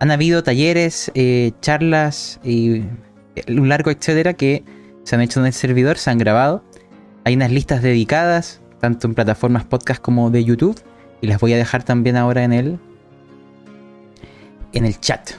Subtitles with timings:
[0.00, 2.82] han habido talleres, eh, charlas y
[3.48, 4.64] un largo etcétera que
[5.04, 6.64] se han hecho en el servidor, se han grabado.
[7.24, 10.80] Hay unas listas dedicadas, tanto en plataformas podcast como de YouTube,
[11.20, 12.78] y las voy a dejar también ahora en el
[14.72, 15.30] en el chat,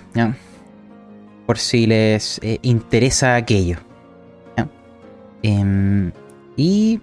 [1.46, 3.78] por si les eh, interesa aquello.
[5.44, 6.12] Em,
[6.56, 6.99] y,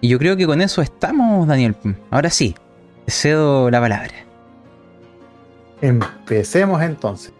[0.00, 1.74] y yo creo que con eso estamos, Daniel.
[2.10, 2.54] Ahora sí,
[3.06, 4.29] cedo la palabra.
[5.80, 7.32] Empecemos entonces.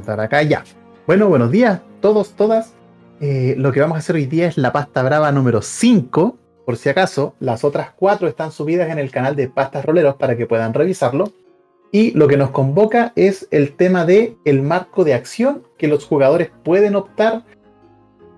[0.00, 0.64] Estar acá ya.
[1.06, 2.74] Bueno, buenos días, todos, todas.
[3.20, 6.36] Eh, lo que vamos a hacer hoy día es la pasta brava número 5.
[6.66, 10.36] Por si acaso, las otras cuatro están subidas en el canal de Pastas Roleros para
[10.36, 11.32] que puedan revisarlo.
[11.92, 16.04] Y lo que nos convoca es el tema de el marco de acción que los
[16.04, 17.44] jugadores pueden optar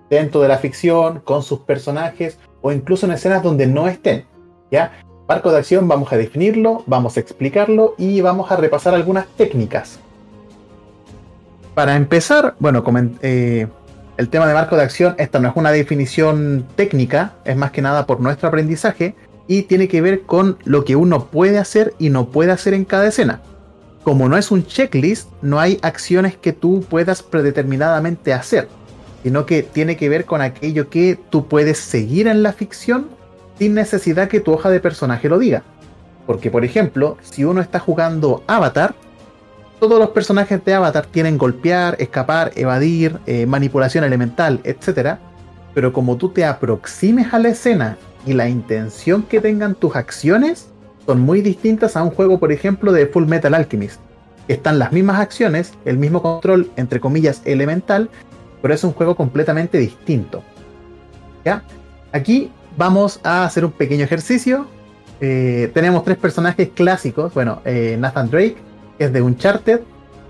[0.09, 4.25] dentro de la ficción, con sus personajes o incluso en escenas donde no estén.
[4.71, 4.91] ¿ya?
[5.27, 9.99] Marco de acción vamos a definirlo, vamos a explicarlo y vamos a repasar algunas técnicas.
[11.73, 12.83] Para empezar, bueno,
[13.21, 13.67] eh,
[14.15, 17.81] el tema de marco de acción, esta no es una definición técnica, es más que
[17.81, 19.15] nada por nuestro aprendizaje
[19.47, 22.85] y tiene que ver con lo que uno puede hacer y no puede hacer en
[22.85, 23.41] cada escena.
[24.03, 28.69] Como no es un checklist, no hay acciones que tú puedas predeterminadamente hacer
[29.23, 33.09] sino que tiene que ver con aquello que tú puedes seguir en la ficción
[33.57, 35.63] sin necesidad que tu hoja de personaje lo diga.
[36.25, 38.93] Porque, por ejemplo, si uno está jugando Avatar,
[39.79, 45.17] todos los personajes de Avatar tienen golpear, escapar, evadir, eh, manipulación elemental, etc.
[45.73, 50.69] Pero como tú te aproximes a la escena y la intención que tengan tus acciones
[51.05, 54.01] son muy distintas a un juego, por ejemplo, de Full Metal Alchemist.
[54.47, 58.09] Están las mismas acciones, el mismo control, entre comillas, elemental,
[58.61, 60.43] pero es un juego completamente distinto.
[61.45, 61.63] ¿Ya?
[62.11, 64.67] Aquí vamos a hacer un pequeño ejercicio.
[65.19, 67.33] Eh, tenemos tres personajes clásicos.
[67.33, 68.57] Bueno, eh, Nathan Drake,
[68.97, 69.81] que es de Uncharted.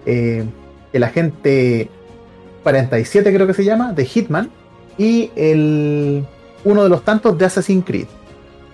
[0.06, 0.46] Eh,
[0.94, 1.90] el agente
[2.64, 4.50] 47 creo que se llama, de Hitman.
[4.98, 6.26] Y el,
[6.64, 8.08] uno de los tantos de Assassin's Creed.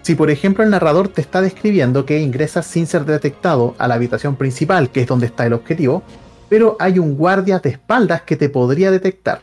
[0.03, 3.95] Si por ejemplo el narrador te está describiendo que ingresas sin ser detectado a la
[3.95, 6.03] habitación principal, que es donde está el objetivo,
[6.49, 9.41] pero hay un guardia de espaldas que te podría detectar.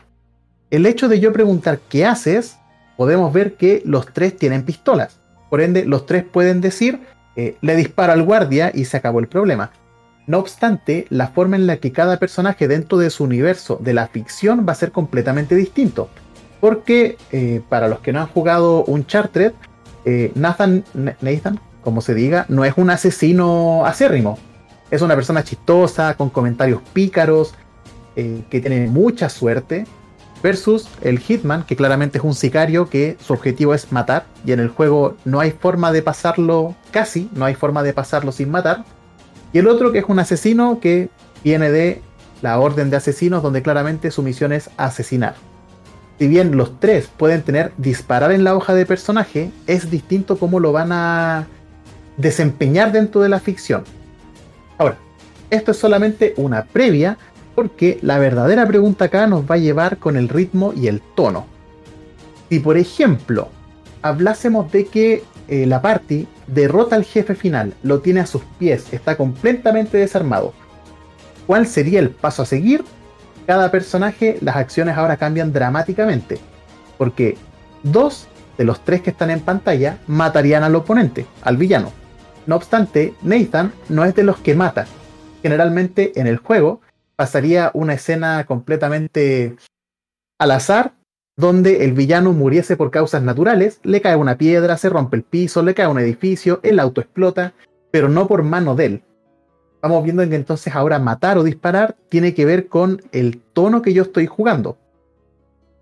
[0.69, 2.57] El hecho de yo preguntar qué haces,
[2.97, 5.19] podemos ver que los tres tienen pistolas.
[5.49, 7.01] Por ende, los tres pueden decir,
[7.35, 9.71] eh, le disparo al guardia y se acabó el problema.
[10.27, 14.07] No obstante, la forma en la que cada personaje dentro de su universo de la
[14.07, 16.09] ficción va a ser completamente distinto.
[16.59, 19.53] Porque eh, para los que no han jugado un Chartred,
[20.05, 20.83] eh, Nathan,
[21.21, 24.37] Nathan, como se diga, no es un asesino acérrimo
[24.91, 27.55] es una persona chistosa, con comentarios pícaros,
[28.17, 29.85] eh, que tiene mucha suerte,
[30.41, 34.59] versus el Hitman, que claramente es un sicario que su objetivo es matar, y en
[34.59, 38.83] el juego no hay forma de pasarlo, casi, no hay forma de pasarlo sin matar.
[39.53, 41.09] Y el otro que es un asesino que
[41.43, 42.01] viene de
[42.41, 45.35] la orden de asesinos, donde claramente su misión es asesinar.
[46.19, 50.59] Si bien los tres pueden tener disparar en la hoja de personaje, es distinto cómo
[50.59, 51.47] lo van a
[52.17, 53.83] desempeñar dentro de la ficción.
[54.77, 54.97] Ahora,
[55.49, 57.17] esto es solamente una previa
[57.55, 61.45] porque la verdadera pregunta acá nos va a llevar con el ritmo y el tono.
[62.49, 63.49] Si por ejemplo
[64.01, 68.91] hablásemos de que eh, la party derrota al jefe final, lo tiene a sus pies,
[68.93, 70.53] está completamente desarmado,
[71.47, 72.83] ¿cuál sería el paso a seguir?
[73.47, 76.39] Cada personaje, las acciones ahora cambian dramáticamente,
[76.97, 77.37] porque
[77.83, 81.91] dos de los tres que están en pantalla matarían al oponente, al villano.
[82.45, 84.85] No obstante, Nathan no es de los que mata.
[85.41, 86.81] Generalmente en el juego
[87.21, 89.55] pasaría una escena completamente
[90.39, 90.95] al azar,
[91.37, 95.61] donde el villano muriese por causas naturales, le cae una piedra, se rompe el piso,
[95.61, 97.53] le cae un edificio, el auto explota,
[97.91, 99.03] pero no por mano de él.
[99.83, 103.93] Vamos viendo que entonces ahora matar o disparar tiene que ver con el tono que
[103.93, 104.79] yo estoy jugando.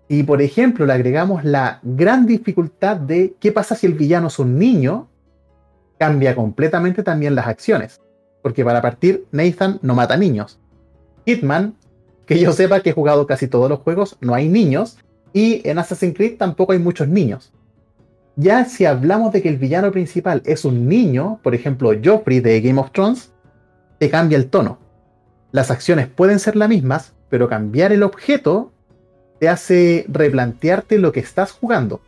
[0.08, 4.38] Y por ejemplo le agregamos la gran dificultad de qué pasa si el villano es
[4.38, 5.08] un niño
[5.98, 7.98] cambia completamente también las acciones.
[8.42, 10.59] Porque para partir, Nathan no mata niños.
[11.30, 11.74] Hitman,
[12.26, 14.98] que yo sepa que he jugado casi todos los juegos, no hay niños.
[15.32, 17.52] Y en Assassin's Creed tampoco hay muchos niños.
[18.36, 22.60] Ya si hablamos de que el villano principal es un niño, por ejemplo Joffrey de
[22.60, 23.32] Game of Thrones,
[23.98, 24.78] te cambia el tono.
[25.52, 28.72] Las acciones pueden ser las mismas, pero cambiar el objeto
[29.40, 32.00] te hace replantearte lo que estás jugando.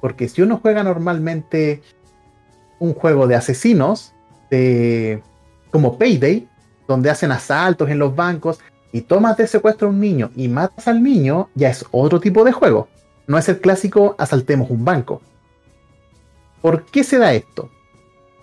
[0.00, 1.82] Porque si uno juega normalmente
[2.78, 4.14] un juego de asesinos,
[4.50, 5.22] de,
[5.70, 6.48] como Payday,
[6.88, 8.60] donde hacen asaltos en los bancos
[8.92, 12.44] y tomas de secuestro a un niño y matas al niño, ya es otro tipo
[12.44, 12.88] de juego.
[13.26, 15.22] No es el clásico asaltemos un banco.
[16.60, 17.70] ¿Por qué se da esto?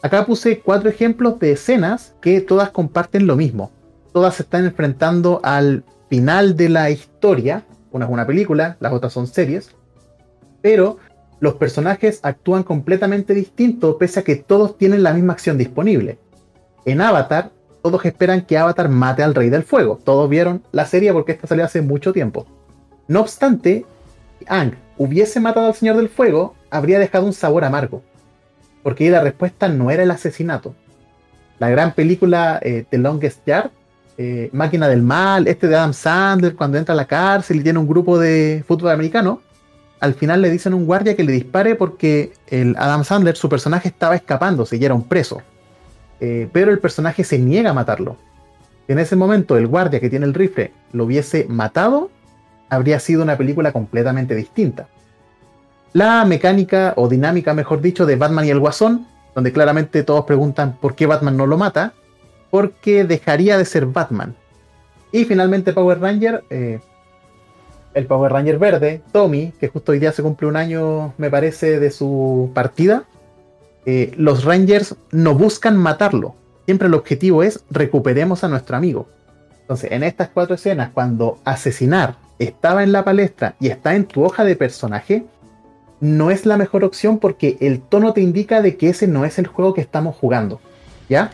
[0.02, 3.72] Acá puse cuatro ejemplos de escenas que todas comparten lo mismo.
[4.14, 7.66] Todas se están enfrentando al final de la historia.
[7.92, 9.76] Una es una película, las otras son series.
[10.62, 10.98] Pero
[11.40, 16.18] los personajes actúan completamente distintos pese a que todos tienen la misma acción disponible.
[16.86, 17.52] En Avatar,
[17.90, 20.00] todos esperan que Avatar mate al Rey del Fuego.
[20.04, 22.46] Todos vieron la serie porque esta salió hace mucho tiempo.
[23.08, 23.86] No obstante,
[24.48, 28.04] Ang hubiese matado al Señor del Fuego, habría dejado un sabor amargo.
[28.84, 30.76] Porque la respuesta no era el asesinato.
[31.58, 33.72] La gran película eh, The Longest Yard,
[34.18, 37.80] eh, Máquina del Mal, este de Adam Sandler, cuando entra a la cárcel y tiene
[37.80, 39.42] un grupo de fútbol americano,
[40.00, 43.50] al final le dicen a un guardia que le dispare porque el Adam Sandler, su
[43.50, 45.42] personaje, estaba escapándose y era un preso.
[46.20, 48.18] Eh, pero el personaje se niega a matarlo.
[48.88, 52.10] En ese momento, el guardia que tiene el rifle lo hubiese matado,
[52.70, 54.88] habría sido una película completamente distinta.
[55.94, 60.78] La mecánica o dinámica, mejor dicho, de Batman y el Guasón, donde claramente todos preguntan
[60.80, 61.94] por qué Batman no lo mata,
[62.50, 64.36] porque dejaría de ser Batman.
[65.12, 66.80] Y finalmente Power Ranger, eh,
[67.94, 71.80] el Power Ranger verde, Tommy, que justo hoy día se cumple un año, me parece,
[71.80, 73.04] de su partida,
[73.92, 76.36] eh, los Rangers no buscan matarlo.
[76.66, 79.10] Siempre el objetivo es recuperemos a nuestro amigo.
[79.62, 84.24] Entonces, en estas cuatro escenas, cuando asesinar estaba en la palestra y está en tu
[84.24, 85.26] hoja de personaje,
[86.02, 89.40] no es la mejor opción porque el tono te indica de que ese no es
[89.40, 90.62] el juego que estamos jugando.
[91.10, 91.32] ¿Ya?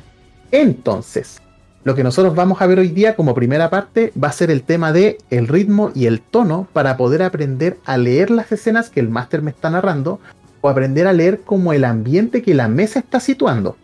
[0.52, 1.42] Entonces,
[1.84, 4.64] lo que nosotros vamos a ver hoy día como primera parte va a ser el
[4.64, 9.02] tema de el ritmo y el tono para poder aprender a leer las escenas que
[9.02, 10.22] el máster me está narrando
[10.66, 13.78] o aprender a leer como el ambiente que la mesa está situando.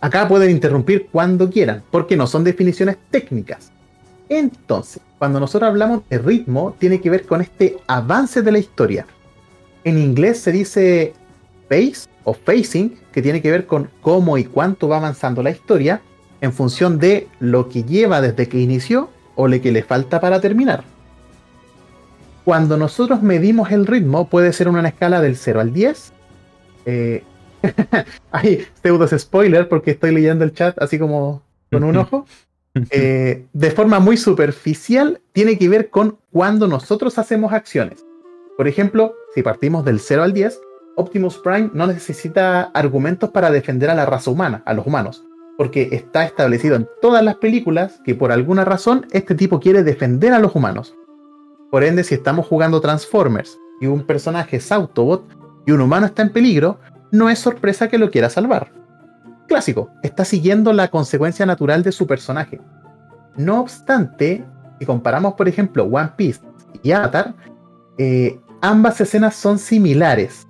[0.00, 3.70] Acá pueden interrumpir cuando quieran, porque no son definiciones técnicas.
[4.28, 9.06] Entonces, cuando nosotros hablamos de ritmo, tiene que ver con este avance de la historia.
[9.84, 11.12] En inglés se dice
[11.68, 16.02] pace o facing, que tiene que ver con cómo y cuánto va avanzando la historia
[16.40, 20.40] en función de lo que lleva desde que inició o lo que le falta para
[20.40, 20.82] terminar.
[22.44, 26.12] Cuando nosotros medimos el ritmo, puede ser una escala del 0 al 10.
[26.86, 27.22] Eh,
[28.32, 32.26] hay pseudos spoiler porque estoy leyendo el chat así como con un ojo.
[32.90, 38.04] Eh, de forma muy superficial, tiene que ver con cuando nosotros hacemos acciones.
[38.56, 40.60] Por ejemplo, si partimos del 0 al 10,
[40.96, 45.24] Optimus Prime no necesita argumentos para defender a la raza humana, a los humanos
[45.56, 50.32] porque está establecido en todas las películas que por alguna razón este tipo quiere defender
[50.32, 50.94] a los humanos.
[51.74, 55.24] Por ende, si estamos jugando Transformers y un personaje es Autobot
[55.66, 56.78] y un humano está en peligro,
[57.10, 58.70] no es sorpresa que lo quiera salvar.
[59.48, 62.60] Clásico, está siguiendo la consecuencia natural de su personaje.
[63.36, 64.44] No obstante,
[64.78, 66.42] si comparamos por ejemplo One Piece
[66.84, 67.34] y Avatar,
[67.98, 70.46] eh, ambas escenas son similares.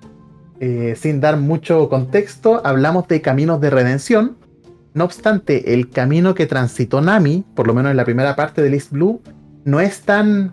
[0.61, 4.37] Eh, sin dar mucho contexto, hablamos de caminos de redención,
[4.93, 8.69] no obstante, el camino que transitó Nami, por lo menos en la primera parte de
[8.75, 9.23] East Blue,
[9.65, 10.53] no es tan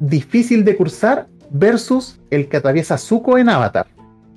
[0.00, 3.86] difícil de cursar versus el que atraviesa Zuko en Avatar.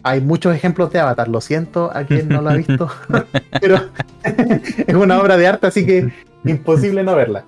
[0.03, 2.89] Hay muchos ejemplos de Avatar, lo siento a quien no lo ha visto,
[3.61, 3.77] pero
[4.87, 6.11] es una obra de arte, así que
[6.43, 7.45] imposible no verla.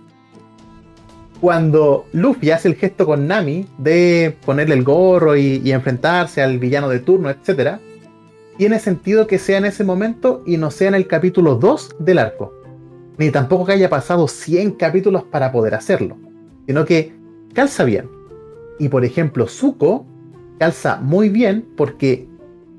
[1.41, 6.57] Cuando Luffy hace el gesto con Nami de ponerle el gorro y, y enfrentarse al
[6.59, 7.77] villano de turno, etc.,
[8.57, 12.19] tiene sentido que sea en ese momento y no sea en el capítulo 2 del
[12.19, 12.53] arco.
[13.17, 16.17] Ni tampoco que haya pasado 100 capítulos para poder hacerlo,
[16.65, 17.13] sino que
[17.53, 18.14] calza bien.
[18.79, 20.05] Y por ejemplo, Zuko
[20.59, 22.27] calza muy bien porque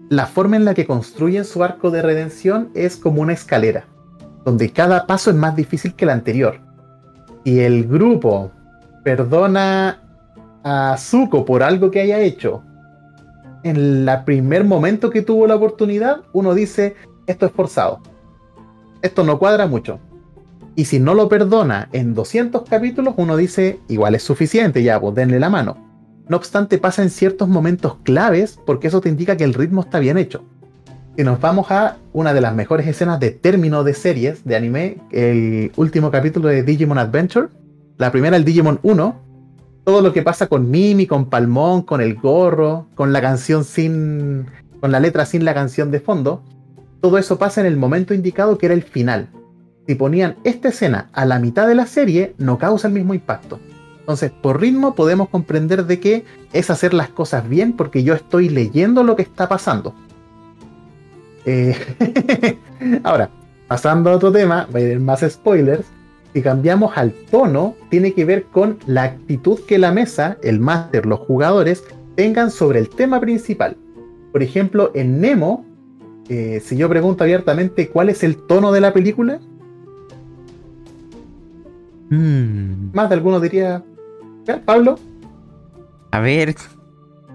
[0.08, 3.86] la forma en la que construyen su arco de redención es como una escalera,
[4.44, 6.60] donde cada paso es más difícil que el anterior.
[7.44, 8.50] Y el grupo
[9.04, 10.02] perdona
[10.64, 12.62] a Zuko por algo que haya hecho
[13.66, 13.76] en
[14.08, 16.94] el primer momento que tuvo la oportunidad, uno dice,
[17.26, 18.00] esto es forzado.
[19.02, 19.98] Esto no cuadra mucho.
[20.76, 25.16] Y si no lo perdona en 200 capítulos, uno dice, igual es suficiente, ya, pues
[25.16, 25.85] denle la mano.
[26.28, 30.00] No obstante, pasa en ciertos momentos claves porque eso te indica que el ritmo está
[30.00, 30.42] bien hecho.
[31.16, 34.99] Si nos vamos a una de las mejores escenas de término de series de anime,
[35.12, 37.49] el último capítulo de Digimon Adventure,
[37.97, 39.16] la primera, el Digimon 1,
[39.85, 44.47] todo lo que pasa con Mimi, con Palmón, con el gorro, con la canción sin.
[44.80, 46.42] con la letra sin la canción de fondo.
[47.00, 49.28] Todo eso pasa en el momento indicado que era el final.
[49.87, 53.61] Si ponían esta escena a la mitad de la serie, no causa el mismo impacto.
[54.06, 58.48] Entonces, por ritmo podemos comprender de que es hacer las cosas bien porque yo estoy
[58.48, 59.94] leyendo lo que está pasando.
[61.44, 61.76] Eh,
[63.02, 63.30] ahora,
[63.66, 65.84] pasando a otro tema, va a ir más spoilers
[66.32, 71.04] si cambiamos al tono, tiene que ver con la actitud que la mesa, el máster,
[71.06, 71.82] los jugadores
[72.14, 73.76] tengan sobre el tema principal.
[74.30, 75.64] Por ejemplo, en Nemo,
[76.28, 79.40] eh, si yo pregunto abiertamente cuál es el tono de la película,
[82.10, 83.84] Mm, más de alguno diría, "Ya,
[84.64, 84.98] Pablo,
[86.12, 86.54] a ver,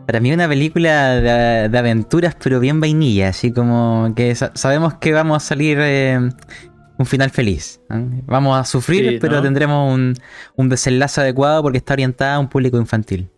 [0.08, 4.96] para mí una película de, de aventuras, pero bien vainilla, así como que sa- sabemos
[4.96, 6.18] que vamos a salir eh,
[6.98, 7.80] un final feliz.
[7.90, 8.22] ¿eh?
[8.26, 9.42] Vamos a sufrir, Sí, pero ¿no?
[9.44, 10.14] tendremos un,
[10.56, 13.30] un desenlace adecuado porque está orientada a un público infantil.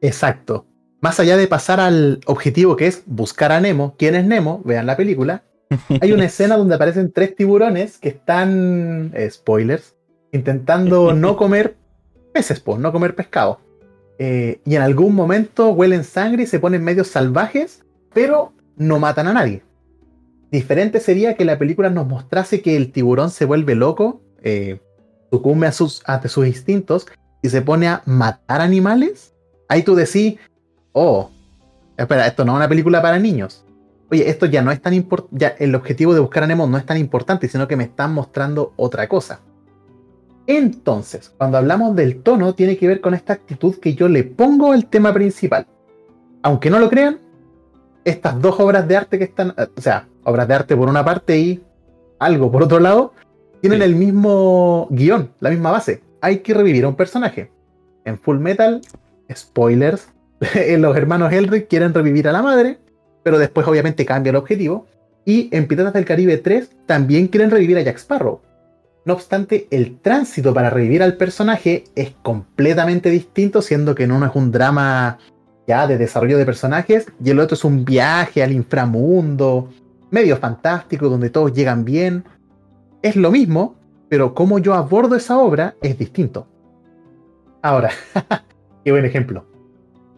[0.00, 0.66] exacto.
[1.00, 4.62] Más allá de pasar al objetivo que es buscar a Nemo, ¿quién es Nemo?
[4.64, 5.44] Vean la película.
[6.00, 9.94] Hay una escena donde aparecen tres tiburones que están, eh, spoilers,
[10.32, 11.76] intentando no comer
[12.32, 13.60] peces, pues, no comer pescado.
[14.18, 19.28] Eh, y en algún momento huelen sangre y se ponen medios salvajes, pero no matan
[19.28, 19.62] a nadie.
[20.50, 24.80] Diferente sería que la película nos mostrase que el tiburón se vuelve loco, eh,
[25.30, 27.06] sucumbe a sus, ante sus instintos
[27.42, 29.34] y se pone a matar animales.
[29.68, 30.38] Ahí tú decís,
[30.92, 31.30] oh,
[31.96, 33.64] espera, esto no es una película para niños.
[34.10, 36.86] Oye, esto ya no es tan importante, el objetivo de buscar a Nemo no es
[36.86, 39.40] tan importante, sino que me están mostrando otra cosa.
[40.46, 44.72] Entonces, cuando hablamos del tono, tiene que ver con esta actitud que yo le pongo
[44.72, 45.66] al tema principal.
[46.42, 47.18] Aunque no lo crean,
[48.04, 51.04] estas dos obras de arte que están, eh, o sea, obras de arte por una
[51.04, 51.62] parte y
[52.20, 53.12] algo por otro lado,
[53.60, 53.84] tienen Sí.
[53.86, 56.02] el mismo guion, la misma base.
[56.20, 57.50] Hay que revivir a un personaje.
[58.04, 58.80] En Full Metal,
[59.34, 60.08] spoilers,
[60.78, 62.78] los hermanos Elric quieren revivir a la madre,
[63.24, 64.86] pero después obviamente cambia el objetivo.
[65.24, 68.40] Y en Piratas del Caribe 3 también quieren revivir a Jack Sparrow.
[69.06, 74.34] No obstante, el tránsito para revivir al personaje es completamente distinto, siendo que uno es
[74.34, 75.18] un drama
[75.68, 79.70] ya de desarrollo de personajes y el otro es un viaje al inframundo,
[80.10, 82.24] medio fantástico, donde todos llegan bien.
[83.00, 83.76] Es lo mismo,
[84.08, 86.48] pero como yo abordo esa obra es distinto.
[87.62, 87.90] Ahora,
[88.84, 89.46] qué buen ejemplo.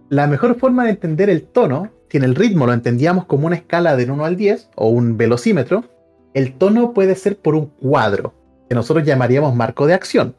[0.09, 3.57] La mejor forma de entender el tono, si en el ritmo lo entendíamos como una
[3.57, 5.85] escala del 1 al 10 o un velocímetro,
[6.33, 8.33] el tono puede ser por un cuadro,
[8.69, 10.35] que nosotros llamaríamos marco de acción.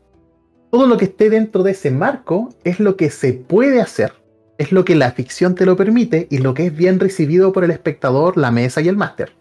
[0.72, 4.14] Todo lo que esté dentro de ese marco es lo que se puede hacer,
[4.60, 7.64] es lo que la ficción te lo permite y lo que es bien recibido por
[7.64, 9.34] el espectador, la mesa y el máster.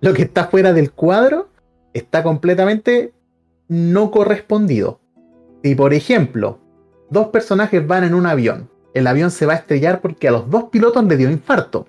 [0.00, 1.48] Lo que está fuera del cuadro
[1.92, 3.12] está completamente
[3.68, 4.98] no correspondido.
[5.62, 6.58] Si por ejemplo,
[7.10, 10.50] dos personajes van en un avión, el avión se va a estrellar porque a los
[10.50, 11.86] dos pilotos le dio infarto.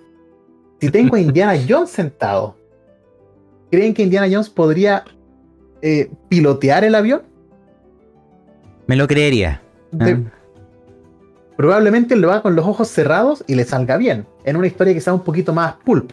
[0.79, 2.55] Si tengo a Indiana Jones sentado,
[3.72, 5.03] ¿creen que Indiana Jones podría
[5.83, 7.21] eh, pilotear el avión?
[8.87, 9.61] Me lo creería.
[9.91, 10.19] De- Ah.
[11.55, 15.01] Probablemente lo haga con los ojos cerrados y le salga bien, en una historia que
[15.01, 16.11] sea un poquito más pulp.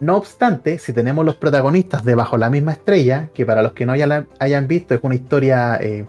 [0.00, 3.84] No obstante, si tenemos los protagonistas de Bajo la misma estrella, que para los que
[3.84, 6.06] no haya- hayan visto es una historia eh,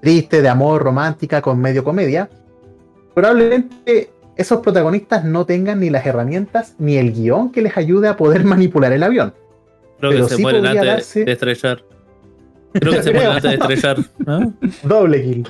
[0.00, 2.30] triste, de amor, romántica, con medio comedia,
[3.14, 8.16] probablemente esos protagonistas no tengan ni las herramientas ni el guion que les ayude a
[8.16, 9.34] poder manipular el avión.
[10.00, 11.84] Creo Pero que se sí mueren antes darse- de estrellar.
[12.72, 13.96] Creo que se mueren antes de estrellar.
[14.26, 14.52] ¿no?
[14.82, 15.48] Doble kill.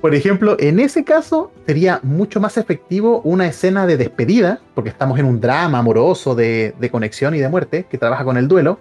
[0.00, 5.18] Por ejemplo, en ese caso sería mucho más efectivo una escena de despedida, porque estamos
[5.18, 8.78] en un drama amoroso de, de conexión y de muerte que trabaja con el duelo,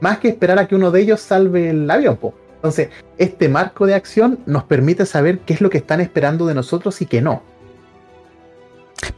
[0.00, 2.16] más que esperar a que uno de ellos salve el avión.
[2.18, 2.34] po.
[2.56, 6.54] Entonces, este marco de acción nos permite saber qué es lo que están esperando de
[6.54, 7.42] nosotros y qué no.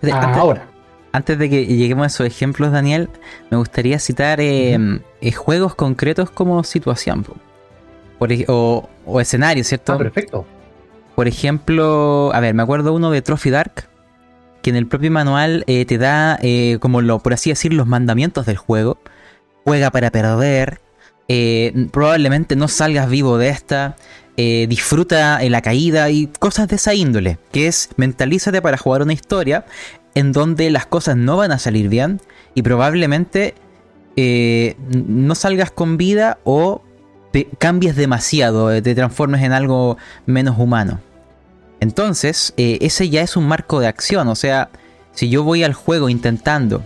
[0.02, 0.66] Antes- Ahora,
[1.12, 3.08] Antes de que lleguemos a esos ejemplos, Daniel,
[3.50, 4.78] me gustaría citar eh,
[5.20, 7.24] eh, juegos concretos como situación.
[7.24, 7.34] po.
[8.20, 9.94] Por o, o escenario, ¿cierto?
[9.94, 10.46] ah, perfecto.
[11.14, 13.88] Por ejemplo, a ver, me acuerdo uno de Trophy Dark,
[14.62, 17.86] que en el propio manual eh, te da, eh, como lo, por así decir, los
[17.86, 18.98] mandamientos del juego.
[19.64, 20.80] Juega para perder,
[21.28, 23.96] eh, probablemente no salgas vivo de esta,
[24.36, 29.12] disfruta en la caída y cosas de esa índole, que es mentalízate para jugar una
[29.12, 29.66] historia
[30.14, 32.22] en donde las cosas no van a salir bien
[32.54, 33.54] y probablemente
[34.16, 36.82] no salgas con vida o
[37.30, 39.96] te cambies demasiado, eh, te transformes en algo
[40.26, 41.00] menos humano.
[41.80, 44.28] Entonces, eh, ese ya es un marco de acción.
[44.28, 44.68] O sea,
[45.12, 46.82] si yo voy al juego intentando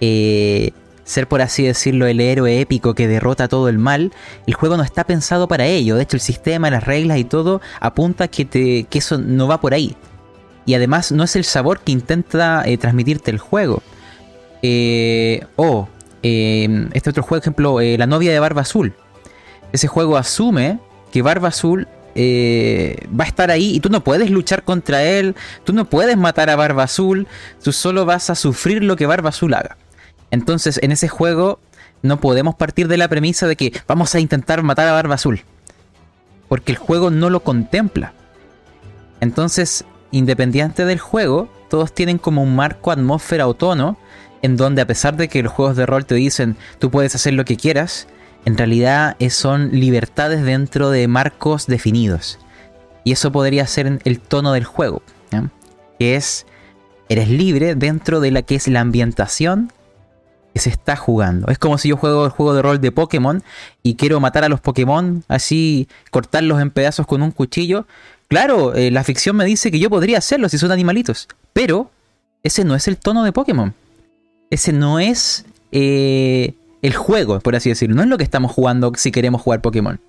[0.00, 0.72] eh,
[1.04, 4.12] ser, por así decirlo, el héroe épico que derrota todo el mal,
[4.46, 5.96] el juego no está pensado para ello.
[5.96, 9.60] De hecho, el sistema, las reglas y todo apunta que, te, que eso no va
[9.60, 9.96] por ahí.
[10.66, 13.82] Y además no es el sabor que intenta transmitirte el juego.
[14.62, 15.88] Eh, o
[16.22, 18.92] este otro juego, ejemplo, La novia de Barba Azul.
[19.72, 20.78] Ese juego asume
[21.12, 25.36] que Barba Azul eh, va a estar ahí y tú no puedes luchar contra él,
[25.64, 27.26] tú no puedes matar a Barba Azul,
[27.62, 29.76] tú solo vas a sufrir lo que Barba Azul haga.
[30.30, 31.60] Entonces, en ese juego
[32.02, 35.42] no podemos partir de la premisa de que vamos a intentar matar a Barba Azul,
[36.48, 38.12] porque el juego no lo contempla.
[39.20, 43.96] Entonces, independiente del juego, todos tienen como un marco atmósfera o tono
[44.42, 47.34] en donde a pesar de que los juegos de rol te dicen tú puedes hacer
[47.34, 48.08] lo que quieras,
[48.44, 52.38] en realidad son libertades dentro de marcos definidos.
[53.04, 55.02] Y eso podría ser el tono del juego,
[55.98, 56.46] que es,
[57.08, 59.72] eres libre dentro de la que es la ambientación
[60.52, 61.48] que se está jugando.
[61.48, 63.42] Es como si yo juego el juego de rol de Pokémon
[63.82, 67.86] y quiero matar a los Pokémon, así cortarlos en pedazos con un cuchillo.
[68.28, 71.90] Claro, eh, la ficción me dice que yo podría hacerlo si son animalitos, pero
[72.42, 73.74] ese no es el tono de Pokémon.
[74.50, 77.96] Ese no es eh, el juego, por así decirlo.
[77.96, 80.00] No es lo que estamos jugando si queremos jugar Pokémon.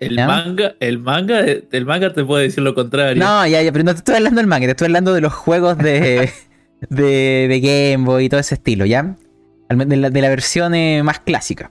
[0.00, 3.22] El manga, el manga, el manga te puede decir lo contrario.
[3.22, 5.32] No, ya, ya, pero no te estoy hablando del manga, te estoy hablando de los
[5.32, 6.30] juegos de,
[6.90, 9.16] de, Game Boy y todo ese estilo, ¿ya?
[9.68, 11.70] De la, de la versión eh, más clásica.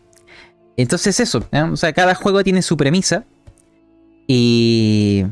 [0.77, 3.25] Entonces eso, o sea, cada juego tiene su premisa
[4.25, 5.25] y,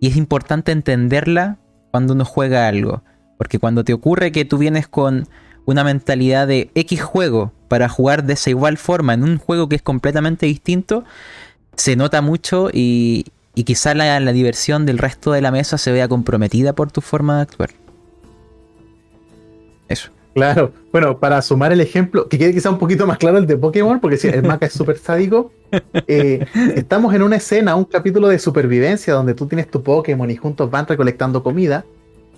[0.00, 1.58] y es importante entenderla
[1.90, 3.02] cuando uno juega algo.
[3.38, 5.26] Porque cuando te ocurre que tú vienes con
[5.64, 9.76] una mentalidad de X juego para jugar de esa igual forma en un juego que
[9.76, 11.04] es completamente distinto,
[11.76, 16.08] se nota mucho y, y quizá la, diversión del resto de la mesa se vea
[16.08, 17.70] comprometida por tu forma de actuar.
[19.88, 20.10] Eso.
[20.34, 23.56] Claro, bueno, para sumar el ejemplo, que quede quizá un poquito más claro el de
[23.56, 25.52] Pokémon, porque si el Maca es súper sádico,
[26.08, 26.44] eh,
[26.74, 30.68] estamos en una escena, un capítulo de supervivencia donde tú tienes tu Pokémon y juntos
[30.70, 31.84] van recolectando comida.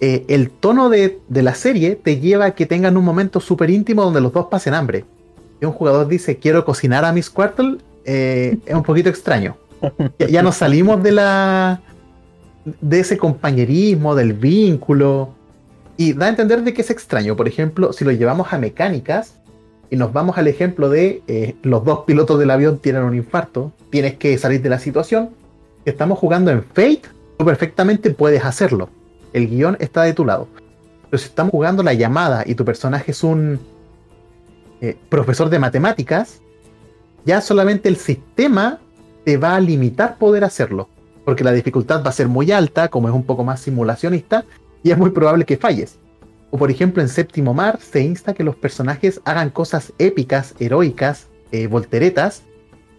[0.01, 3.71] Eh, el tono de, de, la serie te lleva a que tengan un momento súper
[3.71, 5.07] íntimo donde los dos pasen hambre.
[5.61, 9.57] Y un jugador dice, quiero cocinar a Miss Quartle, eh, es un poquito extraño.
[10.19, 11.81] Ya, nos salimos de la
[12.81, 15.31] de ese compañerismo, del vínculo,
[15.97, 17.37] y da a entender de que es extraño.
[17.37, 19.35] Por ejemplo, si lo llevamos a mecánicas
[19.91, 23.73] y nos vamos al ejemplo de eh, los dos pilotos del avión tienen un infarto,
[23.91, 25.31] tienes que salir de la situación.
[25.85, 27.03] Estamos jugando en Fate,
[27.39, 28.89] tú perfectamente puedes hacerlo.
[29.33, 30.49] El guion está de tu lado.
[31.09, 33.61] Pero si estamos jugando la llamada y tu personaje es un
[34.81, 36.41] eh, profesor de matemáticas,
[37.25, 38.79] ya solamente el sistema
[39.25, 40.89] te va a limitar poder hacerlo,
[41.25, 44.45] porque la dificultad va a ser muy alta, como es un poco más simulacionista,
[44.83, 45.99] y es muy probable que falles.
[46.51, 51.27] O por ejemplo en Séptimo Mar se insta que los personajes hagan cosas épicas, heroicas,
[51.51, 52.43] eh, volteretas,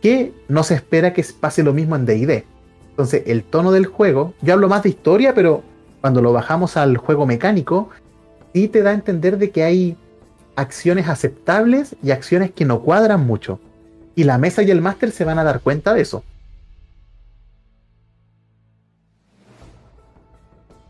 [0.02, 2.44] que no se espera que pase lo mismo en DD.
[2.90, 5.64] Entonces el tono del juego, yo hablo más de historia, pero
[6.02, 7.90] cuando lo bajamos al juego mecánico,
[8.54, 9.98] sí te da a entender de que hay
[10.58, 13.62] acciones aceptables y acciones que no cuadran mucho.
[14.16, 16.24] Y la mesa y el máster se van a dar cuenta de eso.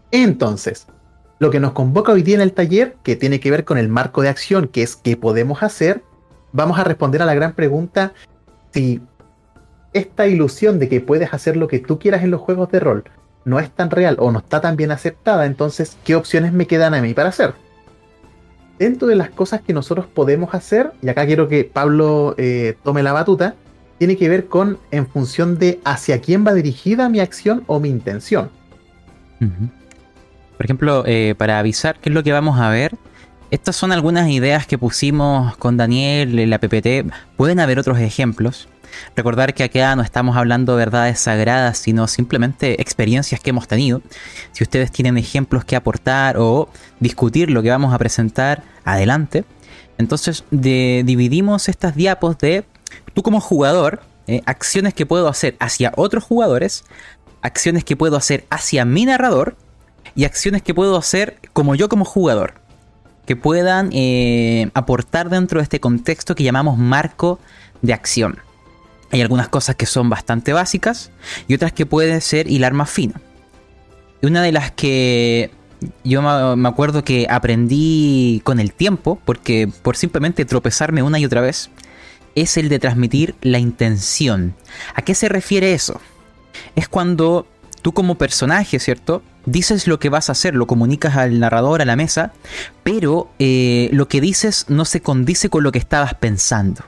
[0.09, 0.87] Entonces,
[1.37, 3.89] lo que nos convoca hoy día en el taller, que tiene que ver con el
[3.89, 6.01] marco de acción, que es qué podemos hacer,
[6.53, 8.13] vamos a responder a la gran pregunta
[8.73, 9.01] si
[9.91, 13.03] esta ilusión de que puedes hacer lo que tú quieras en los juegos de rol
[13.43, 16.93] no es tan real o no está tan bien aceptada, entonces, ¿qué opciones me quedan
[16.93, 17.53] a mí para hacer?
[18.79, 23.03] Dentro de las cosas que nosotros podemos hacer, y acá quiero que Pablo eh, tome
[23.03, 23.55] la batuta,
[23.97, 27.89] tiene que ver con en función de hacia quién va dirigida mi acción o mi
[27.89, 28.49] intención.
[29.39, 32.95] Por ejemplo, eh, para avisar qué es lo que vamos a ver,
[33.49, 37.11] estas son algunas ideas que pusimos con Daniel en la PPT.
[37.37, 38.67] Pueden haber otros ejemplos.
[39.15, 44.01] Recordar que acá no estamos hablando de verdades sagradas, sino simplemente experiencias que hemos tenido.
[44.51, 46.69] Si ustedes tienen ejemplos que aportar o
[46.99, 49.43] discutir lo que vamos a presentar, adelante.
[49.97, 52.65] Entonces dividimos estas diapos de
[53.13, 56.83] tú como jugador, eh, acciones que puedo hacer hacia otros jugadores,
[57.41, 59.55] acciones que puedo hacer hacia mi narrador
[60.15, 62.55] y acciones que puedo hacer como yo como jugador,
[63.25, 67.39] que puedan eh, aportar dentro de este contexto que llamamos marco
[67.81, 68.39] de acción.
[69.11, 71.11] Hay algunas cosas que son bastante básicas
[71.47, 73.13] y otras que pueden ser hilar más fino.
[74.21, 75.51] Una de las que
[76.03, 76.21] yo
[76.55, 81.69] me acuerdo que aprendí con el tiempo, porque por simplemente tropezarme una y otra vez,
[82.35, 84.55] es el de transmitir la intención.
[84.95, 85.99] ¿A qué se refiere eso?
[86.75, 87.47] Es cuando
[87.81, 89.23] tú como personaje, ¿cierto?
[89.45, 92.33] Dices lo que vas a hacer, lo comunicas al narrador, a la mesa,
[92.83, 96.83] pero eh, lo que dices no se condice con lo que estabas pensando.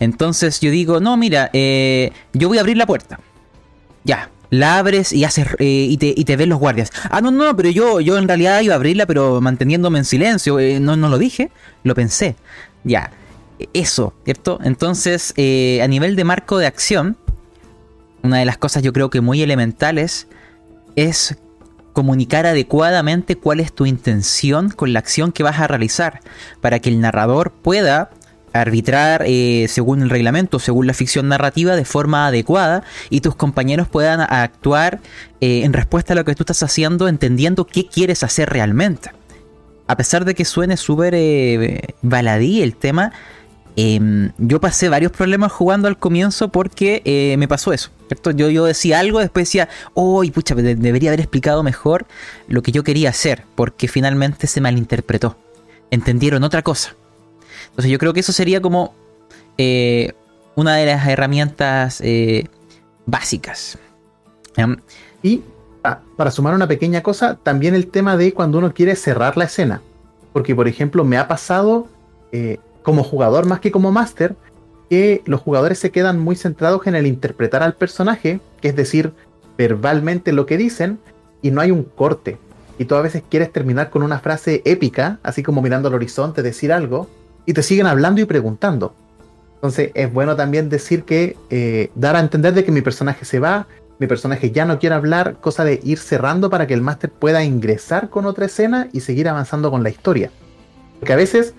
[0.00, 3.20] Entonces yo digo, no, mira, eh, yo voy a abrir la puerta.
[4.04, 6.90] Ya, la abres y haces eh, y, te, y, te, ven los guardias.
[7.10, 10.58] Ah, no, no, pero yo, yo en realidad iba a abrirla, pero manteniéndome en silencio.
[10.58, 11.50] Eh, no, no lo dije,
[11.82, 12.36] lo pensé.
[12.84, 13.10] Ya,
[13.72, 14.58] eso, ¿cierto?
[14.62, 17.16] Entonces, a nivel de marco de acción,
[18.22, 20.28] una de las cosas yo creo que muy elementales
[20.96, 21.36] es
[21.98, 26.20] comunicar adecuadamente cuál es tu intención con la acción que vas a realizar,
[26.60, 28.10] para que el narrador pueda
[28.52, 33.88] arbitrar eh, según el reglamento, según la ficción narrativa, de forma adecuada y tus compañeros
[33.88, 35.00] puedan actuar
[35.40, 39.10] eh, en respuesta a lo que tú estás haciendo, entendiendo qué quieres hacer realmente.
[39.86, 43.12] a pesar de que suene súper eh, baladí el tema,
[43.76, 47.90] em, yo pasé varios problemas jugando al comienzo porque me pasó eso.
[48.34, 52.06] Yo, yo decía algo, después decía, uy, pucha, debería haber explicado mejor
[52.48, 55.38] lo que yo quería hacer, porque finalmente se malinterpretó.
[55.90, 56.94] Entendieron otra cosa.
[57.78, 58.94] Entonces yo creo que eso sería como
[59.56, 60.12] eh,
[60.56, 62.02] una de las herramientas
[63.06, 63.78] básicas.
[65.22, 65.42] Y
[65.84, 69.44] Ah, para sumar una pequeña cosa, también el tema de cuando uno quiere cerrar la
[69.44, 69.80] escena.
[70.32, 71.86] Porque, por ejemplo, me ha pasado
[72.32, 74.34] eh, como jugador más que como máster,
[74.90, 79.12] que los jugadores se quedan muy centrados en el interpretar al personaje, que es decir,
[79.56, 80.98] verbalmente lo que dicen,
[81.42, 82.38] y no hay un corte.
[82.78, 86.42] Y tú a veces quieres terminar con una frase épica, así como mirando al horizonte,
[86.42, 87.08] decir algo,
[87.48, 88.92] y te siguen hablando y preguntando.
[89.54, 93.38] Entonces es bueno también decir que eh, dar a entender de que mi personaje se
[93.38, 93.66] va,
[93.98, 97.42] mi personaje ya no quiere hablar, cosa de ir cerrando para que el máster pueda
[97.42, 100.30] ingresar con otra escena y seguir avanzando con la historia.
[100.98, 101.54] Porque a veces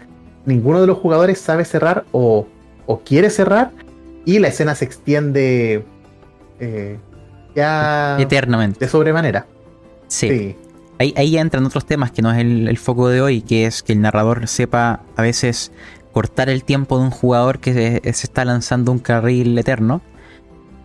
[0.45, 2.45] ninguno de los jugadores sabe cerrar o,
[3.03, 3.71] quiere cerrar
[4.25, 5.83] y la escena se extiende
[6.59, 6.99] eh,
[7.55, 8.85] ya eternamente.
[8.85, 9.47] De sobremanera.
[10.07, 10.55] Sí.
[10.99, 13.93] Ahí, ahí, entran otros temas que no es el, foco de hoy, que es que
[13.93, 15.71] el narrador sepa a veces
[16.11, 20.01] cortar el tiempo de un jugador que se, está lanzando un carril eterno.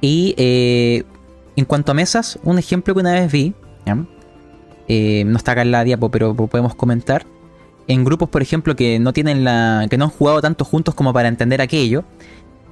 [0.00, 1.02] Y eh,
[1.56, 3.54] en cuanto a mesas, un ejemplo que una vez vi,
[4.86, 7.26] eh, no está acá en la diapo, pero podemos comentar.
[7.86, 9.86] En grupos, por ejemplo, que no tienen la.
[9.90, 12.04] que no han jugado tanto juntos como para entender aquello.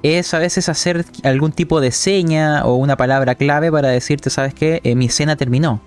[0.01, 4.53] Es a veces hacer algún tipo de seña o una palabra clave para decirte, ¿sabes
[4.53, 4.81] qué?
[4.83, 5.81] Eh, mi escena terminó.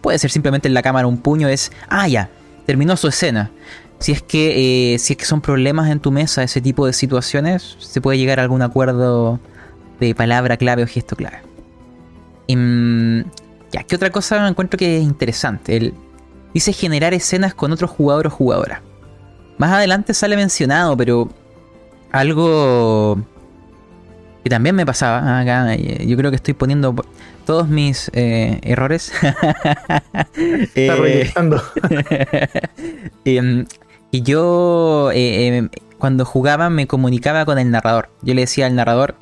[0.00, 1.72] Puede ser simplemente en la cámara un puño, es.
[1.88, 2.28] Ah, ya,
[2.66, 3.50] terminó su escena.
[3.98, 4.94] Si es que.
[4.94, 8.18] Eh, si es que son problemas en tu mesa, ese tipo de situaciones, se puede
[8.18, 9.40] llegar a algún acuerdo
[10.00, 11.38] de palabra clave o gesto clave.
[12.48, 13.24] Em,
[13.72, 15.76] ya, ¿qué otra cosa encuentro que es interesante?
[15.76, 15.94] El,
[16.52, 18.82] dice generar escenas con otro jugador o jugadora.
[19.58, 21.28] Más adelante sale mencionado, pero
[22.12, 23.18] algo
[24.44, 25.74] que también me pasaba acá.
[25.74, 26.94] Eh, yo creo que estoy poniendo
[27.46, 29.10] todos mis eh, errores.
[30.74, 31.32] Está eh,
[33.24, 33.64] em,
[34.10, 38.10] y yo em, cuando jugaba me comunicaba con el narrador.
[38.20, 39.16] Yo le decía al narrador,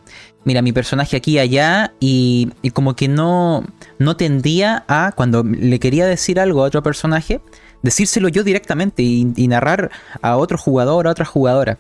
[0.45, 3.65] mira, mi personaje aquí y allá, y, como que no,
[4.01, 7.41] no tendía a, cuando le quería decir algo a otro personaje,
[7.83, 11.79] decírselo yo directamente y, narrar a otro jugador, a otra jugadora.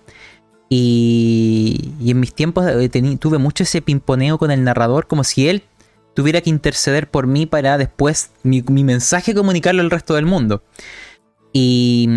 [0.74, 2.88] Y, y en mis tiempos eh,
[3.20, 5.64] tuve mucho ese pimponeo con el narrador, como si él
[6.14, 10.62] tuviera que interceder por mí para después mi, mi mensaje comunicarlo al resto del mundo.
[11.52, 12.08] Y,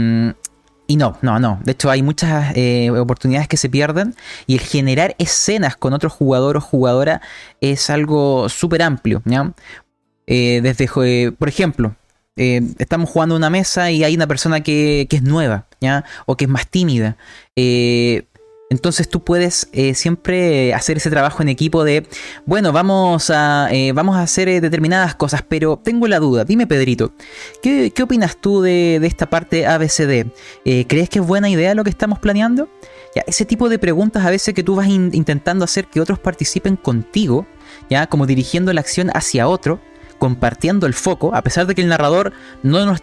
[0.87, 1.59] y no, no, no.
[1.65, 4.15] De hecho, hay muchas eh, oportunidades que se pierden.
[4.47, 7.21] Y el generar escenas con otro jugador o jugadora
[7.59, 9.21] es algo súper amplio.
[10.27, 11.93] Eh, desde, por ejemplo,
[12.37, 16.05] estamos jugando una mesa y hay una persona que, que es nueva, ¿ya?
[16.25, 17.17] O que es más tímida.
[18.69, 22.07] Entonces tú puedes eh, siempre hacer ese trabajo en equipo de,
[22.47, 26.45] bueno, vamos a, eh, vamos a hacer eh, determinadas cosas, pero tengo la duda.
[26.45, 27.13] Dime, Pedrito,
[27.61, 30.31] ¿qué, opinas tú de, esta parte ABCD?
[30.87, 32.67] ¿Crees que es buena idea lo que estamos planeando?
[33.15, 36.75] Ya, ese tipo de preguntas a veces que tú vas intentando hacer que otros participen
[36.75, 37.45] contigo,
[37.89, 39.79] ya como dirigiendo la acción hacia otro,
[40.17, 42.95] compartiendo el foco, a pesar de que el narrador no, o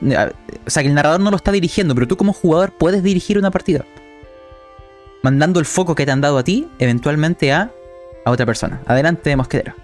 [0.70, 3.50] sea, que el narrador no lo está dirigiendo, pero tú como jugador puedes dirigir una
[3.50, 3.84] partida
[5.22, 7.70] mandando el foco que te han dado a ti, eventualmente a,
[8.24, 8.80] a otra persona.
[8.86, 9.74] Adelante, Mosquedero.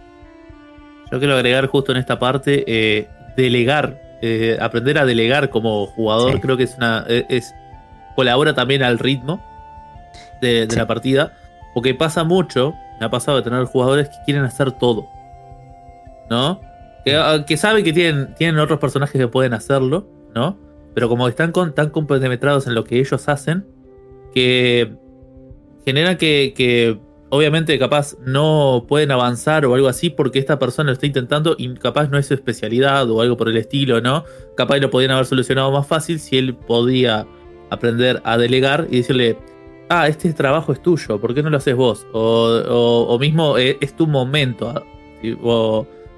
[1.10, 6.40] Yo quiero agregar justo en esta parte, eh, delegar, eh, aprender a delegar como jugador,
[6.40, 7.04] creo que es una.
[7.08, 7.54] Eh, es,
[8.14, 9.42] colabora también al ritmo
[10.40, 11.32] de, la partida.
[11.72, 15.06] Porque pasa mucho, me ha pasado de tener jugadores que quieren hacer todo.
[16.28, 16.60] ¿No?
[17.04, 20.58] Que, ah, saben que tienen, tienen otros personajes que pueden hacerlo, ¿no?
[20.94, 23.64] Pero como están tan compenetrados en lo que ellos hacen,
[24.34, 24.96] que
[25.88, 26.98] genera que,
[27.30, 31.74] obviamente capaz no pueden avanzar o algo así porque esta persona lo está intentando y
[31.76, 34.24] capaz no es su especialidad o algo por el estilo, ¿no?
[34.54, 37.26] Capaz lo podían haber solucionado más fácil si él podía
[37.70, 39.38] aprender a delegar y decirle,
[39.88, 42.06] ah, este trabajo es tuyo, ¿por qué no lo haces vos?
[42.12, 44.82] O, mismo eh, es, tu momento ah,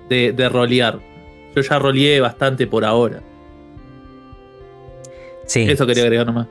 [0.08, 0.98] de, de rolear.
[1.54, 3.22] Yo ya roleé bastante por ahora.
[5.46, 5.62] Sí.
[5.62, 6.48] Eso quería agregar nomás.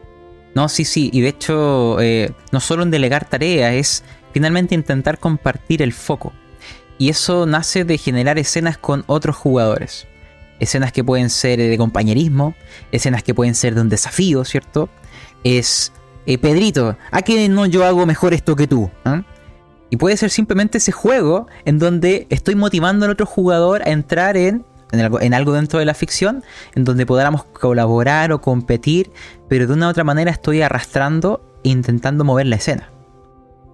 [0.56, 5.20] No, sí, sí, y de hecho, eh, no solo en delegar tareas, es finalmente intentar
[5.20, 6.34] compartir el foco.
[6.98, 10.08] Y eso nace de generar escenas con otros jugadores.
[10.60, 12.56] Escenas que pueden ser de compañerismo,
[12.92, 14.90] escenas que pueden ser de un desafío, ¿cierto?
[15.44, 15.94] Es,
[16.26, 18.92] eh, Pedrito, ¿a qué no yo hago mejor esto que tú?
[19.06, 19.24] ¿Ah?
[19.90, 24.36] Y puede ser simplemente ese juego en donde estoy motivando al otro jugador a entrar
[24.36, 26.44] en en algo, en algo dentro de la ficción,
[26.76, 29.12] en donde podamos colaborar o competir,
[29.48, 32.90] pero de una u otra manera estoy arrastrando e intentando mover la escena.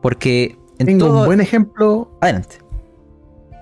[0.01, 1.19] Porque en Tengo todo...
[1.21, 2.11] un buen ejemplo.
[2.21, 2.57] Adelante.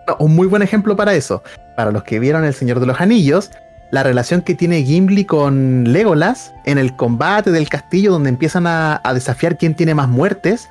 [0.08, 1.42] no, un muy buen ejemplo para eso.
[1.78, 3.50] Para los que vieron El Señor de los Anillos,
[3.92, 9.00] la relación que tiene Gimli con Legolas en el combate del castillo, donde empiezan a,
[9.04, 10.68] a desafiar quién tiene más muertes,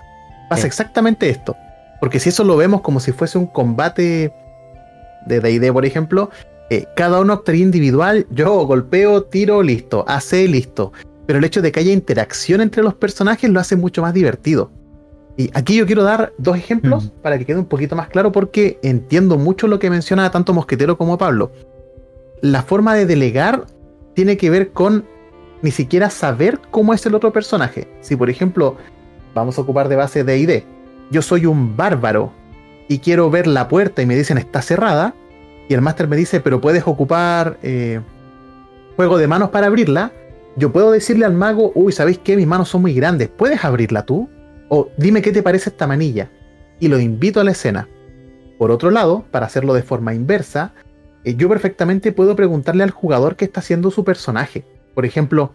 [0.49, 0.67] pasa Sí.
[0.69, 1.57] exactamente esto.
[2.01, 4.35] Porque si eso lo vemos como si fuese un combate
[5.27, 6.31] de DD, por ejemplo,
[6.73, 8.27] eh, cada uno actuaría individual.
[8.31, 10.07] Yo golpeo, tiro, listo.
[10.09, 10.91] AC, listo.
[11.27, 14.71] Pero el hecho de que haya interacción entre los personajes lo hace mucho más divertido.
[15.37, 18.79] Y aquí yo quiero dar dos ejemplos para que quede un poquito más claro porque
[18.83, 21.53] entiendo mucho lo que menciona tanto Mosquetero como Pablo.
[22.41, 23.67] La forma de delegar
[24.15, 25.05] tiene que ver con
[25.61, 27.87] ni siquiera saber cómo es el otro personaje.
[28.01, 28.79] Si por ejemplo
[29.35, 30.63] vamos a ocupar de base de ID,
[31.11, 32.33] yo soy un bárbaro
[32.89, 35.15] y quiero ver la puerta y me dicen está cerrada
[35.73, 38.01] y el máster me dice pero puedes ocupar eh,
[38.97, 40.13] juego de manos para abrirla,
[40.55, 42.37] yo puedo decirle al mago, uy, ¿sabéis qué?
[42.37, 44.29] Mis manos son muy grandes, ¿puedes abrirla tú?
[44.69, 46.31] O dime qué te parece esta manilla.
[46.79, 47.89] Y lo invito a la escena.
[48.59, 50.75] Por otro lado, para hacerlo de forma inversa,
[51.25, 54.65] eh, yo perfectamente puedo preguntarle al jugador qué está haciendo su personaje.
[54.95, 55.55] Por ejemplo,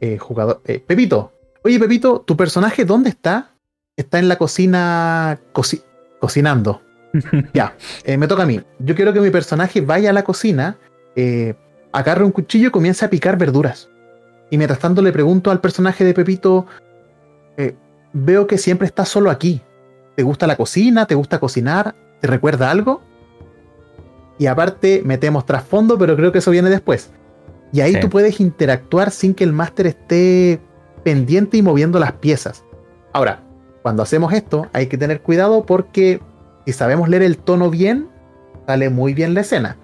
[0.00, 3.54] eh, jugador, eh, Pepito, oye Pepito, ¿tu personaje dónde está?
[3.96, 5.84] Está en la cocina coci-
[6.20, 6.81] cocinando.
[7.54, 8.60] ya, eh, me toca a mí.
[8.78, 10.78] Yo quiero que mi personaje vaya a la cocina,
[11.16, 11.54] eh,
[11.92, 13.88] agarre un cuchillo y comience a picar verduras.
[14.50, 16.66] Y mientras tanto le pregunto al personaje de Pepito,
[17.56, 17.74] eh,
[18.12, 19.60] veo que siempre estás solo aquí.
[20.16, 21.06] ¿Te gusta la cocina?
[21.06, 21.94] ¿Te gusta cocinar?
[22.20, 23.00] ¿Te recuerda algo?
[24.38, 27.10] Y aparte metemos trasfondo, pero creo que eso viene después.
[27.72, 28.00] Y ahí Sí.
[28.00, 30.60] tú puedes interactuar sin que el máster esté
[31.04, 32.64] pendiente y moviendo las piezas.
[33.12, 33.40] Ahora,
[33.82, 36.20] cuando hacemos esto, hay que tener cuidado porque
[36.66, 38.08] si sabemos leer el tono bien,
[38.66, 39.76] sale muy bien la escena.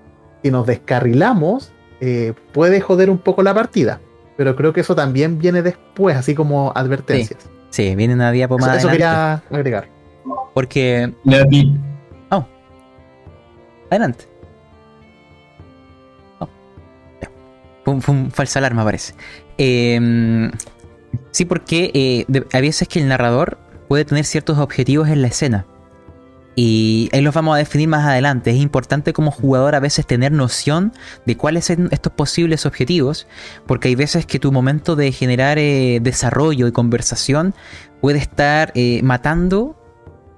[0.42, 4.00] Si nos descarrilamos, eh, puede joder un poco la partida.
[4.36, 7.40] Pero creo que eso también viene después, así como advertencias.
[7.70, 9.88] Sí, viene una diapo Eso, más eso adelante, quería agregar.
[10.54, 11.12] Porque...
[11.24, 11.76] Di-
[13.90, 14.26] Adelante.
[16.40, 16.48] Oh.
[17.84, 19.14] Fue, un- fue un falsa alarma, parece.
[19.56, 20.50] Eh,
[21.30, 23.56] sí, porque eh, de- a veces que el narrador
[23.88, 25.64] puede tener ciertos objetivos en la escena.
[26.60, 28.50] Y ahí los vamos a definir más adelante.
[28.50, 30.92] Es importante como jugador a veces tener noción
[31.24, 33.28] de cuáles son estos posibles objetivos,
[33.64, 37.54] porque hay veces que tu momento de generar eh, desarrollo y conversación
[38.00, 39.80] puede estar eh, matando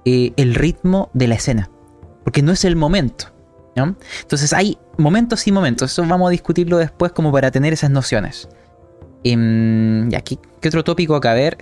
[0.05, 1.71] eh, el ritmo de la escena,
[2.23, 3.33] porque no es el momento.
[3.75, 8.47] Entonces hay momentos y momentos, eso vamos a discutirlo después como para tener esas nociones.
[9.23, 11.33] Em, y aquí, ¿qué otro tópico acá?
[11.33, 11.57] Ver.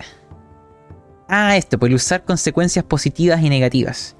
[1.28, 4.16] Ah, esto, pues usar consecuencias positivas y negativas.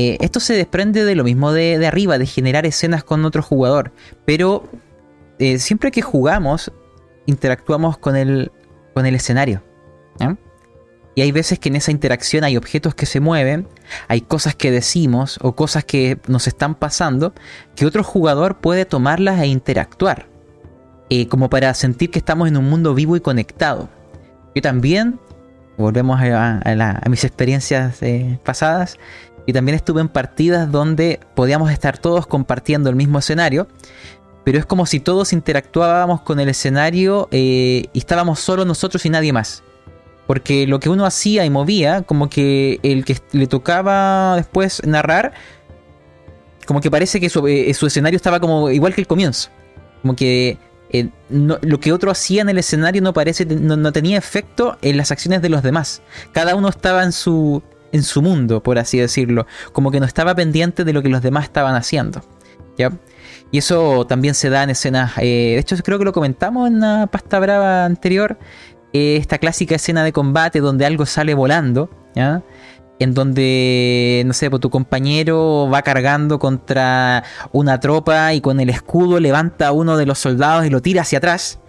[0.00, 3.90] Eh, esto se desprende de lo mismo de, arriba, de generar escenas con otro jugador.
[4.24, 4.62] Pero
[5.40, 6.70] eh, siempre que jugamos,
[7.26, 8.52] interactuamos con el,
[8.94, 9.60] con el escenario.
[11.16, 13.66] Y hay veces que en esa interacción hay objetos que se mueven,
[14.06, 17.34] hay cosas que decimos o cosas que nos están pasando
[17.74, 20.28] que otro jugador puede tomarlas e interactuar.
[21.10, 23.88] eh, como para sentir que estamos en un mundo vivo y conectado.
[24.54, 25.18] Yo también,
[25.76, 27.98] volvemos a, mis experiencias
[28.44, 28.96] pasadas,
[29.48, 33.66] y también estuve en partidas donde podíamos estar todos compartiendo el mismo escenario,
[34.44, 39.08] pero es como si todos interactuábamos con el escenario eh, y estábamos solo nosotros y
[39.08, 39.62] nadie más.
[40.26, 45.32] Porque lo que uno hacía y movía, como que el que le tocaba después narrar,
[46.66, 49.48] como que parece que su, eh, escenario estaba como igual que el comienzo.
[50.02, 50.58] Como que
[50.90, 55.10] eh, lo que otro hacía en el escenario no parece no tenía efecto en las
[55.10, 56.02] acciones de los demás.
[56.32, 60.34] Cada uno estaba en su en su mundo, por así decirlo, como que no estaba
[60.34, 62.22] pendiente de lo que los demás estaban haciendo.
[62.76, 62.92] ¿ya?
[63.50, 65.12] Y eso también se da en escenas.
[65.18, 68.38] eh, de hecho, creo que lo comentamos en la pasta brava anterior.
[68.92, 72.42] eh, esta clásica escena de combate donde algo sale volando, ¿ya?
[72.98, 77.22] En donde, no sé, pues tu compañero va cargando contra
[77.52, 81.02] una tropa y con el escudo levanta a uno de los soldados y lo tira
[81.02, 81.60] hacia atrás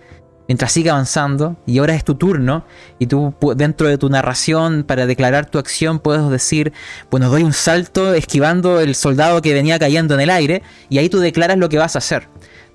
[0.50, 2.66] mientras sigue avanzando y ahora es tu turno
[2.98, 6.74] y tú dentro de tu narración para declarar tu acción puedes decir,
[7.12, 11.08] bueno, doy un salto esquivando el soldado que venía cayendo en el aire y ahí
[11.08, 12.28] tú declaras lo que vas a hacer.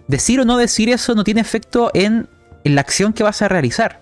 [0.06, 2.28] Decir o no decir eso no tiene efecto en,
[2.62, 4.00] en la acción que vas a realizar,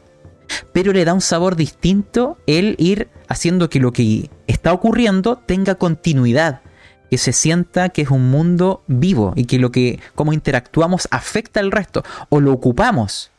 [0.75, 5.77] pero le da un sabor distinto el ir haciendo que lo que está ocurriendo tenga
[5.77, 6.61] continuidad
[7.09, 11.61] que se sienta que es un mundo vivo y que lo que como interactuamos afecta
[11.61, 13.32] al resto o lo ocupamos.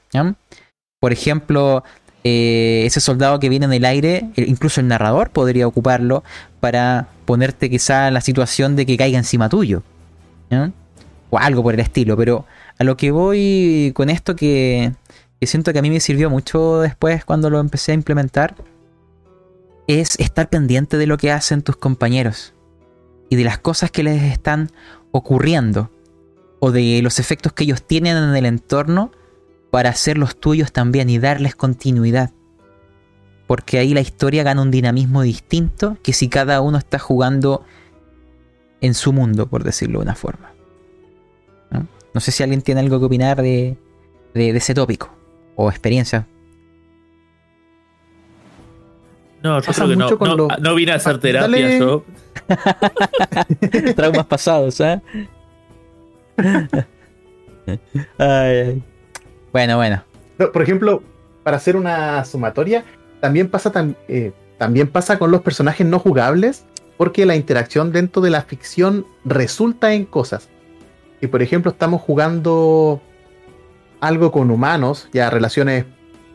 [0.99, 1.83] Por ejemplo,
[2.23, 6.23] eh, ese soldado que viene en el aire, eh, incluso el narrador podría ocuparlo
[6.59, 9.83] para ponerte quizá la situación de que caiga encima tuyo.
[11.29, 12.45] o algo por el estilo, pero
[12.77, 14.93] a lo que voy con esto que,
[15.39, 18.55] que siento que a mí me sirvió mucho después cuando lo empecé a implementar,
[19.87, 22.53] es estar pendiente de lo que hacen tus compañeros
[23.29, 24.71] y de las cosas que les están
[25.11, 25.89] ocurriendo
[26.59, 29.11] o de los efectos que ellos tienen en el entorno
[29.73, 32.29] para hacer los tuyos también y darles continuidad.
[33.47, 37.65] Porque ahí la historia gana un dinamismo distinto que si cada uno está jugando
[38.81, 40.53] en su mundo, por decirlo de una forma.
[41.71, 43.75] No, sé si alguien tiene algo que opinar de,
[44.35, 45.11] de, ese tópico
[45.55, 46.27] o experiencia.
[49.41, 52.05] No, yo creo que no, no, vine a hacer terapia yo.
[53.95, 55.01] Traumas pasados, ¿eh?
[59.53, 60.03] Bueno, bueno.
[60.51, 61.03] Por ejemplo,
[61.43, 62.83] para hacer una sumatoria,
[63.21, 63.71] también pasa,
[64.07, 66.65] eh, también pasa con los personajes no jugables,
[66.97, 70.49] porque la interacción dentro de la ficción resulta en cosas.
[71.21, 72.99] Si por ejemplo estamos jugando
[74.01, 75.85] algo con humanos, ya relaciones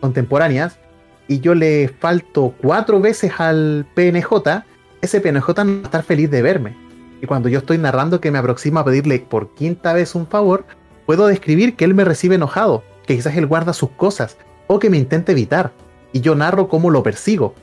[0.01, 0.79] contemporáneas,
[1.27, 4.65] y yo le falto cuatro veces al PNJ,
[5.03, 6.77] ese PNJ no va a estar feliz de verme.
[7.21, 10.65] Y cuando yo estoy narrando que me aproxima a pedirle por quinta vez un favor,
[11.05, 14.91] puedo describir que él me recibe enojado, que quizás él guarda sus cosas, o que
[14.91, 15.73] me intenta evitar,
[16.13, 17.55] y yo narro cómo lo persigo.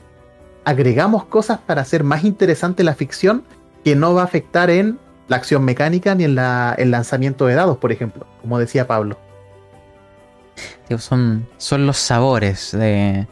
[0.64, 3.44] Agregamos cosas para hacer más interesante la ficción
[3.84, 7.76] que no va a afectar en la acción mecánica ni en el lanzamiento de dados,
[7.78, 9.16] por ejemplo, como decía Pablo.
[10.98, 13.28] Son, son los sabores de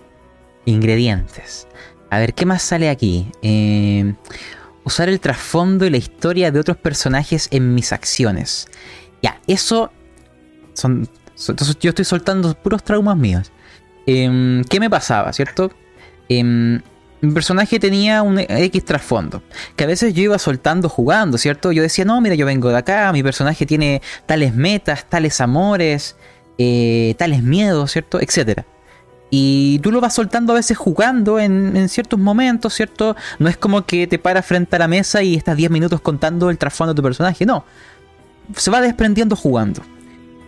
[0.66, 1.66] ingredientes.
[2.10, 3.32] A ver, ¿qué más sale aquí?
[3.42, 4.14] Eh,
[4.84, 8.68] usar el trasfondo y la historia de otros personajes en mis acciones.
[9.20, 9.90] Ya, eso
[10.74, 13.50] son, entonces yo estoy soltando puros traumas míos.
[14.06, 15.70] Em, ¿Qué me pasaba, cierto?
[16.28, 16.80] Em,
[17.20, 19.42] mi personaje tenía un X trasfondo,
[19.76, 21.72] que a veces yo iba soltando jugando, ¿cierto?
[21.72, 26.16] Yo decía, no, mira, yo vengo de acá, mi personaje tiene tales metas, tales amores,
[26.58, 28.20] eh, tales miedos, ¿cierto?
[28.20, 28.66] Etcétera.
[29.30, 33.16] Y tú lo vas soltando a veces jugando en, ciertos momentos, ¿cierto?
[33.38, 36.50] No es como que te paras frente a la mesa y estás 10 minutos contando
[36.50, 37.64] el trasfondo de tu personaje, no.
[38.54, 39.82] Se va desprendiendo jugando.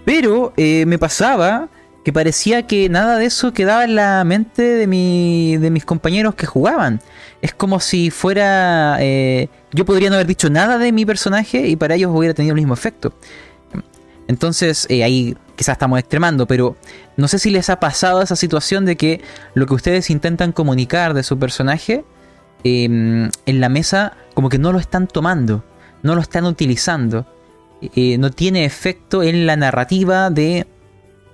[0.06, 1.68] Pero eh, me pasaba
[2.04, 6.36] que parecía que nada de eso quedaba en la mente de, mi, de mis compañeros
[6.36, 7.00] que jugaban.
[7.42, 8.98] Es como si fuera...
[9.00, 12.52] Eh, yo podría no haber dicho nada de mi personaje y para ellos hubiera tenido
[12.52, 13.14] el mismo efecto.
[14.28, 16.76] Entonces, eh, ahí quizás estamos extremando, pero
[17.16, 19.22] no sé si les ha pasado esa situación de que
[19.54, 22.04] lo que ustedes intentan comunicar de su personaje
[22.62, 25.64] em, en la mesa como que no lo están tomando,
[26.04, 27.26] no lo están utilizando.
[27.80, 30.66] Eh, no tiene efecto en la narrativa de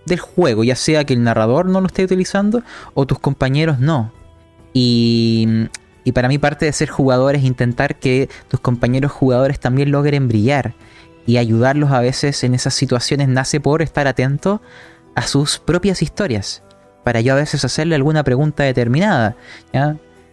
[0.04, 2.62] del juego, ya sea que el narrador no lo esté utilizando
[2.94, 4.12] o tus compañeros no.
[4.72, 5.68] Y,
[6.04, 10.26] y para mí parte de ser jugador es intentar que tus compañeros jugadores también logren
[10.26, 10.74] brillar
[11.24, 14.60] y ayudarlos a veces en esas situaciones nace por estar atento
[15.14, 16.64] a sus propias historias.
[17.04, 19.36] Para yo a veces hacerle alguna pregunta determinada.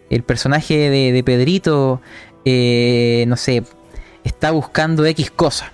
[0.08, 2.00] El personaje de, Pedrito,
[2.44, 3.62] eh, no sé,
[4.24, 5.72] está buscando X cosa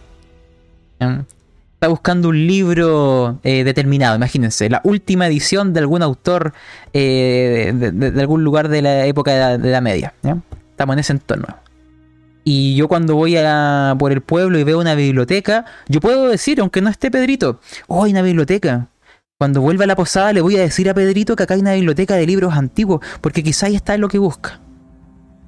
[0.99, 6.55] está buscando un libro eh, determinado, imagínense, la última edición de algún autor
[6.95, 10.15] eh, de, algún lugar de la época de la, media.
[10.71, 11.47] Estamos en ese entorno.
[12.45, 13.37] Y yo cuando voy
[13.99, 18.05] por el pueblo y veo una biblioteca, yo puedo decir, aunque no esté Pedrito, oh,
[18.05, 18.89] hay una biblioteca.
[19.39, 21.75] Cuando vuelva a la posada le voy a decir a Pedrito que acá hay una
[21.75, 24.61] biblioteca de libros antiguos, porque quizá ahí está lo que busca.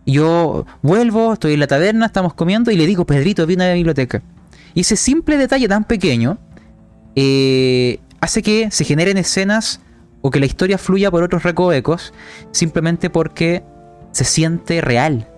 [0.05, 4.23] Yo vuelvo, estoy en la taberna, estamos comiendo y le digo, Pedrito, vi una biblioteca.
[4.75, 6.39] Y ese simple detalle tan pequeño
[7.17, 9.81] eh, hace que se generen escenas
[10.21, 12.13] o que la historia fluya por otros recovecos
[12.51, 13.63] simplemente porque
[14.13, 15.29] se siente real.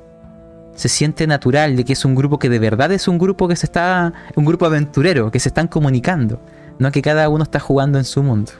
[0.75, 3.57] Se siente natural de que es un grupo que de verdad es un grupo que
[3.57, 4.13] se está.
[4.37, 6.41] un grupo aventurero, que se están comunicando.
[6.79, 8.53] No que cada uno está jugando en su mundo.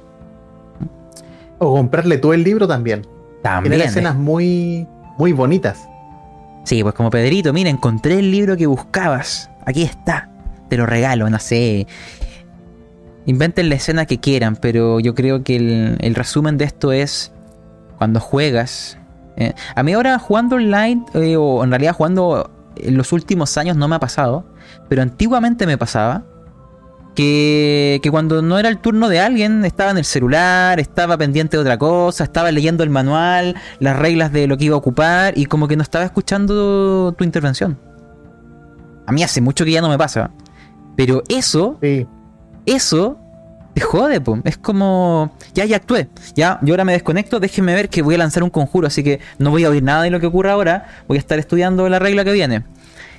[1.59, 3.07] O comprarle todo el libro también.
[3.43, 3.73] También.
[3.73, 4.87] Tiene escenas muy.
[5.19, 5.89] muy bonitas.
[6.65, 9.51] Sí, pues como Pedrito, mira, encontré el libro que buscabas.
[9.65, 10.30] Aquí está
[10.71, 11.87] te lo regalo, no sé.
[13.27, 17.33] Inventen la escena que quieran, pero yo creo que el, resumen de esto es
[17.99, 18.97] cuando juegas.
[19.37, 23.77] Eh, a mí ahora jugando online, eh, o en realidad jugando en los últimos años
[23.77, 24.47] no me ha pasado,
[24.89, 26.25] pero antiguamente me pasaba.
[27.17, 31.57] Que, que, cuando no era el turno de alguien, estaba en el celular, estaba pendiente
[31.57, 35.37] de otra cosa, estaba leyendo el manual, las reglas de lo que iba a ocupar
[35.37, 37.77] y como que no estaba escuchando tu intervención.
[39.07, 40.31] A mí hace mucho que ya no me pasa.
[40.97, 41.79] Pero eso,
[42.67, 43.19] eso
[43.75, 44.39] te jode, po.
[44.45, 48.19] es como, ya, ya actué, ya, yo ahora me desconecto, déjenme ver que voy a
[48.19, 51.05] lanzar un conjuro, así que no voy a oír nada de lo que ocurra ahora,
[51.09, 52.65] voy a estar estudiando la regla que viene.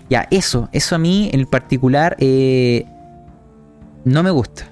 [0.09, 2.85] Ya, eso, eso a mí en particular eh,
[4.03, 4.69] no me gusta.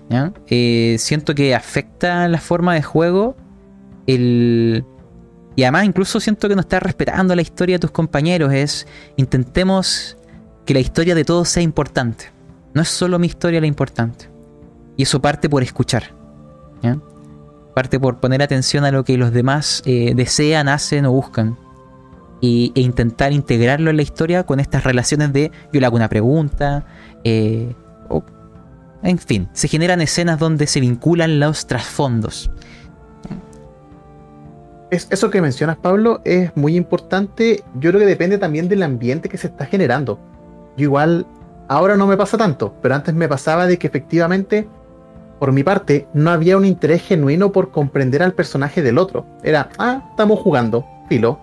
[0.48, 3.38] Eh, siento que afecta la forma de juego.
[4.08, 4.84] El...
[5.56, 8.52] Y además incluso siento que no estás respetando la historia de tus compañeros.
[8.52, 8.88] Es
[9.18, 10.18] intentemos
[10.66, 12.32] que la historia de todos sea importante.
[12.74, 14.30] No es solo mi historia la importante.
[14.98, 16.16] Y eso parte por escuchar.
[17.74, 21.58] Parte por poner atención a lo que los demás eh, desean, hacen o buscan.
[22.42, 26.86] e intentar integrarlo en la historia con estas relaciones de yo le hago una pregunta.
[27.24, 27.74] Eh,
[29.04, 32.52] en fin, se generan escenas donde se vinculan los trasfondos.
[34.92, 37.64] eso que mencionas, Pablo, es muy importante.
[37.76, 40.20] Yo creo que depende también del ambiente que se está generando.
[40.76, 41.26] Yo igual,
[41.70, 44.68] ahora no me pasa tanto, pero antes me pasaba de que efectivamente,
[45.40, 49.26] por mi parte, no había un interés genuino por comprender al personaje del otro.
[49.44, 51.40] Era, ah, estamos jugando, filo.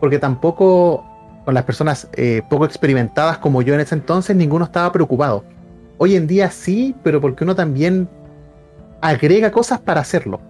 [0.00, 1.04] Porque tampoco,
[1.46, 5.44] con las personas eh, poco experimentadas como yo en ese entonces, ninguno estaba preocupado
[6.00, 8.08] Hoy en día sí, pero porque uno también
[9.00, 10.40] agrega cosas para hacerlo.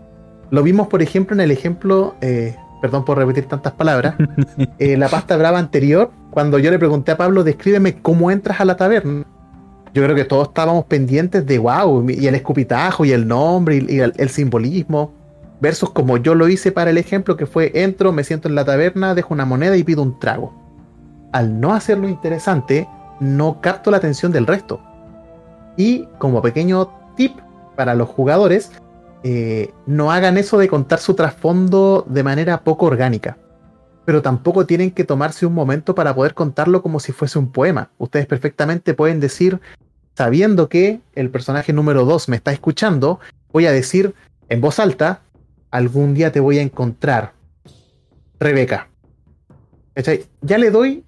[0.51, 4.15] Lo vimos, por ejemplo, en el ejemplo, eh, perdón por repetir tantas palabras,
[4.79, 8.65] eh, la pasta brava anterior, cuando yo le pregunté a Pablo, descríbeme cómo entras a
[8.65, 9.25] la taberna.
[9.95, 14.01] Yo creo que todos estábamos pendientes de wow, y el escupitajo, y el nombre, y,
[14.01, 15.13] el, el, simbolismo,
[15.61, 18.65] versus como yo lo hice para el ejemplo, que fue entro, me siento en la
[18.65, 20.53] taberna, dejo una moneda y pido un trago.
[21.33, 22.87] Al no hacerlo interesante,
[23.21, 24.81] no capto la atención del resto.
[25.77, 27.33] Y como pequeño tip
[27.77, 28.73] para los jugadores,
[29.31, 33.37] eh, no hagan eso de contar su trasfondo de manera poco orgánica.
[34.07, 37.91] Pero tampoco tienen que tomarse un momento para poder contarlo como si fuese un poema.
[37.99, 39.61] Ustedes perfectamente pueden decir,
[40.17, 43.21] sabiendo que el personaje número 2 me está escuchando,
[43.53, 44.15] voy a decir
[44.49, 45.21] en voz alta,
[45.71, 47.35] algún día te voy a encontrar.
[48.41, 48.89] Rebeca.
[50.41, 51.05] Ya le doy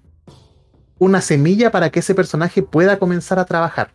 [0.99, 3.89] una semilla para que ese personaje pueda comenzar a trabajar.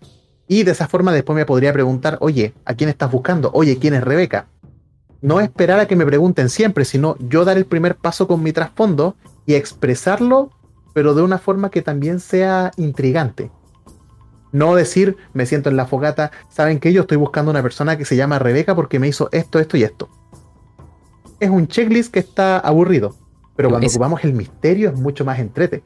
[0.48, 3.50] Y de esa forma después me podría preguntar, oye, ¿a quién estás buscando?
[3.52, 4.46] Oye, ¿quién es Rebeca?
[5.20, 8.52] No esperar a que me pregunten siempre, sino yo dar el primer paso con mi
[8.52, 10.50] trasfondo y expresarlo,
[10.94, 13.50] pero de una forma que también sea intrigante.
[14.52, 18.04] No decir, me siento en la fogata, saben que yo estoy buscando una persona que
[18.04, 20.08] se llama Rebeca porque me hizo esto, esto y esto.
[21.40, 23.16] Es un checklist que está aburrido,
[23.56, 25.82] pero cuando ocupamos el misterio es mucho más entrete.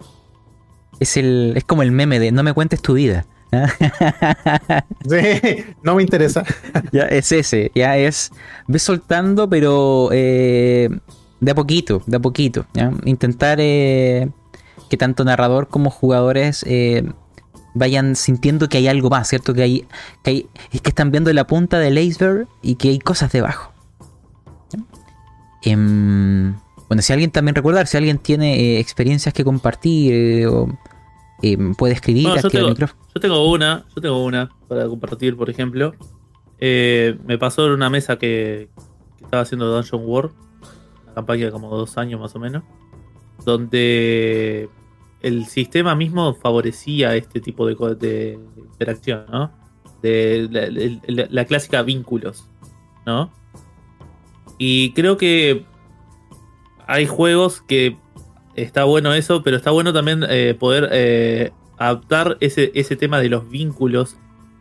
[1.01, 3.27] Es, el, es como el meme de no me cuentes tu vida.
[5.09, 6.45] sí, no me interesa.
[6.93, 8.31] ya es ese, ya es.
[8.67, 10.89] Ves soltando, pero eh,
[11.41, 12.67] de a poquito, de a poquito.
[13.05, 14.29] Intentar eh,
[14.89, 17.11] que tanto narrador como jugadores eh,
[17.75, 19.53] vayan sintiendo que hay algo más, ¿cierto?
[19.53, 19.87] Que hay,
[20.23, 20.47] que hay.
[20.73, 23.73] Es que están viendo la punta del iceberg y que hay cosas debajo.
[25.63, 26.55] Em,
[26.89, 30.69] bueno, si alguien también recordar, si alguien tiene experiencias que compartir o
[31.77, 35.95] puede escribir, yo, tengo, yo tengo una, yo tengo una para compartir, por ejemplo.
[36.59, 38.69] Eh, me pasó en una mesa que,
[39.21, 40.31] estaba haciendo Dungeon War,
[41.05, 42.65] una campaña de como dos años más o menos,
[43.45, 44.69] donde
[45.23, 49.53] el sistema mismo favorecía este tipo de, de interacción, ¿no?
[50.03, 50.49] De
[51.31, 52.49] la, clásica vínculos,
[53.07, 53.31] ¿no?
[54.59, 55.65] Y creo que
[56.87, 57.97] hay juegos que
[58.63, 63.29] está bueno eso, pero está bueno también eh, poder eh, adaptar ese, ese tema de
[63.29, 64.17] los vínculos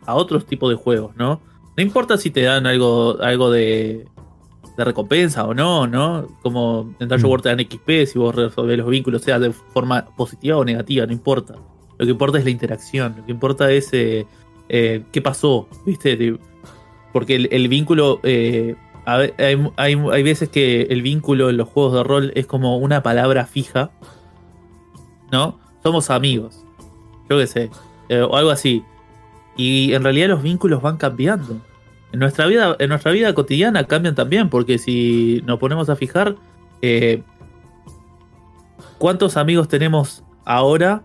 [0.06, 1.40] a otros tipos de juegos, ¿no?
[1.76, 4.06] No importa si te dan algo, algo de,
[4.76, 6.26] de recompensa o no, ¿no?
[6.42, 7.42] Como en Dungeon mm.
[7.42, 11.12] te dan XP, si vos resolvés los vínculos, sea de forma positiva o negativa, no
[11.12, 11.54] importa.
[11.98, 14.24] Lo que importa es la interacción, lo que importa es eh,
[14.68, 16.38] qué pasó, ¿viste?
[17.12, 18.20] Porque el, vínculo
[19.06, 23.46] hay, hay, veces que el vínculo en los juegos de rol es como una palabra
[23.46, 23.90] fija,
[25.32, 25.58] ¿no?
[25.82, 26.64] Somos amigos,
[27.28, 27.70] yo qué sé,
[28.08, 28.84] eh, o algo así.
[29.56, 31.60] Y en realidad los vínculos van cambiando.
[32.12, 36.36] En nuestra vida, en nuestra vida cotidiana cambian también, porque si nos ponemos a fijar,
[36.82, 37.22] eh,
[38.98, 41.02] ¿cuántos amigos tenemos ahora?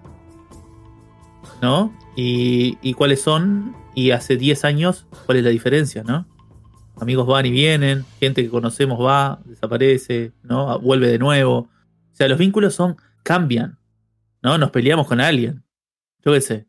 [1.61, 1.93] ¿No?
[2.15, 6.25] Y, y cuáles son, y hace 10 años, cuál es la diferencia, ¿no?
[6.99, 10.79] Amigos van y vienen, gente que conocemos va, desaparece, ¿no?
[10.79, 11.57] Vuelve de nuevo.
[11.57, 13.77] O sea, los vínculos son, cambian,
[14.41, 14.57] ¿no?
[14.57, 15.63] Nos peleamos con alguien.
[16.23, 16.65] Yo qué sé.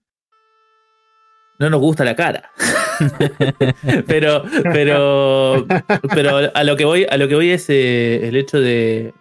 [1.59, 2.51] No nos gusta la cara.
[4.07, 5.67] pero, pero,
[6.15, 9.15] pero a lo que voy, a lo que voy es eh, el hecho de,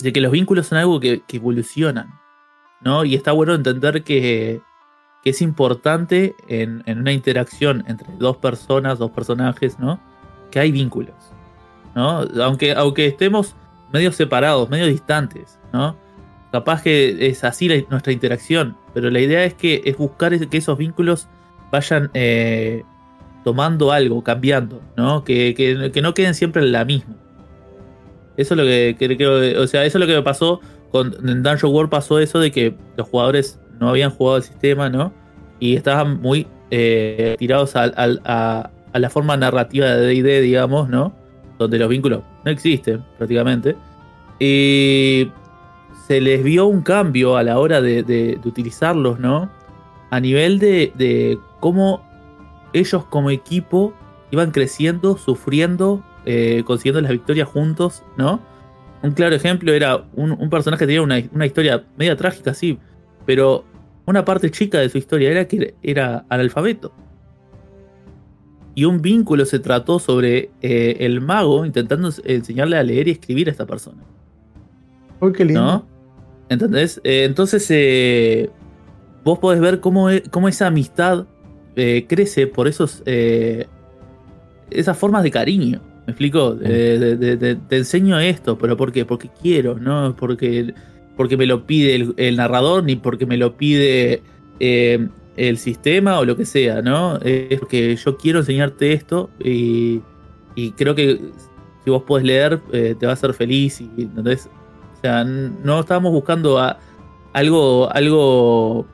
[0.00, 2.08] de que los vínculos son algo que, que evolucionan,
[2.80, 3.04] ¿no?
[3.04, 4.60] Y está bueno entender que,
[5.26, 9.98] que es importante en, una interacción entre dos personas, dos personajes, ¿no?
[10.52, 11.16] Que hay vínculos,
[11.96, 12.20] ¿no?
[12.44, 13.56] Aunque, aunque estemos
[13.92, 15.96] medio separados, medio distantes, ¿no?
[16.52, 20.78] Capaz que es así nuestra interacción, pero la idea es que es buscar que esos
[20.78, 21.26] vínculos
[21.72, 22.84] vayan eh,
[23.42, 25.24] tomando algo, cambiando, ¿no?
[25.24, 27.16] Que, que, no queden siempre en la misma.
[28.36, 30.60] Eso es lo que, creo, o sea, eso es lo que me pasó
[30.92, 34.88] con en Dungeon World pasó eso de que los jugadores no habían jugado el sistema,
[34.88, 35.12] ¿no?
[35.58, 41.14] Y estaban muy eh, tirados a, a, la forma narrativa de D&D, digamos, ¿no?
[41.58, 43.76] Donde los vínculos no existen prácticamente.
[44.38, 45.30] Y
[46.06, 49.50] se les vio un cambio a la hora de, utilizarlos, ¿no?
[50.10, 52.06] A nivel de, de, cómo
[52.72, 53.92] ellos como equipo
[54.30, 58.40] iban creciendo, sufriendo, eh, consiguiendo las victorias juntos, ¿no?
[59.02, 62.78] Un claro ejemplo era un, personaje que tenía una, una, historia media trágica, sí,
[63.26, 63.64] pero
[64.06, 66.92] una parte chica de su historia era que era analfabeto.
[68.74, 73.48] Y un vínculo se trató sobre eh, el mago intentando enseñarle a leer y escribir
[73.48, 74.02] a esta persona.
[75.20, 75.60] Uy, qué lindo.
[75.60, 75.86] ¿No?
[76.48, 77.00] ¿Entendés?
[77.02, 78.50] Eh, entonces, eh,
[79.24, 81.26] vos podés ver cómo, e, cómo esa amistad
[82.08, 83.02] crece por esos
[84.70, 85.82] esas formas de cariño.
[86.06, 86.54] ¿Me explico?
[86.56, 89.04] te enseño esto, pero ¿por qué?
[89.04, 90.16] Porque quiero, ¿no?
[90.16, 90.72] Porque
[91.16, 94.22] porque me lo pide el, narrador, ni porque me lo pide
[94.60, 97.18] eh, el sistema o lo que sea, ¿no?
[97.18, 100.02] Es porque yo quiero enseñarte esto y,
[100.76, 101.20] creo que
[101.84, 103.80] si vos podés leer eh, te va a hacer feliz.
[103.80, 104.48] Y, entonces,
[104.98, 106.58] o sea, no estábamos buscando
[107.32, 108.86] algo, algo,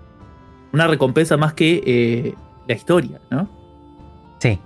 [0.72, 2.34] una recompensa más que eh,
[2.68, 3.48] la historia, ¿no?
[4.38, 4.58] Sí.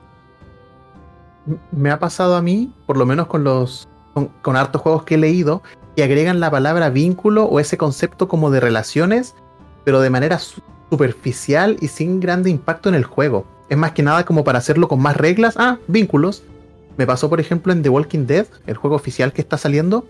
[1.70, 5.14] Me ha pasado a mí, por lo menos con los con, con hartos juegos que
[5.14, 5.62] he leído,
[5.96, 9.34] y agregan la palabra vínculo o ese concepto como de relaciones,
[9.84, 13.46] pero de manera superficial y sin grande impacto en el juego.
[13.70, 15.54] Es más que nada como para hacerlo con más reglas.
[15.56, 16.42] Ah, vínculos.
[16.98, 20.06] Me pasó, por ejemplo, en The Walking Dead, el juego oficial que está saliendo.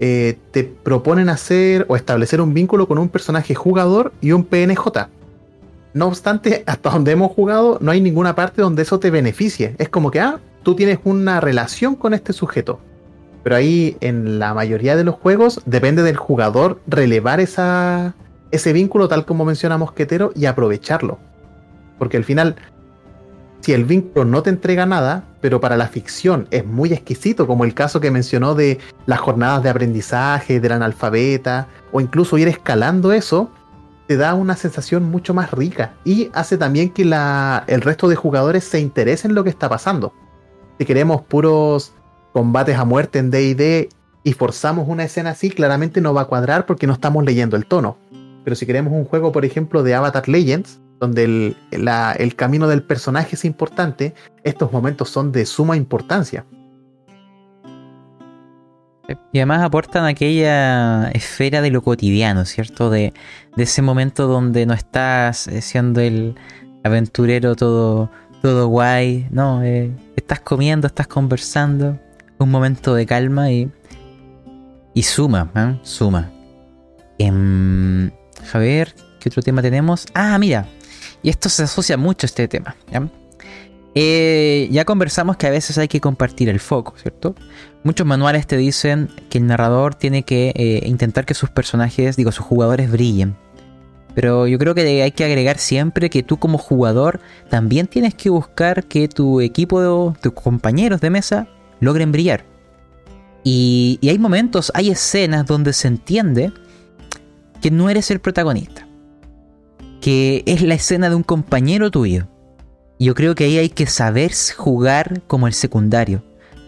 [0.00, 5.08] Eh, te proponen hacer o establecer un vínculo con un personaje jugador y un PNJ.
[5.94, 9.76] No obstante, hasta donde hemos jugado, no hay ninguna parte donde eso te beneficie.
[9.78, 12.80] Es como que, ah, tú tienes una relación con este sujeto.
[13.46, 18.16] Pero ahí en la mayoría de los juegos depende del jugador relevar esa,
[18.50, 21.20] ese vínculo tal como menciona Mosquetero y aprovecharlo.
[21.96, 22.56] Porque al final,
[23.60, 27.64] si el vínculo no te entrega nada, pero para la ficción es muy exquisito, como
[27.64, 33.12] el caso que mencionó de las jornadas de aprendizaje, del analfabeta, o incluso ir escalando
[33.12, 33.48] eso,
[34.08, 38.16] te da una sensación mucho más rica y hace también que la, el resto de
[38.16, 40.12] jugadores se interesen en lo que está pasando.
[40.80, 41.92] Si queremos puros
[42.36, 43.88] combates a muerte en DD
[44.22, 47.64] y forzamos una escena así, claramente no va a cuadrar porque no estamos leyendo el
[47.64, 47.96] tono.
[48.44, 52.82] Pero si queremos un juego, por ejemplo, de Avatar Legends, donde el, el camino del
[52.82, 54.12] personaje es importante,
[54.44, 56.44] estos momentos son de suma importancia.
[59.32, 62.90] Y además aportan aquella esfera de lo cotidiano, ¿cierto?
[62.90, 63.14] De,
[63.56, 66.34] de ese momento donde no estás eh, siendo el
[66.84, 68.10] aventurero todo,
[68.42, 71.98] todo guay, no, eh, estás comiendo, estás conversando,
[72.38, 73.70] un momento de calma y,
[74.94, 75.78] y suma, ¿eh?
[75.82, 76.30] suma.
[77.18, 78.10] Eh,
[78.52, 80.06] a ver, ¿qué otro tema tenemos?
[80.14, 80.66] Ah, mira,
[81.22, 82.76] y esto se asocia mucho a este tema.
[82.90, 83.08] ¿ya?
[83.94, 87.34] Eh, ya conversamos que a veces hay que compartir el foco, ¿cierto?
[87.82, 92.30] Muchos manuales te dicen que el narrador tiene que eh, intentar que sus personajes, digo,
[92.30, 93.36] sus jugadores brillen.
[94.14, 97.20] Pero yo creo que hay que agregar siempre que tú como jugador
[97.50, 101.48] también tienes que buscar que tu equipo, tus compañeros de mesa,
[101.80, 102.44] logren brillar.
[103.44, 106.52] Y, hay momentos, hay escenas donde se entiende
[107.60, 108.86] que no eres el protagonista.
[110.00, 112.28] Que es la escena de un compañero tuyo.
[112.98, 116.24] Yo creo que ahí hay que saber jugar como el secundario.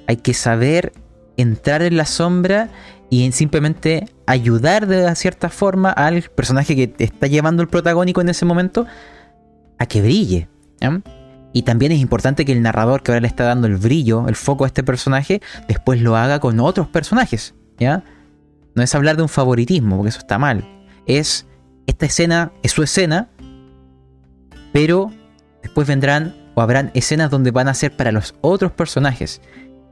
[0.07, 0.93] Hay que saber
[1.37, 2.71] entrar en la sombra
[3.11, 8.29] y simplemente ayudar de cierta forma al personaje que te está llevando el protagónico en
[8.29, 8.87] ese momento
[9.79, 10.49] a que brille.
[11.53, 14.37] Y también es importante que el narrador que ahora le está dando el brillo, el
[14.37, 18.05] foco a este personaje, después lo haga con otros personajes, ¿ya?
[18.75, 20.65] No es hablar de un favoritismo, porque eso está mal.
[21.07, 21.47] Es,
[21.87, 23.31] esta escena es su escena,
[24.73, 25.11] pero
[25.63, 29.41] después vendrán o habrán escenas donde van a ser para los otros personajes.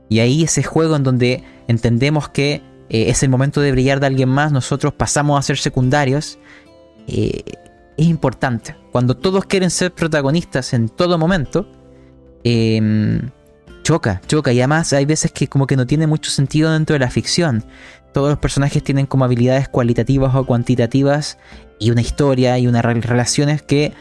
[0.09, 4.07] Y ahí ese juego en donde entendemos que eh, es el momento de brillar de
[4.07, 6.39] alguien más, nosotros pasamos a ser secundarios.
[7.07, 7.43] Eh,
[7.97, 8.75] es importante.
[8.91, 11.67] Cuando todos quieren ser protagonistas en todo momento,
[12.43, 13.31] em,
[13.83, 14.53] choca, choca.
[14.53, 17.63] Y además hay veces que como que no tiene mucho sentido dentro de la ficción.
[18.13, 21.37] Todos los personajes tienen como habilidades cualitativas o cuantitativas
[21.79, 23.93] y una historia y unas relaciones que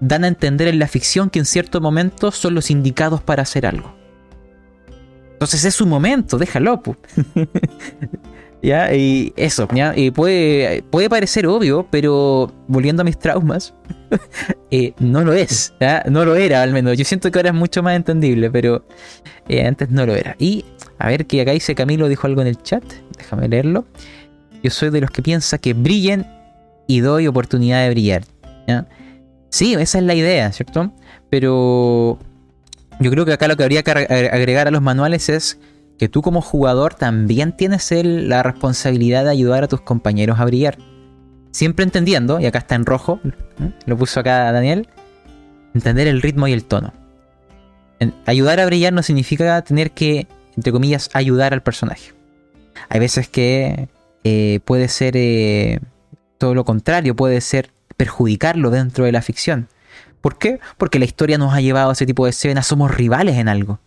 [0.00, 3.66] dan a entender en la ficción que en cierto momento son los indicados para hacer
[3.66, 3.94] algo.
[5.32, 6.82] Entonces es su momento, déjalo.
[8.62, 8.92] ¿Ya?
[8.94, 9.68] Y eso.
[9.94, 13.74] Y puede, puede parecer obvio, pero volviendo a mis traumas,
[14.70, 15.72] eh, no lo es.
[16.10, 16.96] No lo era al menos.
[16.96, 18.84] Yo siento que ahora es mucho más entendible, pero
[19.48, 20.34] eh, antes no lo era.
[20.38, 20.64] Y
[20.98, 22.82] a ver que acá dice Camilo, dijo algo en el chat,
[23.16, 23.84] déjame leerlo.
[24.62, 26.26] Yo soy de los que piensa que brillen
[26.88, 28.22] y doy oportunidad de brillar.
[28.66, 28.86] ¿ya?
[29.50, 30.92] Sí, esa es la idea, ¿cierto?
[31.30, 32.18] Pero
[33.00, 35.58] yo creo que acá lo que habría que agregar a los manuales es
[35.98, 40.78] que tú como jugador también tienes la responsabilidad de ayudar a tus compañeros a brillar.
[41.50, 43.20] Siempre entendiendo, y acá está en rojo,
[43.84, 44.88] lo puso acá Daniel,
[45.74, 46.92] entender el ritmo y el tono.
[48.26, 52.12] ayudar a brillar no significa tener que, entre comillas, ayudar al personaje.
[52.88, 53.88] Hay veces que
[54.22, 55.80] eh, puede ser eh,
[56.38, 59.68] todo lo contrario, puede ser perjudicarlo dentro de la ficción.
[60.20, 60.60] ¿Por qué?
[60.76, 63.80] Porque la historia nos ha llevado a ese tipo de escenas, somos rivales en algo.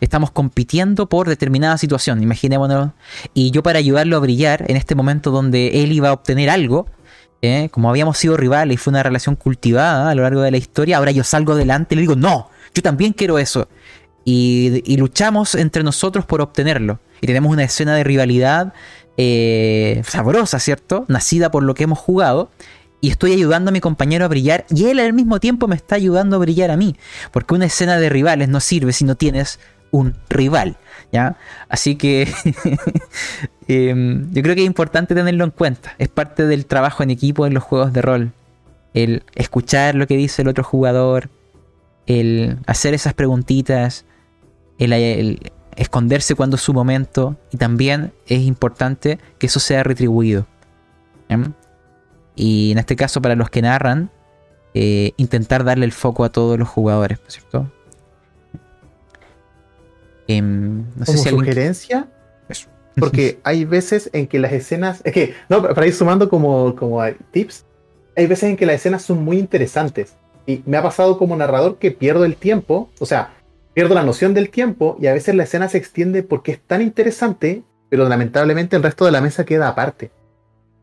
[0.00, 2.90] Estamos compitiendo por determinada situación, imaginémonos.
[3.34, 6.86] Y yo para ayudarlo a brillar en este momento donde él iba a obtener algo,
[7.42, 7.68] ¿eh?
[7.70, 10.98] como habíamos sido rivales y fue una relación cultivada a lo largo de la historia,
[10.98, 13.68] ahora yo salgo adelante y le digo, no, yo también quiero eso.
[14.24, 17.00] Y, luchamos entre nosotros por obtenerlo.
[17.22, 18.74] Y tenemos una escena de rivalidad
[19.16, 21.06] eh, sabrosa, ¿cierto?
[21.08, 22.50] Nacida por lo que hemos jugado
[23.00, 25.94] y estoy ayudando a mi compañero a brillar y él al mismo tiempo me está
[25.94, 26.96] ayudando a brillar a mí.
[27.32, 30.76] Porque una escena de rivales no sirve si no tienes un rival.
[31.12, 31.36] ¿ya?
[31.68, 32.28] Así que
[33.68, 35.94] em, yo creo que es importante tenerlo en cuenta.
[35.98, 38.32] Es parte del trabajo en equipo en los juegos de rol.
[38.94, 41.30] El escuchar lo que dice el otro jugador,
[42.06, 44.04] el hacer esas preguntitas,
[44.78, 45.40] el,
[45.76, 50.46] esconderse cuando es su momento y también es importante que eso sea retribuido.
[52.38, 54.10] Y en este caso, para los que narran,
[54.72, 57.68] eh, intentar darle el foco a todos los jugadores, ¿cierto?
[60.28, 62.06] Em, no sé si sugerencia,
[62.94, 67.02] porque hay veces en que las escenas, es que, no, para ir sumando como, como
[67.32, 67.64] tips,
[68.16, 70.14] hay veces en que las escenas son muy interesantes.
[70.46, 73.32] Y me ha pasado como narrador que pierdo el tiempo, o sea,
[73.74, 76.82] pierdo la noción del tiempo y a veces la escena se extiende porque es tan
[76.82, 80.12] interesante, pero lamentablemente el resto de la mesa queda aparte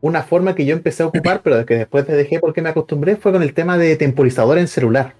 [0.00, 3.32] una forma que yo empecé a ocupar, pero que después dejé porque me acostumbré, fue
[3.32, 5.14] con el tema de temporizador en celular.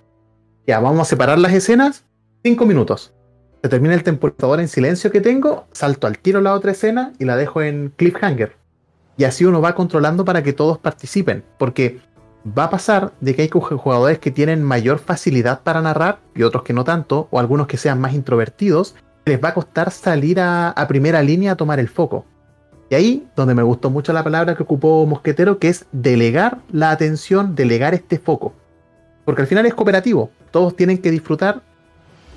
[0.66, 2.04] Ya, vamos a separar las escenas,
[2.42, 3.14] cinco minutos.
[3.62, 7.24] Se termina el temporizador en silencio que tengo, salto al tiro la otra escena y
[7.24, 8.56] la dejo en cliffhanger.
[9.16, 11.98] Y así uno va controlando para que todos participen, porque
[12.46, 16.62] va a pasar de que hay jugadores que tienen mayor facilidad para narrar y otros
[16.62, 20.86] que no tanto, o algunos que sean más introvertidos, les va a costar salir a
[20.86, 22.24] primera línea a tomar el foco.
[22.88, 26.90] Y ahí donde me gustó mucho la palabra que ocupó Mosquetero, que es delegar la
[26.90, 28.52] atención, delegar este foco.
[29.24, 31.62] Porque al final es cooperativo, todos tienen que disfrutar,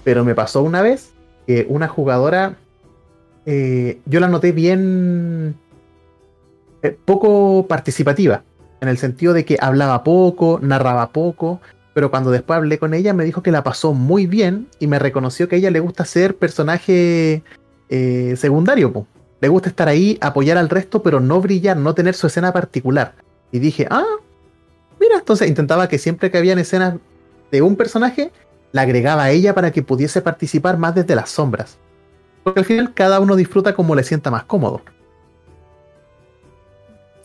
[0.03, 1.11] pero me pasó una vez
[1.45, 2.55] que una jugadora,
[3.45, 5.55] eh, yo la noté bien
[6.81, 8.43] eh, poco participativa,
[8.81, 11.61] en el sentido de que hablaba poco, narraba poco,
[11.93, 14.99] pero cuando después hablé con ella me dijo que la pasó muy bien y me
[14.99, 17.43] reconoció que a ella le gusta ser personaje
[17.89, 19.05] eh, secundario
[19.41, 23.13] le gusta estar ahí, apoyar al resto, pero no brillar, no tener su escena particular.
[23.51, 24.17] Y dije, ah,
[24.99, 26.95] mira, entonces intentaba que siempre que habían escenas
[27.51, 28.31] de un personaje,
[28.71, 31.79] la agregaba a ella para que pudiese participar más desde las sombras.
[32.43, 34.81] Porque al final cada uno disfruta como le sienta más cómodo.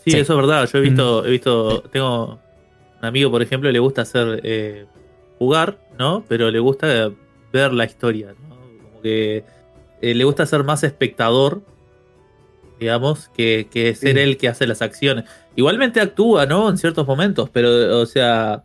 [0.05, 0.69] Sí, eso es verdad.
[0.71, 1.25] Yo he visto, mm.
[1.25, 2.39] he visto, tengo
[2.99, 4.85] un amigo, por ejemplo, le gusta hacer eh,
[5.37, 6.23] jugar, ¿no?
[6.27, 7.11] Pero le gusta
[7.51, 8.55] ver la historia, ¿no?
[8.55, 9.43] Como que
[10.01, 11.61] eh, le gusta ser más espectador
[12.79, 15.25] digamos, que, que ser él que hace las acciones.
[15.55, 16.69] Igualmente actúa, ¿no?
[16.69, 18.63] En ciertos momentos, pero, o sea,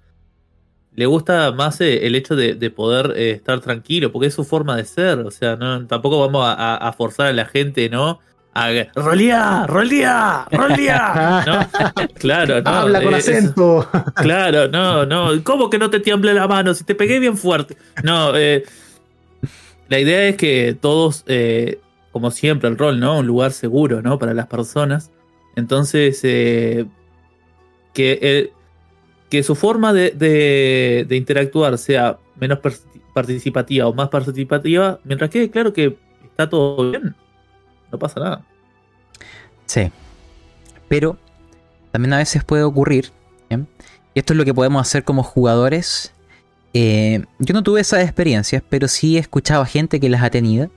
[0.94, 4.76] le gusta más eh, el hecho de, poder eh, estar tranquilo, porque es su forma
[4.76, 8.20] de ser, o sea, no tampoco vamos a, forzar a la gente, ¿no?
[8.52, 12.06] A rolía, rolía, rolía, ¿no?
[12.18, 12.70] Claro, no.
[12.70, 13.88] Habla con acento.
[14.16, 15.42] claro, no, no.
[15.44, 17.76] ¿Cómo que no te tiemble la mano si te pegué bien fuerte?
[18.02, 18.64] No, eh,
[19.88, 21.24] la idea es que todos
[22.12, 23.18] como siempre, el rol, ¿no?
[23.18, 24.18] Un lugar seguro, ¿no?
[24.18, 25.10] Para las personas.
[25.56, 26.86] Entonces, eh,
[27.92, 28.52] que, eh,
[29.28, 32.58] que su forma de, interactuar sea menos
[33.14, 37.14] participativa o más participativa, mientras que, claro que está todo bien,
[37.92, 38.44] no pasa nada.
[39.66, 39.90] Sí.
[40.88, 41.16] Pero
[41.92, 43.12] también a veces puede ocurrir,
[43.50, 46.12] y esto es lo que podemos hacer como jugadores.
[46.72, 50.30] Eh, yo no tuve esas experiencias, pero sí he escuchado a gente que las ha
[50.30, 50.70] tenido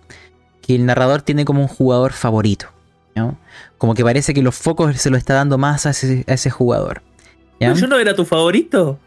[0.65, 2.67] que el narrador tiene como un jugador favorito.
[3.15, 3.37] ¿no?
[3.77, 7.01] Como que parece que los focos se lo está dando más a ese, jugador.
[7.59, 8.97] ¿Yo no era tu favorito?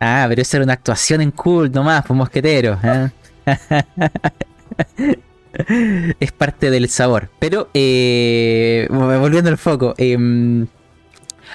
[0.00, 2.78] Ah, pero esa era una actuación en cool nomás, pues mosquetero.
[2.82, 3.10] ¿eh?
[6.20, 7.30] es parte del sabor.
[7.38, 10.66] Pero, eh, volviendo al foco, em,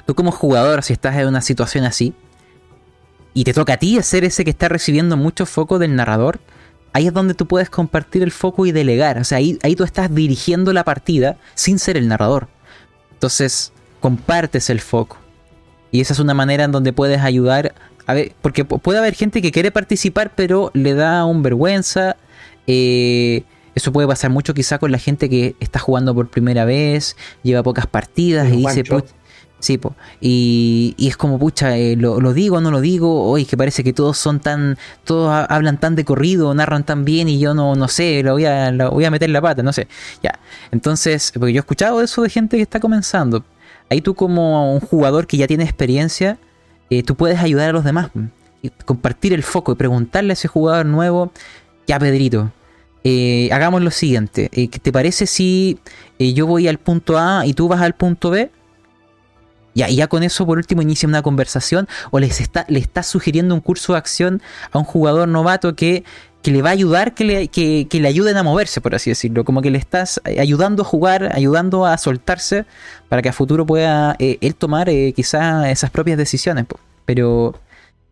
[0.06, 2.14] tú como jugador, si estás en una situación así,
[3.34, 6.40] y te toca a ti ser ese que está recibiendo mucho foco del narrador,
[6.94, 9.18] ahí es donde tú puedes compartir el foco y delegar.
[9.18, 12.48] O sea, ahí, ahí tú estás dirigiendo la partida sin ser el narrador.
[13.14, 15.18] Entonces, compartes el foco.
[15.92, 17.74] Y esa es una manera en donde puedes ayudar.
[18.06, 22.16] A ver, porque puede haber gente que quiere participar, pero le da un vergüenza.
[22.68, 23.44] Eh,
[23.76, 27.64] eso puede pasar mucho quizá con la gente que está jugando por primera vez, lleva
[27.64, 28.84] pocas partidas y dice,
[29.60, 29.94] Sí, po.
[30.22, 33.58] Y, y, es como, pucha, eh, lo, lo, digo o no lo digo, hoy que
[33.58, 37.54] parece que todos son tan, todos hablan tan de corrido, narran tan bien y yo
[37.54, 39.88] no, no sé, lo voy, a, lo voy a meter la pata, no sé.
[40.24, 40.40] Ya,
[40.72, 43.44] entonces, porque yo he escuchado eso de gente que está comenzando.
[43.90, 46.38] Ahí tú como un jugador que ya tiene experiencia,
[46.90, 48.12] eh, tú puedes ayudar a los demás.
[48.62, 51.34] Y compartir el foco y preguntarle a ese jugador nuevo,
[51.86, 52.52] ya Pedrito,
[53.04, 55.80] eh, hagamos lo siguiente, ¿qué ¿te parece si
[56.18, 58.52] yo voy al punto A y tú vas al punto B?
[59.80, 63.02] Ya, y ya con eso, por último, inicia una conversación o les está, le está
[63.02, 64.42] sugiriendo un curso de acción
[64.74, 66.04] a un jugador novato que,
[66.42, 69.46] que le va a ayudar, que le, que, le ayuden a moverse, por así decirlo.
[69.46, 72.66] Como que le estás ayudando a jugar, ayudando a soltarse
[73.08, 76.66] para que a futuro pueda eh, él tomar eh, quizás esas propias decisiones.
[77.06, 77.56] Pero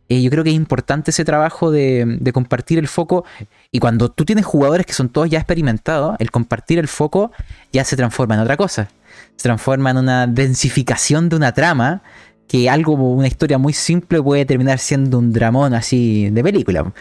[0.07, 3.26] eh, yo creo que es importante ese trabajo de, de, compartir el foco.
[3.74, 7.34] Y cuando tú tienes jugadores que son todos ya experimentados, el compartir el foco
[7.74, 8.88] ya se transforma en otra cosa
[9.36, 12.01] se transforma en una densificación de una trama
[12.47, 16.93] que algo, una historia muy simple puede terminar siendo un dramón así de película.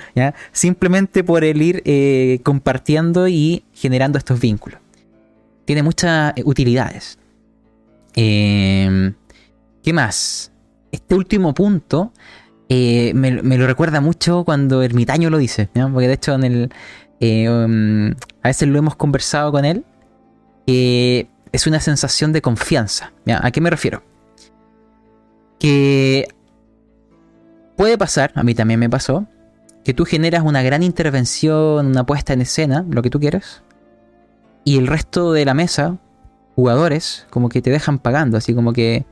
[0.53, 4.81] Simplemente por el ir eh, compartiendo y generando estos vínculos.
[5.65, 7.19] Tiene muchas eh, utilidades.
[8.15, 9.15] Em,
[9.83, 10.51] ¿Qué más?
[10.91, 12.13] Este último punto
[12.69, 16.71] eh, me, lo recuerda mucho cuando Ermitaño lo dice, porque de hecho en el,
[17.21, 19.85] em, a veces lo hemos conversado con él
[21.53, 23.13] es una sensación de confianza.
[23.27, 24.03] ¿A qué me refiero?
[25.59, 26.29] Que
[27.77, 29.27] puede pasar, a mí también me pasó,
[29.85, 33.63] que tú generas una gran intervención, una puesta en escena, lo que tú quieres,
[34.65, 35.99] y el resto de la mesa,
[36.57, 39.07] jugadores, como que te dejan pagando, así como que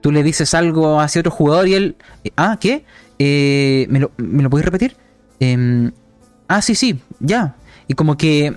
[0.00, 2.84] tú le dices algo hacia otro jugador y él, eh, ah, ¿qué?
[3.18, 4.96] Eh, ¿me, lo, ¿Me repetir?
[5.40, 5.92] Em,
[6.48, 7.54] ah, sí, sí, ya.
[7.86, 8.56] Y como que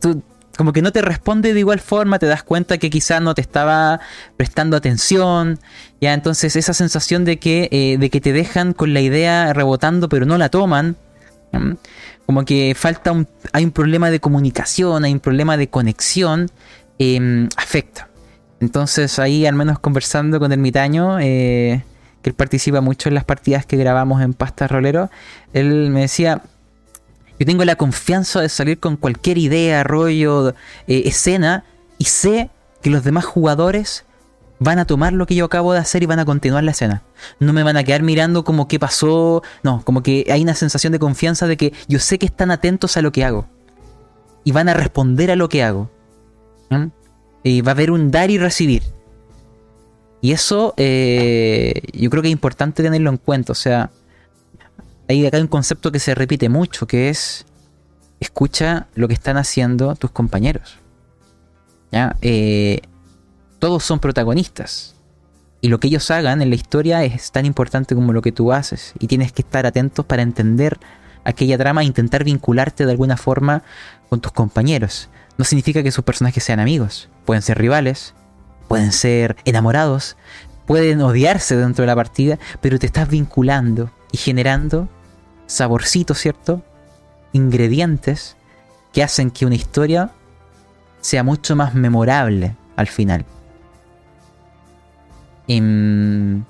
[0.00, 0.22] tú
[0.60, 3.40] como que no te responde de igual forma, te das cuenta que quizás no te
[3.40, 3.98] estaba
[4.36, 5.58] prestando atención,
[6.02, 10.10] ya entonces esa sensación de que, eh, de que te dejan con la idea rebotando
[10.10, 10.98] pero no la toman,
[12.26, 16.50] como que falta un, hay un problema de comunicación, hay un problema de conexión,
[16.98, 18.10] em, afecta.
[18.60, 21.82] Entonces ahí al menos conversando con Ermitaño, eh,
[22.20, 25.08] que él participa mucho en las partidas que grabamos en Pasta Rolero,
[25.54, 26.42] él me decía,
[27.40, 30.50] yo tengo la confianza de salir con cualquier idea, rollo,
[30.86, 31.64] eh, escena
[31.96, 32.50] y sé
[32.82, 34.04] que los demás jugadores
[34.58, 37.02] van a tomar lo que yo acabo de hacer y van a continuar la escena.
[37.38, 39.42] No me van a quedar mirando como qué pasó.
[39.62, 42.98] No, como que hay una sensación de confianza de que yo sé que están atentos
[42.98, 43.46] a lo que hago.
[44.44, 45.90] Y van a responder a lo que hago.
[47.42, 48.82] Y va a haber un dar y recibir.
[50.20, 53.52] Y eso eh, yo creo que es importante tenerlo en cuenta.
[53.52, 53.90] O sea,
[55.10, 57.44] hay acá un concepto que se repite mucho, que es
[58.20, 60.78] escucha lo que están haciendo tus compañeros.
[61.90, 62.16] ¿Ya?
[62.22, 62.80] Eh,
[63.58, 64.94] todos son protagonistas.
[65.60, 68.52] Y lo que ellos hagan en la historia es tan importante como lo que tú
[68.52, 68.94] haces.
[68.98, 70.78] Y tienes que estar atentos para entender
[71.24, 73.62] aquella trama e intentar vincularte de alguna forma
[74.08, 75.10] con tus compañeros.
[75.38, 77.08] No significa que sus personajes sean amigos.
[77.24, 78.14] Pueden ser rivales,
[78.68, 80.16] pueden ser enamorados,
[80.66, 84.88] pueden odiarse dentro de la partida, pero te estás vinculando y generando
[85.50, 86.62] saborcitos, ¿cierto?
[87.32, 88.36] Ingredientes
[88.92, 90.12] que hacen que una historia
[91.00, 93.24] sea mucho más memorable al final.
[95.48, 96.44] Em,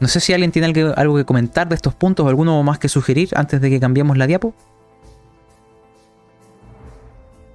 [0.00, 2.88] no sé si alguien tiene algo, que comentar de estos puntos o alguno más que
[2.88, 4.54] sugerir antes de que cambiemos la diapo.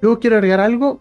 [0.01, 0.99] Yo quiero agregar algo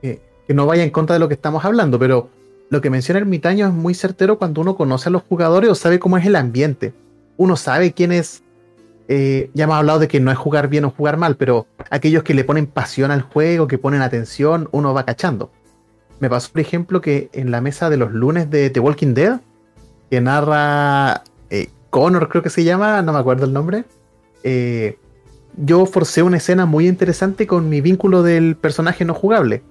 [0.00, 2.28] que no vaya en contra de lo que estamos hablando, pero
[2.68, 5.98] lo que menciona Ermitaño es muy certero cuando uno conoce a los jugadores o sabe
[5.98, 6.92] cómo es el ambiente.
[7.36, 8.42] Uno sabe quién es
[9.08, 12.22] eh, ya hemos hablado de que no es jugar bien o jugar mal, pero aquellos
[12.22, 15.50] que le ponen pasión al juego, que ponen atención, uno va cachando.
[16.20, 19.40] Me pasó, por ejemplo, que en la mesa de los lunes de The Walking Dead,
[20.10, 23.84] que narra eh, Connor, creo que se llama, no me acuerdo el nombre,
[24.44, 24.98] eh,
[25.56, 29.62] yo forcé una escena muy interesante con mi vínculo del personaje no jugable.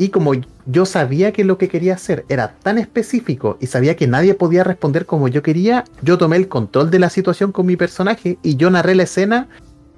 [0.00, 0.32] Y como
[0.64, 4.64] yo sabía que lo que quería hacer era tan específico y sabía que nadie podía
[4.64, 8.56] responder como yo quería, yo tomé el control de la situación con mi personaje y
[8.56, 9.48] yo narré la escena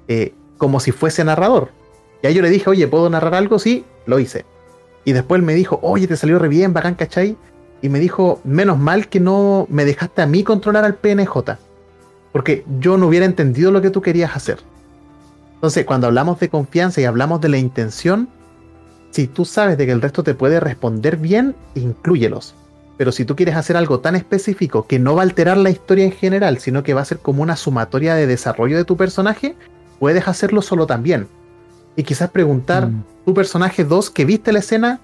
[0.09, 1.69] eh, como si fuese narrador.
[2.21, 3.59] Y ahí yo le dije, oye, ¿puedo narrar algo?
[3.59, 4.43] Sí, lo hice.
[5.05, 7.37] Y después me dijo, oye, te salió re bien, bacán, ¿cachai?
[7.81, 11.57] Y me dijo, menos mal que no me dejaste a mí controlar al PNJ.
[12.33, 14.57] Porque yo no hubiera entendido lo que tú querías hacer.
[15.53, 18.27] Entonces, cuando hablamos de confianza y hablamos de la intención,
[19.13, 22.55] si tú sabes de que el resto te puede responder bien, inclúyelos.
[22.97, 26.03] Pero si tú quieres hacer algo tan específico que no va a alterar la historia
[26.03, 29.55] en general, sino que va a ser como una sumatoria de desarrollo de tu personaje,
[29.99, 31.27] puedes hacerlo solo también.
[31.95, 33.03] Y quizás preguntar, Mm.
[33.25, 34.99] tu personaje 2 que viste la escena,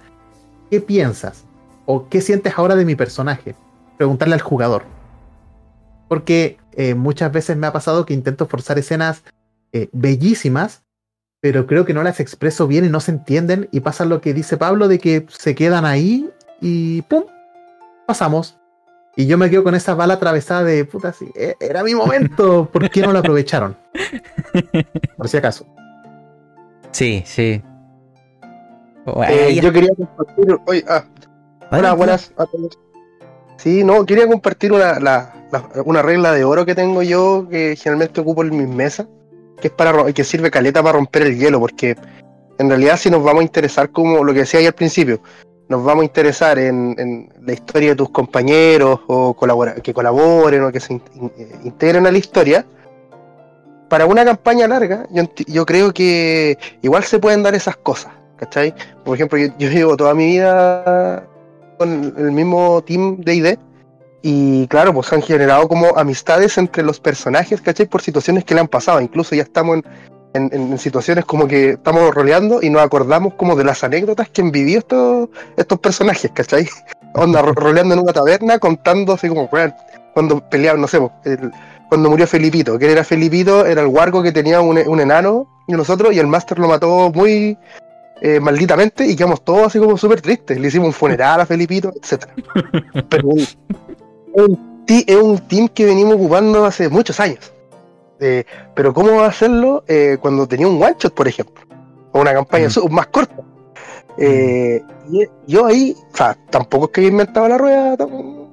[0.72, 1.44] ¿qué piensas?
[1.86, 3.54] ¿O qué sientes ahora de mi personaje?
[3.98, 4.84] Preguntarle al jugador.
[6.08, 9.24] Porque eh, muchas veces me ha pasado que intento forzar escenas
[9.72, 10.82] eh, bellísimas,
[11.42, 14.34] pero creo que no las expreso bien y no se entienden y pasa lo que
[14.34, 16.30] dice Pablo de que se quedan ahí
[16.62, 17.24] y ¡pum!
[18.06, 18.58] Pasamos.
[19.16, 22.70] Y yo me quedo con esa bala atravesada de puta, sí, e- era mi momento,
[22.72, 23.76] ¿por qué no lo aprovecharon?
[25.18, 25.66] Por si acaso.
[26.92, 27.62] Sí, sí.
[29.06, 30.58] Oh, Eh, yo quería compartir.
[30.68, 31.04] Oye, ah,
[31.72, 32.78] hola, buenas a todos.
[33.58, 37.76] Sí, no, quería compartir una, la- la- una regla de oro que tengo yo que
[37.76, 39.08] generalmente ocupo en mis mesas,
[39.60, 41.96] que es para que sirve caleta para romper el hielo, porque
[42.58, 45.22] en realidad si nos vamos a interesar como lo que decía ahí al principio,
[45.68, 50.64] nos vamos a interesar en, en la historia de tus compañeros o colabora- que colaboren
[50.64, 51.02] o que se eh,
[51.64, 52.66] integren a la historia.
[53.88, 58.74] Para una campaña larga, yo, yo creo que igual se pueden dar esas cosas, ¿cachai?
[59.04, 61.24] Por ejemplo, yo, yo llevo toda mi vida
[61.78, 63.58] con el mismo team de ID
[64.22, 67.86] y claro, pues han generado como amistades entre los personajes, ¿cachai?
[67.88, 69.00] Por situaciones que le han pasado.
[69.02, 69.78] Incluso ya estamos
[70.34, 74.30] en, en- en situaciones como que estamos roleando y nos acordamos como de las anécdotas
[74.30, 76.68] que han vivido estos, estos personajes, ¿cachai?
[77.16, 79.74] Onda, ro- roleando en una taberna contando así como, "Weón,
[80.14, 81.52] cuando peleaban, no sé, el-
[81.90, 82.78] cuando murió Felipito.
[82.78, 83.66] ¿Quién era Felipito?
[83.66, 87.12] Era el guargo que tenía un, un enano y nosotros y el máster lo mató
[87.12, 87.58] muy
[88.22, 90.60] eh, malditamente y quedamos todos así como súper tristes.
[90.60, 92.26] Le hicimos un funeral a Felipito, etc.
[93.10, 93.30] Pero
[94.46, 97.54] un- es un team que venimos ocupando hace muchos años.
[98.20, 98.44] Eh,
[98.76, 101.64] pero ¿cómo hacerlo eh, cuando tenía un one shot, por ejemplo?
[102.12, 102.72] O una campaña Mm.
[102.72, 103.36] su- más corta.
[104.18, 107.96] Eh, y yo ahí, o sea, tampoco es que haya inventado la rueda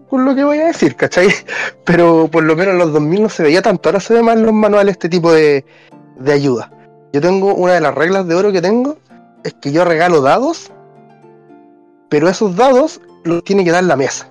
[0.08, 1.26] con lo que voy a decir, ¿cachai?
[1.84, 4.36] Pero por lo menos en los 2000 no se veía tanto, ahora se ve más
[4.36, 5.64] en los manuales este tipo de,
[6.20, 6.70] de ayuda.
[7.12, 8.96] Yo tengo una de las reglas de oro que tengo,
[9.42, 10.70] es que yo regalo dados,
[12.08, 14.30] pero esos dados los tiene que dar la mesa.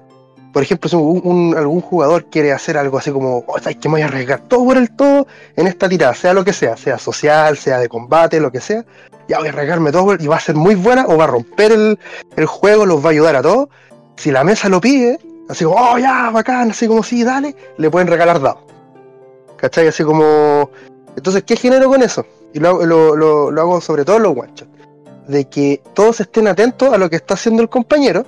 [0.55, 4.03] Por ejemplo, si algún jugador quiere hacer algo así como, oh, ¿sabes que me voy
[4.03, 5.27] a arriesgar todo por el todo
[5.57, 6.13] en esta tirada?
[6.13, 8.85] Sea lo que sea, sea social, sea de combate, lo que sea.
[9.27, 11.73] Ya voy a arriesgarme todo y va a ser muy buena o va a romper
[11.73, 13.67] el, juego, los va a ayudar a todos.
[14.15, 17.91] Si la mesa lo pide, así como, oh, ya, bacán, así como, sí, dale, le
[17.91, 18.63] pueden regalar dados.
[19.57, 19.89] ¿Cachai?
[19.89, 20.69] Así como...
[21.17, 22.25] Entonces, ¿qué genero con eso?
[22.53, 24.71] Y lo, lo, lo- lo hago sobre todo en los one shots.
[25.27, 28.25] De que todos estén atentos a lo que está haciendo el compañero,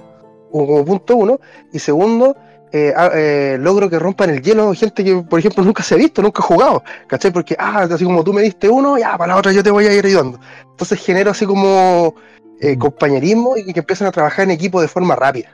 [0.51, 1.39] como punto uno.
[1.71, 2.35] Y segundo,
[2.71, 5.97] eh, a- eh, logro que rompan el hielo gente que, por ejemplo, nunca se ha
[5.97, 6.83] visto, nunca ha jugado.
[7.07, 7.31] ¿Cachai?
[7.31, 9.85] Porque, ah, así como tú me diste uno, ya, para la otra yo te voy
[9.87, 10.39] a ir ayudando.
[10.71, 12.13] Entonces genero así como
[12.59, 12.79] eh, Mm.
[12.79, 15.49] compañerismo y que empiezan a trabajar en equipo de forma rápida.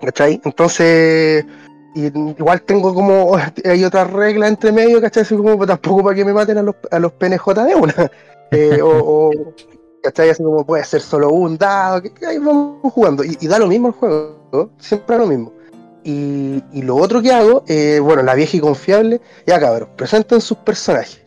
[0.00, 0.40] ¿Cachai?
[0.44, 1.44] Entonces,
[1.94, 5.24] igual tengo como, hay otra regla entre medio, ¿cachai?
[5.24, 7.94] Así como tampoco para que me maten a los, a los PNJ de una.
[8.82, 9.30] O, o,
[10.02, 10.30] ¿cachai?
[10.30, 13.24] Así como puede ser solo un dado, que, vamos jugando.
[13.24, 15.52] Y, da lo mismo el juego, siempre da lo mismo.
[16.04, 20.40] Y, y lo otro que hago, eh, bueno, la vieja y confiable, ya cabros, presenten
[20.40, 21.22] sus personajes.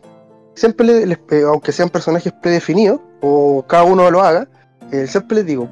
[0.56, 4.48] Siempre les, eh, aunque sean personajes predefinidos, o cada uno lo haga,
[4.92, 5.70] eh, siempre les digo,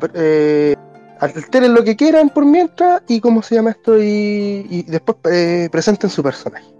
[1.19, 5.17] alteren lo que quieran por mientras y cómo se llama esto y, después
[5.71, 6.78] presenten su personaje.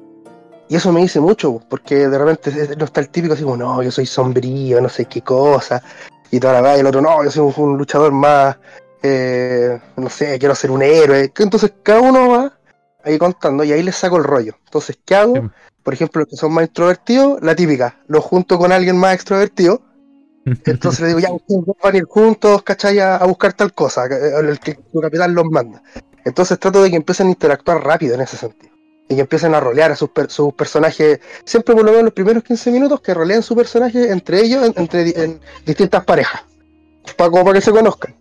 [0.70, 3.82] Y eso me dice mucho, porque de repente no está el típico así como, no,
[3.82, 5.82] yo soy sombrío, no sé qué cosa,
[6.30, 8.56] y toda la vez, y el otro, no, yo soy un, un luchador más,
[9.02, 11.34] eh, no sé, quiero ser un héroe.
[11.36, 12.60] Entonces cada uno va
[13.04, 14.54] ahí contando y ahí les saco el rollo.
[14.66, 15.52] Entonces, ¿qué hago?
[15.82, 19.82] Por ejemplo, los que son más introvertidos, la típica, lo junto con alguien más extrovertido,
[20.66, 23.00] entonces le digo, ya, ustedes van a ir juntos, ¿cachai?
[23.00, 25.82] A, a buscar tal cosa, eh, el que su capitán los manda.
[26.26, 28.69] Entonces trato de que empiecen a interactuar rápido en ese sentido.
[29.10, 32.14] Y que empiecen a rolear a sus, per- sus personajes, siempre por lo menos los
[32.14, 36.44] primeros 15 minutos, que roleen su personaje entre ellos, en- entre di- en distintas parejas.
[37.18, 38.16] Para, como para que se conozcan.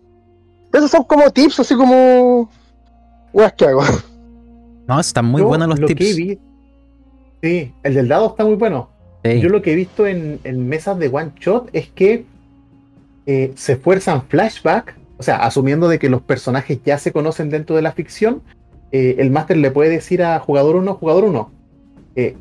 [0.72, 2.51] Esos son como tips, así como...
[3.32, 3.82] Weas que hago.
[4.86, 6.01] No, están muy Yo buenos los lo tips.
[6.01, 6.39] que vi-
[7.43, 8.89] sí, el del dado está muy bueno.
[9.22, 9.41] Sí.
[9.41, 12.24] Yo lo que he visto en, en mesas de one shot es que
[13.26, 17.76] eh, se esfuerzan flashback, o sea, asumiendo de que los personajes ya se conocen dentro
[17.76, 18.41] de la ficción,
[18.93, 21.51] eh, el máster le puede decir a jugador 1, jugador 1,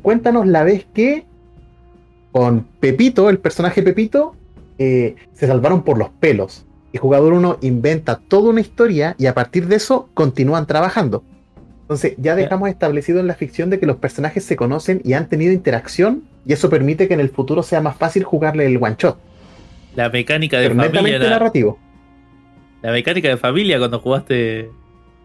[0.02, 1.24] cuéntanos la vez que
[2.32, 4.34] con Pepito, el personaje Pepito,
[4.78, 6.64] eh, se salvaron por los pelos.
[6.92, 11.22] Y jugador 1 inventa toda una historia y a partir de eso continúan trabajando.
[11.82, 15.28] Entonces ya dejamos establecido en la ficción de que los personajes se conocen y han
[15.28, 18.96] tenido interacción y eso permite que en el futuro sea más fácil jugarle el one
[18.98, 19.18] shot.
[19.96, 21.18] La mecánica de familia.
[21.18, 21.78] narrativo.
[22.82, 24.70] La mecánica de familia cuando jugaste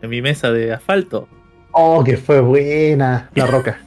[0.04, 1.28] en mi mesa de asfalto.
[1.72, 3.80] Oh, que fue buena la roca.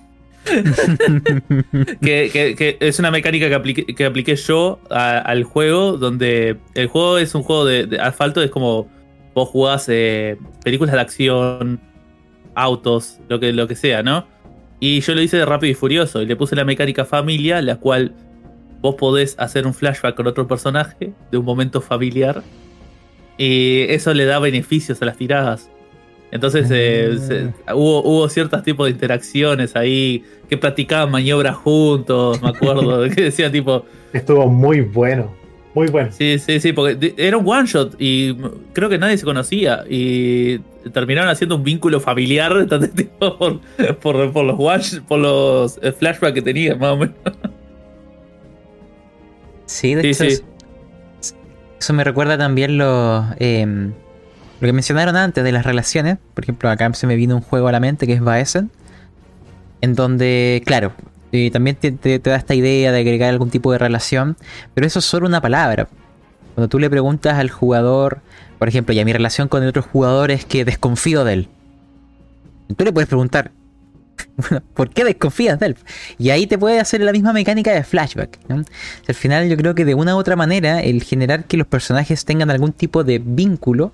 [2.00, 7.34] que, es una mecánica que apliqué, que apliqué yo al juego, donde el juego es
[7.34, 8.88] un juego de, asfalto, es como
[9.34, 11.80] vos jugás eh, películas de acción,
[12.54, 14.26] autos, lo que, lo que sea, ¿no?
[14.80, 17.76] Y yo lo hice de rápido y furioso, y le puse la mecánica familia, la
[17.76, 18.14] cual
[18.80, 22.42] vos podés hacer un flashback con otro personaje de un momento familiar.
[23.36, 25.70] Y eso le da beneficios a las tiradas.
[26.30, 27.74] Entonces eh, ah.
[27.74, 33.52] hubo, hubo ciertos tipos de interacciones ahí, que practicaban maniobras juntos, me acuerdo, que decían
[33.52, 33.84] tipo...
[34.12, 35.32] Estuvo muy bueno,
[35.74, 36.10] muy bueno.
[36.10, 38.36] Sí, sí, sí, porque era un one shot y
[38.72, 40.58] creo que nadie se conocía y
[40.92, 42.66] terminaron haciendo un vínculo familiar
[43.18, 43.60] por,
[44.00, 47.14] por, los por los eh, flashbacks que tenían, más o menos.
[49.66, 53.24] Sí, de hecho, Eso me recuerda también los...
[53.38, 53.92] Em,
[54.60, 57.68] lo que mencionaron antes de las relaciones, por ejemplo, acá se me vino un juego
[57.68, 58.70] a la mente que es Baesen,
[59.82, 60.92] en donde, claro,
[61.32, 64.36] eh, también te, da esta idea de agregar algún tipo de relación,
[64.74, 65.88] pero eso es solo una palabra.
[66.54, 68.20] Cuando tú le preguntas al jugador,
[68.58, 71.48] por ejemplo, ya mi relación con el otro jugador es que desconfío de él.
[72.74, 73.50] Tú le puedes preguntar,
[74.74, 75.76] ¿por qué desconfías de él?
[76.18, 78.38] Y ahí te puede hacer la misma mecánica de flashback.
[78.48, 82.24] Al final yo creo que de una u otra manera el generar que los personajes
[82.24, 83.92] tengan algún tipo de vínculo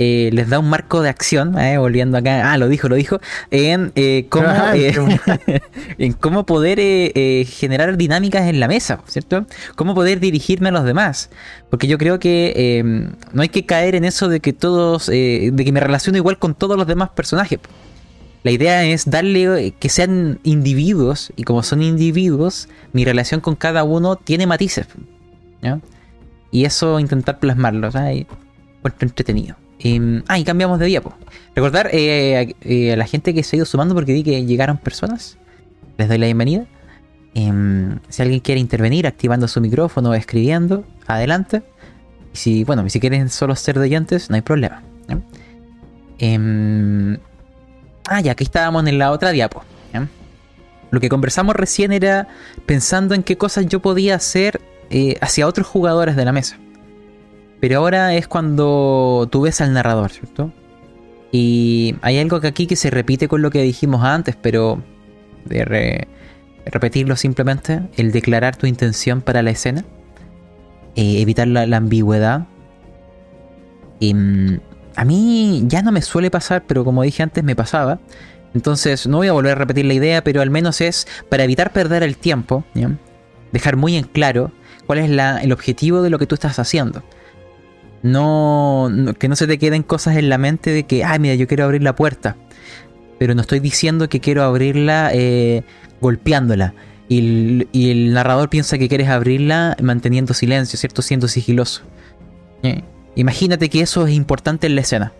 [0.00, 3.20] eh, les da un marco de acción, eh, volviendo acá, ah, lo dijo, lo dijo,
[3.52, 4.48] en, eh, cómo,
[5.98, 6.78] en cómo poder
[7.46, 9.46] generar dinámicas en la mesa, ¿cierto?
[9.76, 11.30] Cómo poder dirigirme a los demás.
[11.70, 15.72] Porque yo creo que no hay que caer en eso de que todos, de que
[15.72, 17.60] me relaciono igual con todos los demás personajes.
[18.42, 23.84] La idea es darle que sean individuos, y como son individuos, mi relación con cada
[23.84, 24.86] uno tiene matices.
[26.50, 28.26] Y eso intentar plasmarlo, ¿sabes?
[29.00, 29.56] entretenido.
[29.78, 31.14] Em, ah, y cambiamos de diapo.
[31.54, 34.78] Recordar eh, eh, a la gente que se ha ido sumando porque vi que llegaron
[34.78, 35.38] personas.
[35.98, 36.66] Les doy la bienvenida.
[37.34, 41.62] Em, si alguien quiere intervenir activando su micrófono o escribiendo, adelante.
[42.32, 44.82] Y si, bueno, si quieren solo ser oyentes, no hay problema.
[46.18, 47.18] Em,
[48.08, 49.64] ah, ya, aquí estábamos en la otra diapo.
[50.90, 52.28] Lo que conversamos recién era
[52.66, 54.60] pensando en qué cosas yo podía hacer
[54.90, 56.56] eh, hacia otros jugadores de la mesa.
[57.60, 60.52] Pero ahora es cuando tú ves al narrador, ¿cierto?
[61.32, 64.82] Y hay algo que aquí que se repite con lo que dijimos antes, pero
[65.44, 66.06] de
[66.66, 69.84] repetirlo simplemente, el declarar tu intención para la escena,
[70.96, 72.46] eh, evitar la, ambigüedad.
[73.98, 74.60] Y, mm,
[74.96, 77.98] a mí ya no me suele pasar, pero como dije antes me pasaba.
[78.54, 81.72] Entonces no voy a volver a repetir la idea, pero al menos es para evitar
[81.72, 82.64] perder el tiempo,
[83.50, 84.52] dejar muy en claro
[84.86, 87.02] cuál es el objetivo de lo que tú estás haciendo
[88.04, 91.48] no, que no se te queden cosas en la mente de que, ay, mira, yo
[91.48, 92.36] quiero abrir la puerta.
[93.18, 95.64] Pero no estoy diciendo que quiero abrirla eh,
[96.02, 96.74] golpeándola.
[97.08, 101.00] Y el, narrador piensa que quieres abrirla manteniendo silencio, ¿cierto?
[101.00, 101.82] Siendo sigiloso.
[102.62, 102.82] Eh,
[103.14, 105.12] imagínate que eso es importante en la escena.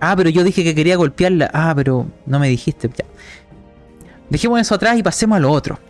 [0.00, 1.50] Ah, pero yo dije que quería golpearla.
[1.52, 2.88] Ah, pero no me dijiste.
[4.30, 5.80] Dejemos eso atrás y pasemos a lo otro.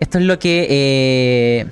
[0.00, 1.66] Esto es lo que eh,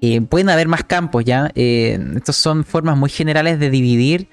[0.00, 1.50] eh, pueden haber más campos ya.
[1.54, 4.28] Eh, estas son formas muy generales de dividir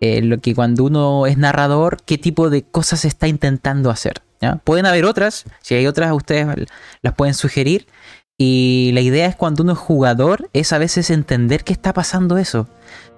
[0.00, 4.22] eh, lo que cuando uno es narrador, qué tipo de cosas está intentando hacer.
[4.62, 6.46] Pueden haber otras, si hay otras ustedes
[7.02, 7.88] las pueden sugerir.
[8.36, 12.38] Y la idea es cuando uno es jugador, es a veces entender qué está pasando
[12.38, 12.68] eso.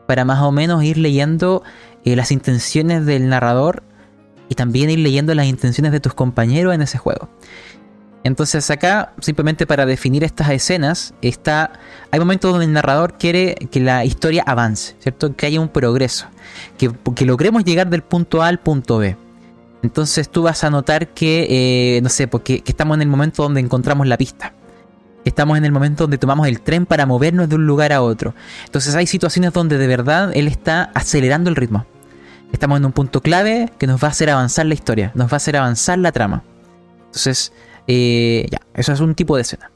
[0.07, 1.63] Para más o menos ir leyendo
[2.05, 3.83] las intenciones del narrador
[4.49, 7.29] y también ir leyendo las intenciones de tus compañeros en ese juego.
[8.23, 11.73] Entonces acá, simplemente para definir estas escenas, está,
[12.11, 15.35] hay momentos donde el narrador quiere que la historia avance, ¿cierto?
[15.35, 16.27] Que haya un progreso,
[16.77, 19.17] que, que logremos llegar del punto A al punto B.
[19.83, 21.47] Entonces tú vas a notar que,
[21.97, 24.53] eh, no sé, porque que estamos en el momento donde encontramos la pista.
[25.25, 28.35] Estamos en el momento donde tomamos el tren para movernos de un lugar a otro.
[28.67, 31.87] Entonces hay situaciones donde de verdad él está acelerando el ritmo.
[32.53, 35.35] Estamos en un punto clave que nos va a hacer avanzar la historia, nos va
[35.35, 36.43] a hacer avanzar la trama.
[37.07, 37.53] Entonces,
[37.87, 39.71] eh, ya, eso es un tipo de escena.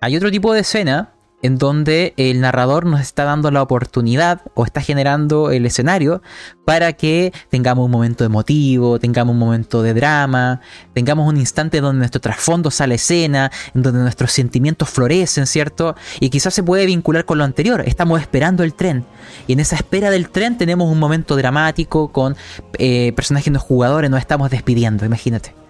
[0.00, 4.64] Hay otro tipo de escena en donde el narrador nos está dando la oportunidad o
[4.64, 6.22] está generando el escenario
[6.64, 10.60] para que tengamos un momento emotivo, tengamos un momento de drama,
[10.94, 15.94] tengamos un instante donde nuestro trasfondo sale escena, en donde nuestros sentimientos florecen, ¿cierto?
[16.20, 19.04] Y quizás se puede vincular con lo anterior, estamos esperando el tren
[19.46, 22.36] y en esa espera del tren tenemos un momento dramático con
[22.78, 25.65] eh, personajes no jugadores, nos estamos despidiendo, imagínate.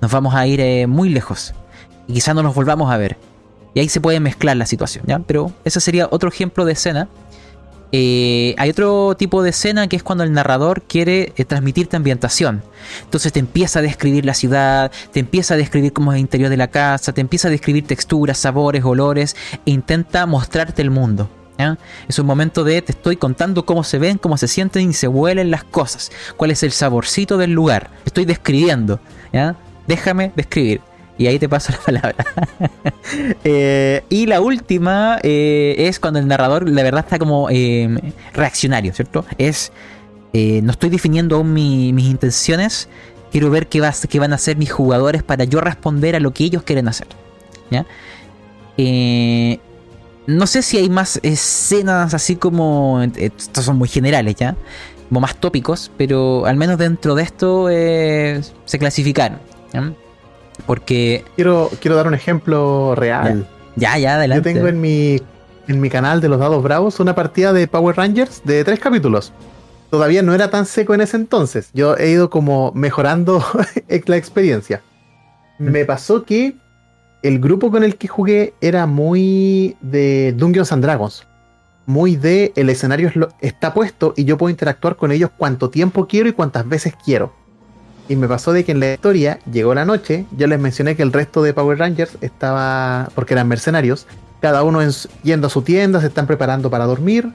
[0.00, 1.54] Nos vamos a ir eh, muy lejos
[2.06, 3.16] y quizás no nos volvamos a ver.
[3.74, 5.18] Y ahí se puede mezclar la situación, ¿ya?
[5.20, 7.08] Pero ese sería otro ejemplo de escena.
[7.90, 12.62] Eh, hay otro tipo de escena que es cuando el narrador quiere eh, transmitirte ambientación.
[13.04, 16.50] Entonces te empieza a describir la ciudad, te empieza a describir cómo es el interior
[16.50, 21.30] de la casa, te empieza a describir texturas, sabores, olores e intenta mostrarte el mundo.
[22.08, 25.08] Es un momento de te estoy contando cómo se ven, cómo se sienten y se
[25.08, 27.90] huelen las cosas, cuál es el saborcito del lugar.
[28.04, 29.00] Estoy describiendo.
[29.32, 29.56] ¿ya?
[29.88, 30.82] Déjame describir.
[31.16, 32.24] Y ahí te paso la palabra.
[33.42, 37.88] Eh, y la última eh, es cuando el narrador, la verdad, está como eh,
[38.34, 39.24] reaccionario, ¿cierto?
[39.38, 39.72] Es.
[40.32, 42.88] no estoy definiendo aún mis intenciones.
[43.32, 46.44] Quiero ver qué, qué, van a hacer mis jugadores para yo responder a lo que
[46.44, 47.08] ellos quieren hacer.
[47.70, 47.84] ¿Ya?
[50.26, 53.02] no sé si hay más escenas así como.
[53.16, 54.54] Estos son muy generales, ¿ya?
[55.08, 59.38] Como más tópicos, pero al menos dentro de esto se clasificaron.
[59.72, 59.92] ¿Ya?
[60.66, 61.24] Porque.
[61.36, 63.46] Quiero, quiero dar un ejemplo real.
[63.76, 64.48] Ya, ya, adelante.
[64.48, 65.20] Yo tengo en mi,
[65.68, 69.32] en mi canal de los dados bravos una partida de Power Rangers de tres capítulos.
[69.90, 71.70] Todavía no era tan seco en ese entonces.
[71.72, 73.42] Yo he ido como mejorando
[74.06, 74.82] la experiencia.
[75.58, 76.56] Me pasó que
[77.22, 81.26] el grupo con el que jugué era muy de Dungeons and Dragons.
[81.86, 83.10] Muy de el escenario
[83.40, 87.32] está puesto y yo puedo interactuar con ellos cuanto tiempo quiero y cuantas veces quiero.
[88.08, 91.02] Y me pasó de que en la historia llegó la noche, yo les mencioné que
[91.02, 94.06] el resto de Power Rangers estaba, porque eran mercenarios,
[94.40, 94.80] cada uno
[95.22, 97.30] yendo a su tienda, se están preparando para dormir,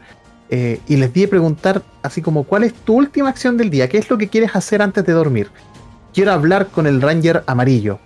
[0.50, 3.88] eh, y les di preguntar así como, ¿cuál es tu última acción del día?
[3.88, 5.50] ¿Qué es lo que quieres hacer antes de dormir?
[6.14, 8.00] Quiero hablar con el Ranger amarillo.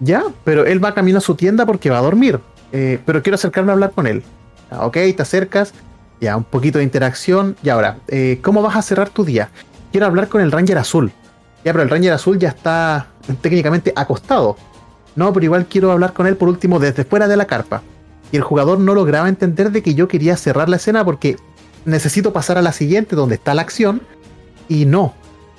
[0.00, 2.40] Ya, pero él va camino a su tienda porque va a dormir,
[2.72, 4.22] eh, pero quiero acercarme a hablar con él.
[4.70, 5.72] Ah, ok, te acercas,
[6.20, 9.50] ya, un poquito de interacción, y ahora, eh, ¿cómo vas a cerrar tu día?
[9.90, 11.12] Quiero hablar con el Ranger azul.
[11.64, 13.08] Ya, pero el Ranger azul ya está
[13.40, 14.56] técnicamente acostado.
[15.14, 17.82] No, pero igual quiero hablar con él por último desde fuera de la carpa.
[18.30, 21.36] Y el jugador no lograba entender de que yo quería cerrar la escena porque
[21.84, 24.02] necesito pasar a la siguiente donde está la acción
[24.68, 25.14] y no.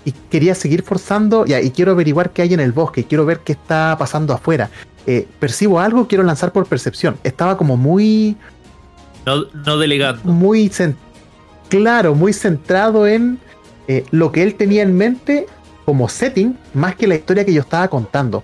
[0.06, 3.40] Y quería seguir forzando ya, y quiero averiguar qué hay en el bosque, quiero ver
[3.40, 4.70] qué está pasando afuera.
[5.06, 7.18] Eh, percibo algo, quiero lanzar por percepción.
[7.24, 8.36] Estaba como muy...
[9.26, 10.22] No, no delegando.
[10.24, 10.72] Muy...
[11.70, 13.40] Claro, muy centrado en
[13.88, 15.48] eh, lo que él tenía en mente
[15.86, 18.44] como setting más que la historia que yo estaba contando.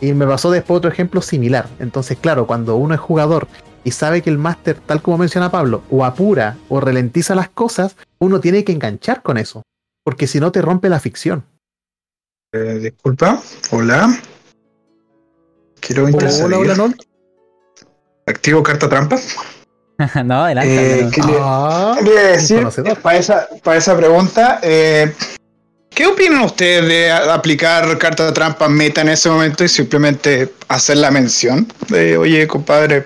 [0.00, 1.68] Y me pasó después otro ejemplo similar.
[1.78, 3.48] Entonces, claro, cuando uno es jugador
[3.84, 7.96] y sabe que el máster, tal como menciona Pablo, o apura o ralentiza las cosas,
[8.18, 9.62] uno tiene que enganchar con eso.
[10.02, 11.44] Porque si no te rompe la ficción.
[12.52, 14.16] Eh, disculpa, hola.
[15.80, 16.94] Quiero Hola, hola, hola,
[18.26, 19.16] ¿Activo carta trampa?
[20.24, 21.00] no, adelante.
[21.00, 21.10] Eh,
[21.40, 22.66] ah, decir,
[23.02, 25.14] para esa, para esa pregunta, eh,
[25.94, 30.96] ¿Qué opinan ustedes de aplicar carta de trampa meta en ese momento y simplemente hacer
[30.96, 33.04] la mención de, oye, compadre,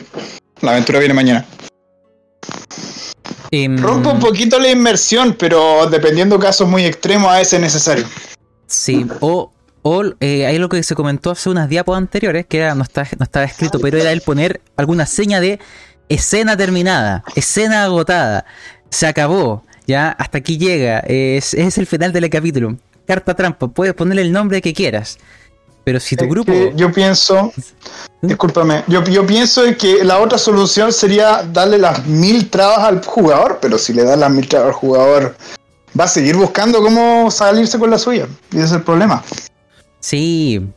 [0.62, 1.46] la aventura viene mañana?
[3.52, 8.06] Um, Rompe un poquito la inmersión, pero dependiendo casos muy extremos, a veces es necesario.
[8.66, 12.74] Sí, o, o eh, hay lo que se comentó hace unas diapos anteriores, que era,
[12.74, 15.60] no, está, no estaba escrito, pero era el poner alguna seña de
[16.08, 18.46] escena terminada, escena agotada,
[18.88, 21.00] se acabó, ya, hasta aquí llega.
[21.00, 22.76] Es, es el final del capítulo.
[23.06, 25.18] Carta trampa, puedes ponerle el nombre que quieras.
[25.82, 26.52] Pero si tu grupo.
[26.76, 27.50] yo pienso.
[28.22, 28.84] Discúlpame.
[28.86, 33.58] Yo, yo pienso que la otra solución sería darle las mil trabas al jugador.
[33.62, 35.36] Pero si le das las mil trabas al jugador,
[35.98, 38.26] va a seguir buscando cómo salirse con la suya.
[38.52, 39.24] Y ese es el problema.
[40.00, 40.68] Sí.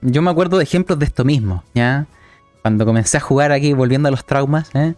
[0.00, 1.62] Yo me acuerdo de ejemplos de esto mismo.
[1.74, 2.06] ¿Ya?
[2.62, 4.70] Cuando comencé a jugar aquí, volviendo a los traumas.
[4.74, 4.94] ¿eh?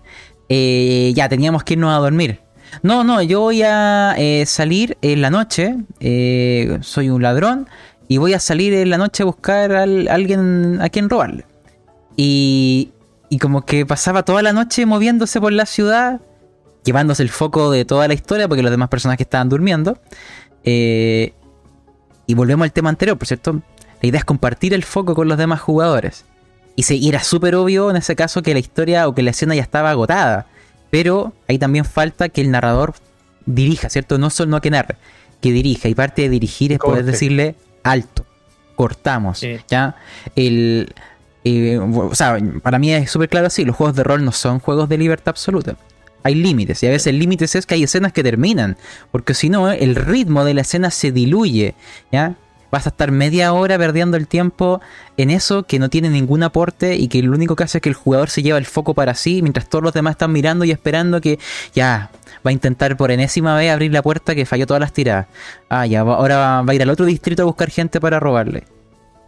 [0.48, 2.40] Eh, ya teníamos que irnos a dormir.
[2.82, 7.68] No, no, yo voy a eh, salir en la noche, eh, soy un ladrón,
[8.08, 11.44] y voy a salir en la noche a buscar a alguien a quien robarle.
[12.16, 12.92] Y,
[13.28, 16.20] y como que pasaba toda la noche moviéndose por la ciudad,
[16.84, 19.98] llevándose el foco de toda la historia, porque los demás personas que estaban durmiendo.
[20.64, 21.34] Eh,
[22.26, 23.60] y volvemos al tema anterior, por cierto.
[24.00, 26.24] La idea es compartir el foco con los demás jugadores.
[26.76, 29.30] Y, se, y era súper obvio en ese caso que la historia o que la
[29.30, 30.46] escena ya estaba agotada.
[30.90, 32.94] Pero ahí también falta que el narrador
[33.46, 34.18] dirija, ¿cierto?
[34.18, 34.96] No solo no que narre,
[35.40, 35.88] que dirija.
[35.88, 38.24] Y parte de dirigir es poder decirle alto,
[38.76, 39.44] cortamos.
[39.68, 39.96] ¿ya?
[40.36, 40.92] El,
[41.44, 44.88] o sea, para mí es súper claro así, los juegos de rol no son juegos
[44.88, 45.76] de libertad absoluta.
[46.24, 48.76] Hay límites, y a veces el límite es que hay escenas que terminan,
[49.12, 51.74] porque si no, el ritmo de la escena se diluye,
[52.10, 52.34] ¿ya?
[52.70, 54.80] Vas a estar media hora perdiendo el tiempo
[55.16, 57.88] en eso que no tiene ningún aporte y que lo único que hace es que
[57.88, 60.70] el jugador se lleva el foco para sí, mientras todos los demás están mirando y
[60.70, 61.38] esperando que
[61.74, 62.10] ya
[62.46, 65.26] va a intentar por enésima vez abrir la puerta que falló todas las tiradas.
[65.70, 68.64] Ah, ya, ahora va, a ir al otro distrito a buscar gente para robarle.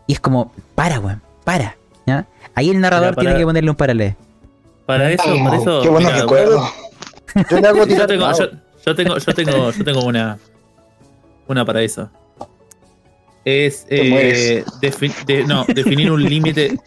[0.07, 1.77] Y es como, para, weón, para.
[2.07, 2.27] ¿ya?
[2.55, 4.17] Ahí el narrador tiene que ponerle un paralelo.
[4.85, 5.83] Para eso, para eso.
[5.83, 6.69] Qué bueno recuerdo.
[7.49, 10.37] Yo, yo, tengo, yo, tengo, yo tengo, yo tengo una,
[11.47, 12.11] una para eso
[13.45, 14.65] es eh,
[15.47, 16.79] no, definir un límite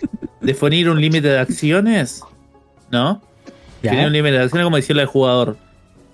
[0.42, 2.22] definir un límite de acciones
[2.92, 3.22] no
[3.82, 5.58] definir un límite de acciones como decirle al jugador.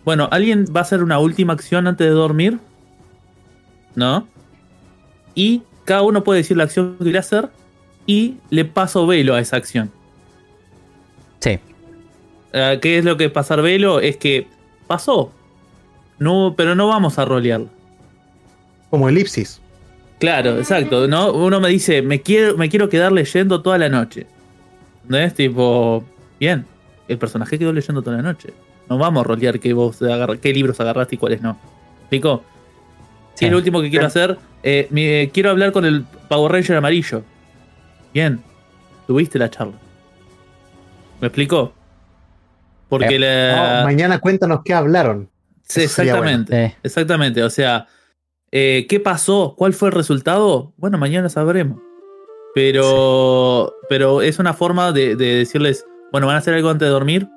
[0.05, 2.57] Bueno alguien va a hacer una última acción antes de dormir
[3.95, 4.27] no
[5.35, 7.49] y cada uno puede decir la acción que quiere hacer
[8.05, 9.91] y le paso velo a esa acción.
[11.39, 11.59] Sí.
[12.53, 13.99] Eh, ¿qué es lo que pasar velo?
[13.99, 14.47] es que
[14.87, 15.31] pasó.
[16.17, 17.61] No pero no vamos a rolear
[18.89, 19.61] como elipsis
[20.19, 21.07] Claro, exacto.
[21.07, 21.31] ¿no?
[21.31, 24.27] Uno me dice, me quiero, me quiero quedar leyendo toda la noche.
[25.07, 25.33] ¿No es?
[25.33, 26.03] Tipo,
[26.39, 26.65] bien,
[27.07, 28.53] el personaje quedó leyendo toda la noche.
[28.89, 29.99] No vamos a rolear qué, vos
[30.41, 31.57] qué libros agarraste y cuáles no.
[32.01, 32.43] ¿Explico?
[33.35, 33.45] Sí.
[33.45, 37.23] Y lo último que quiero hacer, eh, quiero hablar con el Power Ranger amarillo.
[38.13, 38.41] Bien,
[39.07, 39.75] tuviste la charla.
[41.21, 41.73] ¿Me explicó?
[42.89, 43.81] Porque la...
[43.85, 45.29] mañana cuéntanos qué hablaron.
[45.63, 46.75] Sí, exactamente.
[46.81, 47.43] Exactamente.
[47.43, 47.87] O sea,
[48.51, 49.55] eh, ¿Qué pasó?
[49.57, 50.73] ¿Cuál fue el resultado?
[50.77, 51.81] Bueno, mañana sabremos.
[52.55, 57.27] Pero, pero es una forma de, decirles, bueno, van a hacer algo antes de dormir.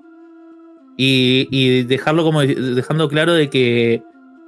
[0.96, 4.02] Y, dejarlo como dejando claro de que,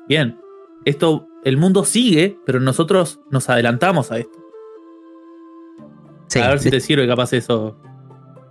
[0.08, 0.38] bien,
[0.84, 4.38] esto, el mundo sigue, pero nosotros nos adelantamos a esto.
[6.40, 7.76] a ver si te sirve capaz eso.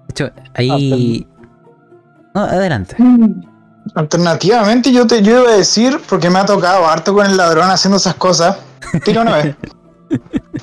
[0.07, 1.26] De hecho, ahí...
[2.35, 2.95] No, adelante.
[3.95, 7.69] Alternativamente, yo te yo iba a decir, porque me ha tocado harto con el ladrón
[7.69, 8.57] haciendo esas cosas.
[9.03, 9.55] Tira una vez.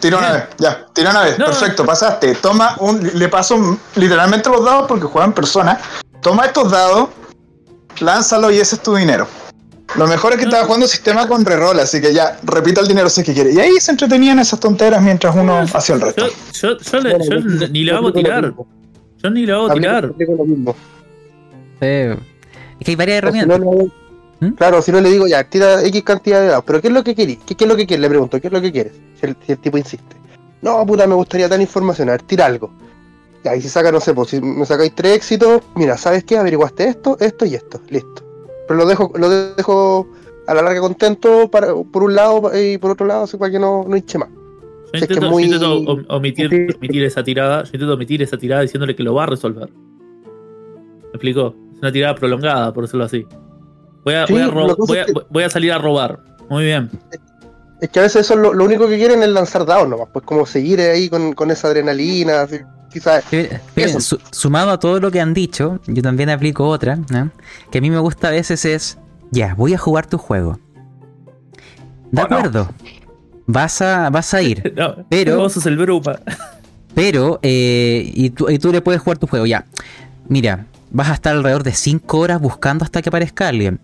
[0.00, 1.34] Tira una vez, ya, tira una vez.
[1.34, 2.34] Perfecto, pasaste.
[2.36, 3.10] Toma un.
[3.14, 5.78] Le paso literalmente los dados porque juegan personas.
[6.22, 7.08] Toma estos dados,
[8.00, 9.26] lánzalo y ese es tu dinero.
[9.96, 13.10] Lo mejor es que estaba jugando sistema con reroll, así que ya, repita el dinero
[13.10, 13.52] si es que quiere.
[13.52, 16.26] Y ahí se entretenían esas tonteras mientras uno hacía el resto.
[16.52, 16.76] Yo,
[17.70, 18.54] ni le hago a tirar.
[19.22, 20.12] Yo ni le hago a tirar.
[22.80, 23.60] Es que hay varias herramientas.
[24.40, 24.52] ¿Mm?
[24.54, 27.04] Claro, si no le digo ya, tira X cantidad de dados, pero ¿qué es lo
[27.04, 27.38] que querís?
[27.46, 28.00] ¿Qué, es lo que quieres?
[28.00, 28.94] Le pregunto, ¿qué es lo que quieres?
[29.20, 30.16] Si el, tipo insiste.
[30.62, 32.70] No, puta, me gustaría dar información, a ver, tira algo.
[33.44, 36.38] Y ahí si saca, no sé, pues si me sacáis tres éxitos, mira, ¿sabes qué?
[36.38, 38.22] Averiguaste esto, esto y esto, listo.
[38.66, 40.08] Pero lo dejo, lo dejo
[40.46, 43.58] a la larga contento para, por un lado y por otro lado, así para que
[43.58, 44.28] no, no hinche más.
[44.92, 45.28] Yo intento,
[46.08, 49.68] omitir, omitir, esa tirada, yo intento omitir esa tirada diciéndole que lo va a resolver.
[49.70, 51.54] ¿Me explicó?
[51.80, 53.26] Una tirada prolongada, por decirlo así.
[54.04, 54.26] Voy a,
[55.28, 56.20] voy, a salir a robar.
[56.48, 56.90] Muy bien.
[57.80, 60.46] Es que a veces eso lo, único que quieren es lanzar dados nomás, pues como
[60.46, 62.46] seguir ahí con, esa adrenalina,
[62.92, 63.24] quizás.
[64.30, 66.98] sumado a todo lo que han dicho, yo también aplico otra,
[67.70, 68.98] que a mí me gusta a veces es,
[69.30, 70.58] ya, voy a jugar tu juego.
[72.10, 72.68] De acuerdo.
[73.46, 74.74] Vas a, vas a ir.
[75.08, 75.38] pero.
[75.38, 76.20] Vos sos el brupa.
[76.94, 79.64] Pero, eh, y, tú, y tú le puedes jugar tu juego, ya.
[80.28, 83.80] Mira, vas a estar alrededor de 5 horas buscando hasta que aparezca alguien.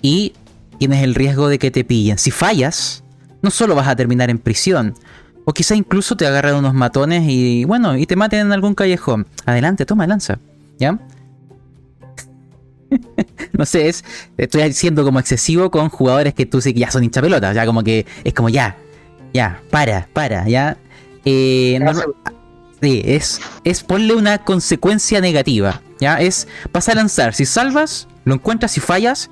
[0.00, 0.32] Y
[0.78, 2.18] tienes el riesgo de que te pillen.
[2.18, 3.04] Si fallas,
[3.40, 4.94] no solo vas a terminar en prisión,
[5.44, 9.26] o quizá incluso te agarren unos matones y bueno, y te maten en algún callejón.
[9.44, 10.38] Adelante, toma, lanza.
[10.78, 10.98] ¿Ya?
[13.52, 14.04] no sé, es,
[14.36, 17.54] estoy siendo como excesivo con jugadores que tú sí que ya son hinchapelotas.
[17.54, 18.76] Ya como que es como ya,
[19.32, 20.76] ya, para, para, ya.
[21.24, 21.78] Eh,
[22.82, 25.80] Sí, es, es ponle una consecuencia negativa.
[26.02, 26.20] ¿Ya?
[26.20, 27.32] Es, vas a lanzar.
[27.32, 28.72] Si salvas, lo encuentras.
[28.72, 29.30] Si fallas,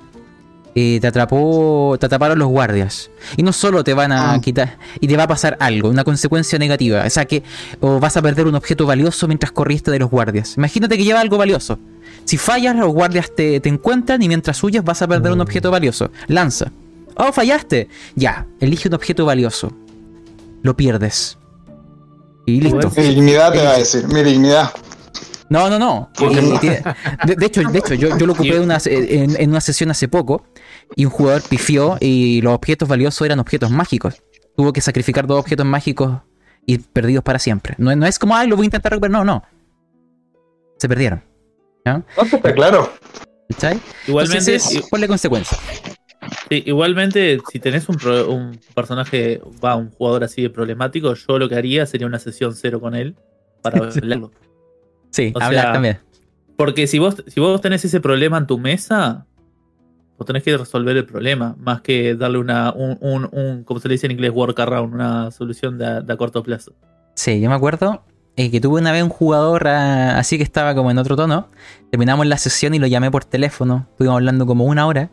[0.73, 1.97] eh, te atrapó.
[1.99, 3.11] Te atraparon los guardias.
[3.35, 4.39] Y no solo te van a ah.
[4.39, 4.77] quitar.
[5.01, 7.03] Y te va a pasar algo, una consecuencia negativa.
[7.05, 7.43] O sea que.
[7.81, 10.55] O vas a perder un objeto valioso mientras corriste de los guardias.
[10.55, 11.77] Imagínate que lleva algo valioso.
[12.23, 15.71] Si fallas, los guardias te, te encuentran y mientras huyas vas a perder un objeto
[15.71, 16.09] valioso.
[16.27, 16.71] Lanza.
[17.17, 17.89] Oh, fallaste.
[18.15, 19.73] Ya, elige un objeto valioso.
[20.61, 21.37] Lo pierdes.
[22.45, 22.89] Y listo.
[22.95, 24.71] Mi dignidad te va a decir, mi dignidad.
[25.51, 26.09] No, no, no.
[26.17, 30.45] De, hecho, de hecho yo, lo ocupé en, una sesión hace poco
[30.95, 34.23] y un jugador pifió y los objetos valiosos eran objetos mágicos.
[34.55, 36.21] Tuvo que sacrificar dos objetos mágicos
[36.65, 37.75] y perdidos para siempre.
[37.77, 39.11] No, no es como, ay, lo voy a intentar recuperar.
[39.11, 39.43] No, no.
[40.77, 41.21] Se perdieron.
[41.85, 42.01] ¿Ya?
[42.23, 42.89] está claro.
[44.07, 45.59] Igualmente, Entonces, ponle consecuencias
[46.49, 47.97] igualmente, si tenés un,
[48.75, 52.79] personaje, va, un jugador así de problemático, yo lo que haría sería una sesión cero
[52.79, 53.15] con él.
[53.61, 54.31] para hablarlo.
[55.11, 55.99] Sí, hablar también.
[56.57, 59.25] Porque si vos, si vos tenés ese problema en tu mesa,
[60.17, 62.97] vos tenés que resolver el problema, más que darle una, un,
[63.31, 66.73] un, como se le dice en inglés, workaround, una solución de, a corto plazo.
[67.15, 68.03] Sí, yo me acuerdo
[68.35, 71.49] eh, que tuve una vez un jugador ah, así que estaba como en otro tono.
[71.89, 73.87] Terminamos la sesión y lo llamé por teléfono.
[73.91, 75.11] Estuvimos hablando como una hora.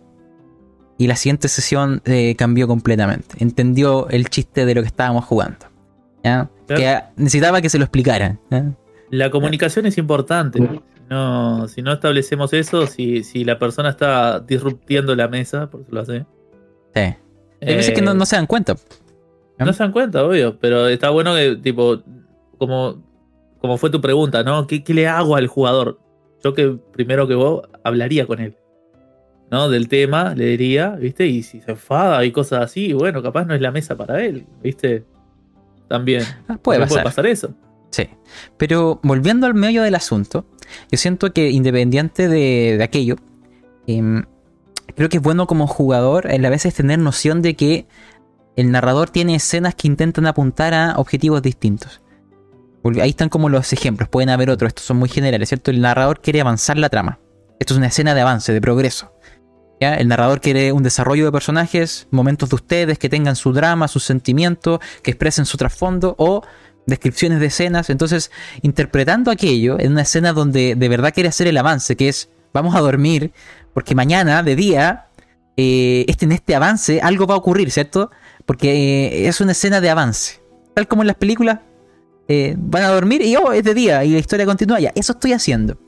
[0.98, 3.36] Y la siguiente sesión eh, cambió completamente.
[3.38, 5.66] Entendió el chiste de lo que estábamos jugando.
[6.66, 8.40] Que necesitaba que se lo explicaran.
[9.10, 10.60] La comunicación es importante.
[11.09, 15.90] No, si no establecemos eso, si, si la persona está disruptiendo la mesa, por eso
[15.93, 16.26] lo hace.
[16.94, 17.01] Sí.
[17.60, 18.76] Hay veces que no, no, se dan cuenta.
[19.59, 20.59] No se dan cuenta, obvio.
[20.59, 22.02] Pero está bueno que, tipo,
[22.59, 23.02] como,
[23.59, 24.66] como fue tu pregunta, ¿no?
[24.66, 25.98] ¿Qué, ¿Qué, le hago al jugador?
[26.44, 28.56] Yo que primero que vos hablaría con él.
[29.51, 29.68] ¿no?
[29.68, 31.26] Del tema, le diría, ¿viste?
[31.26, 34.47] Y si se enfada y cosas así, bueno, capaz no es la mesa para él,
[34.62, 35.05] ¿viste?
[35.89, 36.22] También.
[36.48, 37.26] Ah, puede, pasar.
[37.26, 37.55] eso.
[37.90, 38.09] Sí.
[38.56, 40.47] Pero volviendo al medio del asunto,
[40.90, 43.16] yo siento que independiente de, aquello,
[43.86, 44.24] em,
[44.94, 47.86] creo que es bueno como jugador a veces tener noción de que
[48.56, 52.01] el narrador tiene escenas que intentan apuntar a objetivos distintos.
[53.01, 55.70] Ahí están como los ejemplos, pueden haber otros, estos son muy generales, ¿cierto?
[55.70, 57.19] El narrador quiere avanzar la trama.
[57.60, 59.12] Esto es una escena de avance, de progreso.
[59.81, 64.05] El narrador quiere un desarrollo de personajes, momentos de ustedes que tengan su drama, sus
[64.05, 66.43] sentimientos, que expresen su trasfondo o
[66.89, 67.90] descripciones de escenas.
[67.90, 68.32] Entonces,
[68.62, 72.74] interpretando aquello en una escena donde de verdad quiere hacer el avance, que es vamos
[72.74, 73.32] a dormir,
[73.73, 75.06] porque mañana de día,
[75.56, 78.10] eh, este, en este avance algo va a ocurrir, ¿cierto?
[78.47, 78.70] Porque
[79.06, 80.40] eh, es una escena de avance.
[80.74, 81.60] Tal como en las películas,
[82.27, 84.81] eh, van a dormir y oh, es de día y la historia continúa.
[84.81, 85.78] Ya, eso estoy haciendo.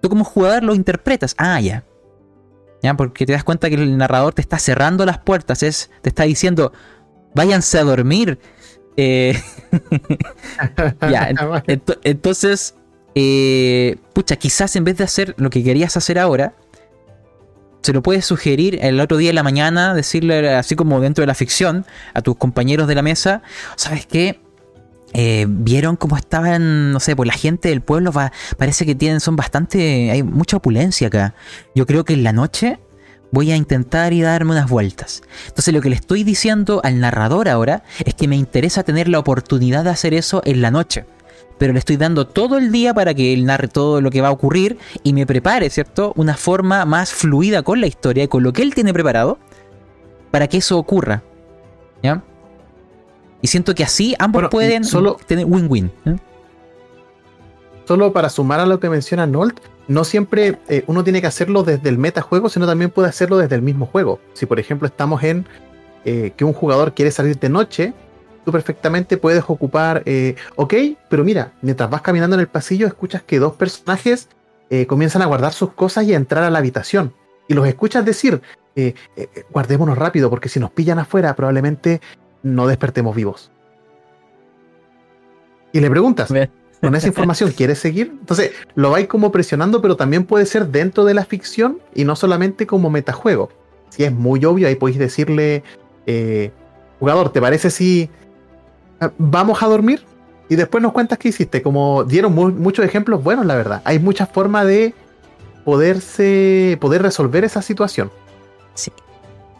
[0.00, 1.34] Tú como jugador lo interpretas.
[1.38, 1.84] Ah, ya.
[2.82, 2.94] ¿ya?
[2.96, 6.24] Porque te das cuenta que el narrador te está cerrando las puertas, es, te está
[6.24, 6.72] diciendo,
[7.34, 8.38] váyanse a dormir.
[9.02, 9.34] Eh,
[11.10, 11.30] ya,
[12.04, 12.74] entonces,
[13.14, 16.52] eh, pucha, quizás en vez de hacer lo que querías hacer ahora,
[17.80, 21.26] se lo puedes sugerir el otro día en la mañana, decirle así como dentro de
[21.26, 23.40] la ficción a tus compañeros de la mesa,
[23.76, 24.38] ¿sabes qué?
[25.14, 29.20] Eh, vieron cómo estaban, no sé, pues la gente del pueblo va, parece que tienen,
[29.20, 31.34] son bastante, hay mucha opulencia acá.
[31.74, 32.78] Yo creo que en la noche
[33.30, 35.22] voy a intentar y darme unas vueltas.
[35.48, 39.18] Entonces lo que le estoy diciendo al narrador ahora es que me interesa tener la
[39.18, 41.04] oportunidad de hacer eso en la noche.
[41.58, 44.28] Pero le estoy dando todo el día para que él narre todo lo que va
[44.28, 46.12] a ocurrir y me prepare, ¿cierto?
[46.16, 49.38] Una forma más fluida con la historia y con lo que él tiene preparado
[50.30, 51.22] para que eso ocurra.
[52.02, 52.22] ¿Ya?
[53.42, 55.90] Y siento que así ambos pueden solo, tener win-win.
[56.06, 56.16] ¿eh?
[57.86, 59.60] Solo para sumar a lo que menciona Nolt,
[59.90, 63.56] no siempre eh, uno tiene que hacerlo desde el metajuego, sino también puede hacerlo desde
[63.56, 64.20] el mismo juego.
[64.34, 65.46] Si por ejemplo estamos en
[66.04, 67.92] eh, que un jugador quiere salir de noche,
[68.44, 70.04] tú perfectamente puedes ocupar,
[70.54, 70.74] ok,
[71.08, 74.28] pero mira, mientras vas caminando en el pasillo escuchas que dos personajes
[74.86, 77.12] comienzan a guardar sus cosas y a entrar a la habitación.
[77.48, 78.40] Y los escuchas decir,
[79.50, 82.00] guardémonos rápido porque si nos pillan afuera probablemente
[82.42, 83.50] no despertemos vivos.
[85.72, 86.32] Y le preguntas,
[86.80, 88.12] con esa información, ¿quieres seguir?
[88.20, 92.16] Entonces, lo vais como presionando, pero también puede ser dentro de la ficción y no
[92.16, 93.50] solamente como metajuego.
[93.90, 95.62] Si es muy obvio, ahí podéis decirle,
[96.06, 96.52] eh,
[96.98, 98.08] jugador, ¿te parece si
[99.00, 100.04] ah, vamos a dormir?
[100.48, 101.62] Y después nos cuentas qué hiciste.
[101.62, 103.82] Como dieron muchos ejemplos buenos, la verdad.
[103.84, 104.94] Hay muchas formas de
[105.64, 108.10] poderse, poder resolver esa situación.
[108.74, 108.90] Sí.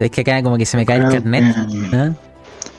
[0.01, 1.55] Es que acá como que se me cae el carnet.
[1.93, 2.13] ¿ah?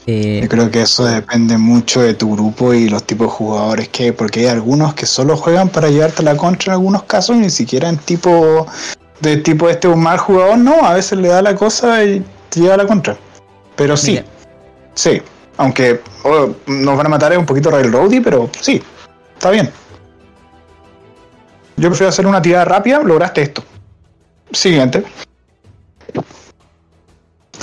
[0.08, 3.90] Eh, Yo creo que eso depende mucho de tu grupo y los tipos de jugadores
[3.90, 7.36] que hay, porque hay algunos que solo juegan para llevarte la contra en algunos casos,
[7.38, 8.66] ni siquiera en tipo
[9.20, 12.62] de tipo este un mal jugador, no, a veces le da la cosa y te
[12.62, 13.16] lleva la contra.
[13.76, 14.20] Pero sí,
[14.96, 15.22] sí,
[15.58, 18.82] aunque oh, nos van a matar es un poquito railroady, pero sí,
[19.34, 19.70] está bien.
[21.78, 23.64] Yo prefiero hacer una tirada rápida, lograste esto.
[24.52, 25.04] Siguiente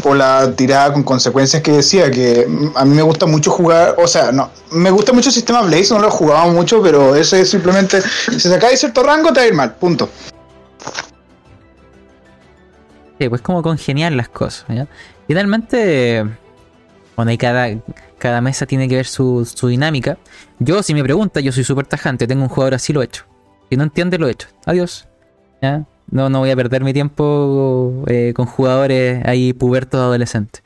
[0.04, 4.06] o la tirada con consecuencias que decía, que a mí me gusta mucho jugar, o
[4.06, 7.40] sea, no, me gusta mucho el sistema Blaze, no lo he jugado mucho, pero ese
[7.40, 10.08] es simplemente, si cae cierto rango te va a ir mal, punto.
[13.18, 14.64] Sí, pues como congeniar las cosas.
[15.26, 16.24] Finalmente,
[17.16, 17.68] bueno, y cada,
[18.18, 20.18] cada mesa tiene que ver su, su dinámica.
[20.60, 23.24] Yo, si me pregunta, yo soy súper tajante, tengo un jugador así, lo he hecho.
[23.70, 24.48] Si no entiende, lo he hecho.
[24.64, 25.08] Adiós.
[25.60, 25.84] ¿Ya?
[26.10, 30.62] No, no voy a perder mi tiempo eh, con jugadores ahí pubertos adolescentes.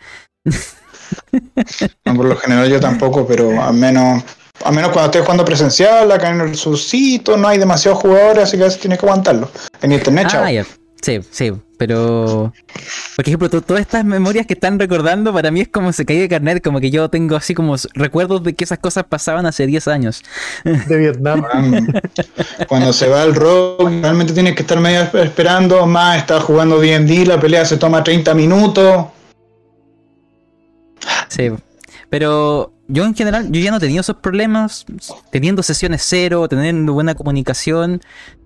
[2.05, 4.23] por lo general yo tampoco, pero al menos,
[4.64, 8.56] al menos cuando estoy jugando presencial, acá en el sitio no hay demasiados jugadores, así
[8.56, 9.51] que a veces tienes que aguantarlo.
[9.81, 10.51] En internet, ah,
[11.02, 11.52] Sí, sí.
[11.84, 12.52] Pero,
[13.16, 16.28] por ejemplo, todas estas memorias que están recordando, para mí es como se cae de
[16.28, 19.88] carnet, como que yo tengo así como recuerdos de que esas cosas pasaban hace 10
[19.88, 20.22] años.
[20.62, 21.44] De Vietnam.
[22.68, 27.26] Cuando se va el rock, realmente tienes que estar medio esperando, más está jugando D&D,
[27.26, 29.06] la pelea se toma 30 minutos.
[31.26, 31.50] Sí,
[32.10, 34.86] pero yo en general, yo ya no he tenido esos problemas,
[35.32, 38.00] teniendo sesiones cero, teniendo buena comunicación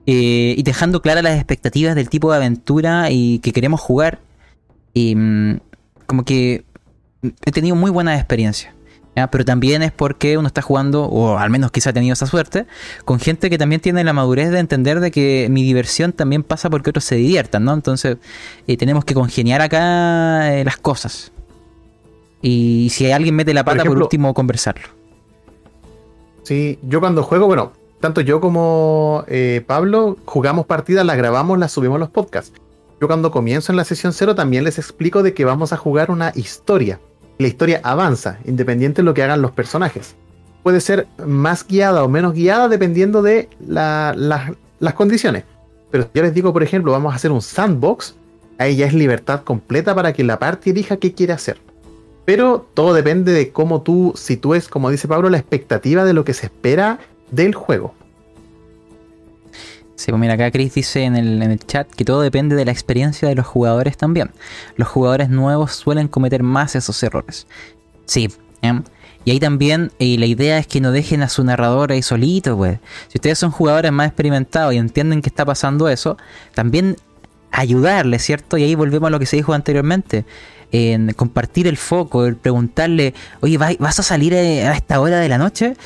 [0.07, 4.21] eh, y dejando claras las expectativas del tipo de aventura y que queremos jugar.
[4.95, 5.61] Y mm,
[6.07, 6.65] como que
[7.45, 8.77] he tenido muy buenas experiencias.
[9.31, 12.67] Pero también es porque uno está jugando, o al menos quizá ha tenido esa suerte,
[13.07, 16.69] con gente que también tiene la madurez de entender de que mi diversión también pasa
[16.69, 17.73] porque otros se diviertan, ¿no?
[17.73, 18.19] Entonces
[18.67, 21.33] eh, tenemos que congeniar acá eh, las cosas.
[22.43, 24.89] Y si alguien mete la pata, por, último, conversarlo.
[26.43, 27.73] Sí, yo cuando juego, bueno,
[28.07, 32.53] tanto yo como eh, Pablo jugamos partidas, las grabamos, las subimos a los podcasts.
[33.01, 36.13] Yo cuando comienzo en la sesión cero también les explico de que vamos a jugar
[36.13, 37.01] una historia.
[37.39, 40.15] La historia avanza, independiente de lo que hagan los personajes.
[40.63, 45.43] Puede ser más guiada o menos guiada dependiendo de las condiciones.
[45.91, 48.15] Pero yo les digo, por ejemplo, vamos a hacer un sandbox,
[48.59, 51.59] ahí ya es libertad completa para que la parte elija qué quiere hacer.
[52.25, 56.35] Pero todo depende de cómo tú sitúes, como dice Pablo, la expectativa de lo que
[56.35, 57.01] se espera
[57.31, 57.95] del juego.
[59.97, 63.29] Sí, pues mira, acá Chris dice en el, chat que todo depende de la experiencia
[63.29, 64.31] de los jugadores también.
[64.77, 67.47] Los jugadores nuevos suelen cometer más esos errores.
[68.05, 68.29] Sí,
[68.63, 68.81] ¿eh?
[69.25, 72.57] Y ahí también eh, la idea es que no dejen a su narrador ahí solito,
[72.57, 72.79] pues.
[73.09, 76.17] Si ustedes son jugadores más experimentados y entienden que está pasando eso,
[76.55, 76.97] también
[77.51, 78.59] ayudarle, ¿cierto?
[78.59, 80.25] Y ahí volvemos a lo que se dijo anteriormente
[80.73, 85.39] en compartir el foco, el preguntarle, oye, ¿vas a salir a esta hora de la
[85.39, 85.77] noche?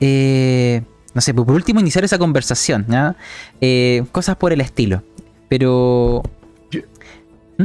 [0.00, 0.82] Eh,
[1.14, 2.86] no sé, por último iniciar esa conversación,
[3.60, 5.02] eh, cosas por el estilo.
[5.48, 6.22] Pero...
[7.56, 7.64] ¿Mm?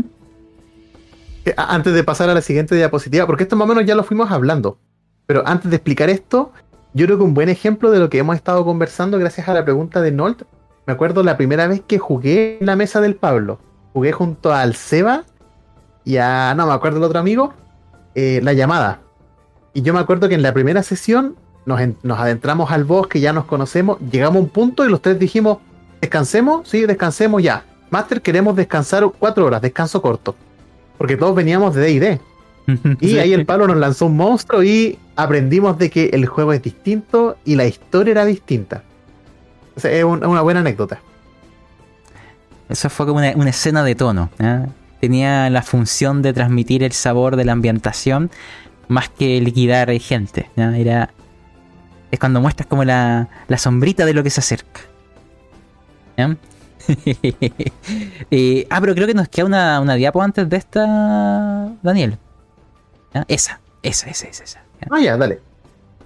[1.45, 4.03] Eh, antes de pasar a la siguiente diapositiva, porque esto más o menos ya lo
[4.03, 4.79] fuimos hablando,
[5.25, 6.51] pero antes de explicar esto,
[6.93, 9.63] yo creo que un buen ejemplo de lo que hemos estado conversando gracias a la
[9.63, 10.43] pregunta de Nolt,
[10.85, 13.59] me acuerdo la primera vez que jugué en la mesa del Pablo,
[13.93, 15.25] jugué junto al Seba
[16.05, 17.53] y a, no me acuerdo el otro amigo,
[18.15, 18.99] eh, la llamada.
[19.73, 21.35] Y yo me acuerdo que en la primera sesión
[21.65, 21.79] nos,
[22.19, 25.59] adentramos al bosque, ya nos conocemos, llegamos a un punto y los tres dijimos,
[26.01, 27.65] descansemos, sí, descansemos ya.
[27.89, 30.35] Master, queremos descansar cuatro horas, descanso corto.
[30.97, 32.21] Porque todos veníamos de D&D.
[33.01, 36.61] Y ahí el palo nos lanzó un monstruo y aprendimos de que el juego es
[36.61, 38.83] distinto y la historia era distinta.
[39.75, 40.99] O sea, es una buena anécdota.
[42.69, 44.29] Eso fue como una, escena de tono.
[44.39, 44.65] ¿eh?
[45.03, 48.31] Tenía la función de transmitir el sabor de la ambientación
[48.87, 50.49] más que liquidar gente.
[50.55, 51.09] Era,
[52.09, 54.79] es cuando muestras como la, la sombrita de lo que se acerca.
[58.31, 62.17] Eh, ah, pero creo que nos queda una, una diapo antes de esta, Daniel.
[63.27, 64.43] Esa, esa, esa, esa.
[64.43, 64.59] esa
[64.89, 65.41] Ah, ya, dale.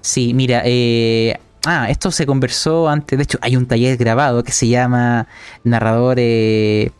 [0.01, 1.37] Sí, mira, eh,
[1.67, 3.15] ah, esto se conversó antes.
[3.17, 5.27] De hecho, hay un taller grabado que se llama
[5.63, 6.17] Narrador.
[6.19, 6.91] Eh,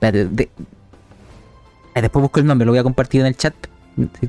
[0.00, 0.50] de,
[1.94, 3.54] después busco el nombre, lo voy a compartir en el chat.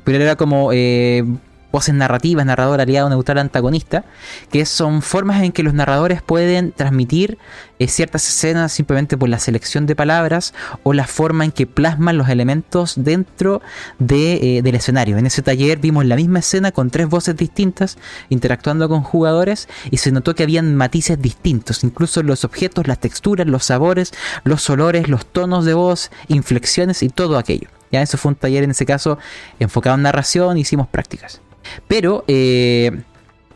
[0.04, 1.24] Pero era como eh,
[1.72, 4.06] voces narrativas, narrador aliado, neutral, antagonista,
[4.52, 7.38] que son formas en que los narradores pueden transmitir
[7.80, 12.18] eh, ciertas escenas simplemente por la selección de palabras o la forma en que plasman
[12.18, 13.62] los elementos dentro
[14.00, 15.18] de, eh, del escenario.
[15.18, 17.98] En ese taller vimos la misma escena con tres voces distintas
[18.30, 23.48] interactuando con jugadores y se notó que habían matices distintos, incluso los objetos, las texturas,
[23.48, 24.14] los sabores,
[24.44, 27.70] los olores, los tonos de voz, inflexiones y todo aquello.
[27.92, 29.18] Ya eso fue un taller en ese caso
[29.60, 31.42] enfocado en narración, hicimos prácticas.
[31.88, 33.02] Pero, eh,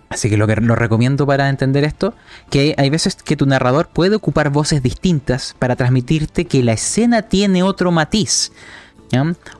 [0.09, 2.13] así que lo que lo recomiendo para entender esto,
[2.49, 7.23] que hay veces que tu narrador puede ocupar voces distintas para transmitirte que la escena
[7.23, 8.51] tiene otro matiz.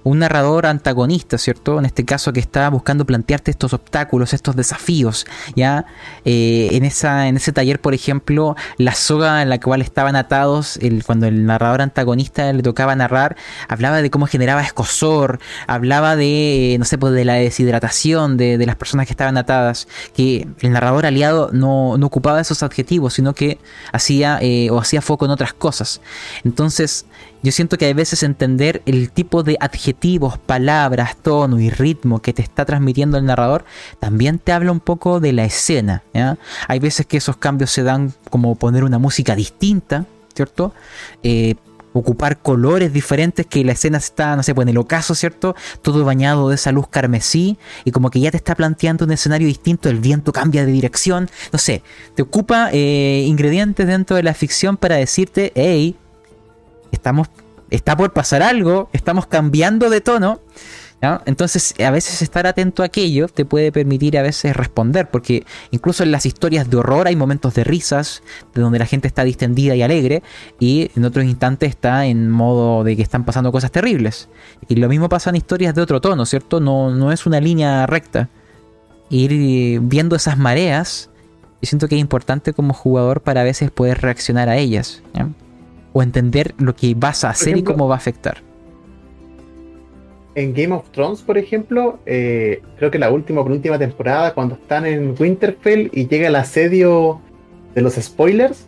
[0.03, 1.77] Un narrador antagonista, ¿cierto?
[1.77, 5.85] En este caso que está buscando plantearte estos obstáculos, estos desafíos, ¿ya?
[6.25, 10.80] Eh, en, esa, en ese taller, por ejemplo, la soga en la cual estaban atados,
[11.05, 13.35] cuando el narrador antagonista le tocaba narrar,
[13.67, 18.75] hablaba de cómo generaba escosor, hablaba de, no sé, pues de la deshidratación de, las
[18.75, 23.59] personas que estaban atadas, que el narrador aliado no, no ocupaba esos adjetivos, sino que
[23.91, 26.01] hacía eh, o hacía foco en otras cosas.
[26.43, 27.05] Entonces,
[27.44, 32.34] yo siento que hay veces entender el tipo de adjetivos, palabras, tono y ritmo que
[32.34, 33.65] te está transmitiendo el narrador
[33.99, 36.03] también te habla un poco de la escena.
[36.68, 40.74] Hay veces que esos cambios se dan como poner una música distinta, ¿cierto?
[41.22, 41.56] Eh,
[41.94, 45.56] ocupar colores diferentes que la escena está, no sé, pues en el ocaso, ¿cierto?
[45.82, 49.48] Todo bañado de esa luz carmesí y como que ya te está planteando un escenario
[49.48, 51.84] distinto, el viento cambia de dirección, no sé,
[52.15, 55.95] te ocupa eh, ingredientes dentro de la ficción para decirte, hey,
[56.94, 57.28] estamos
[57.70, 60.40] está por pasar algo, estamos cambiando de tono.
[61.26, 66.03] Entonces, a veces estar atento a aquello te puede permitir a veces responder, porque incluso
[66.03, 69.76] en las historias de horror hay momentos de risas, de donde la gente está distendida
[69.76, 70.24] y alegre,
[70.61, 74.30] y en otros instantes está en modo de que están pasando cosas terribles.
[74.70, 76.61] Y lo mismo pasa en historias de otro tono, ¿cierto?
[76.61, 78.30] No, no es una línea recta.
[79.10, 81.10] Ir viendo esas mareas,
[81.61, 85.03] yo siento que es importante como jugador para a veces poder reaccionar a ellas,
[85.94, 88.38] o entender lo que vas a hacer y cómo va a afectar
[90.36, 94.56] en Game of Thrones, por ejemplo, eh, creo que la última o penúltima temporada, cuando
[94.56, 97.22] están en Winterfell y llega el asedio
[97.76, 98.65] de los spoilers,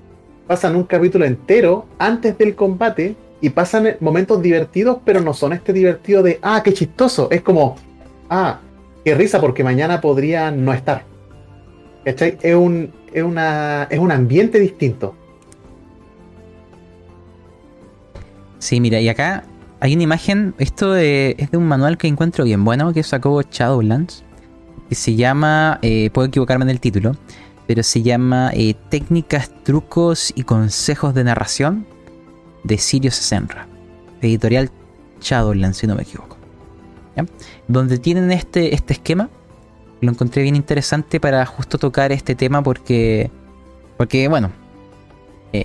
[0.48, 5.74] pasan un capítulo entero antes del combate y pasan momentos divertidos, pero no son este
[5.74, 7.30] divertido de, ah, qué chistoso.
[7.32, 7.76] Es como,
[8.30, 8.60] ah,
[9.04, 11.04] qué risa porque mañana podría no estar.
[12.04, 12.38] ¿Cachai?
[12.42, 15.16] Es un, es una, es un ambiente distinto.
[18.66, 19.44] Sí, mira, y acá
[19.80, 24.24] hay una imagen, esto es de un manual que encuentro bien bueno que sacó Shadowlands,
[24.90, 27.12] que se llama, eh, puedo equivocarme en el título,
[27.68, 31.86] pero se llama eh, Técnicas, Trucos y Consejos de Narración
[32.64, 33.68] de Sirio Senra,
[34.20, 34.72] editorial
[35.22, 36.36] Shadowlands, si no me equivoco.
[37.68, 39.30] Donde tienen este, este esquema,
[40.02, 43.30] lo encontré bien interesante para justo tocar este tema porque,
[43.96, 44.50] porque bueno,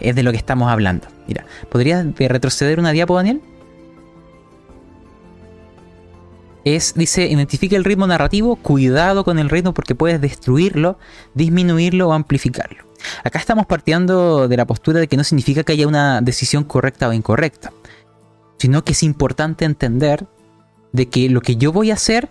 [0.01, 1.09] es de lo que estamos hablando.
[1.27, 3.41] Mira, ¿podrías retroceder una diapo, Daniel?
[6.65, 10.99] es, dice, identifica el ritmo narrativo, cuidado con el ritmo porque puedes destruirlo,
[11.35, 12.85] disminuirlo o amplificarlo.
[13.25, 17.09] Acá estamos partiendo de la postura de que no significa que haya una decisión correcta
[17.09, 17.73] o incorrecta,
[18.59, 20.27] sino que es importante entender
[20.93, 22.29] de que lo que yo voy a hacer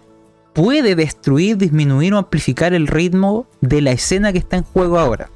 [0.53, 5.31] puede destruir, disminuir o amplificar el ritmo de la escena que está en juego ahora.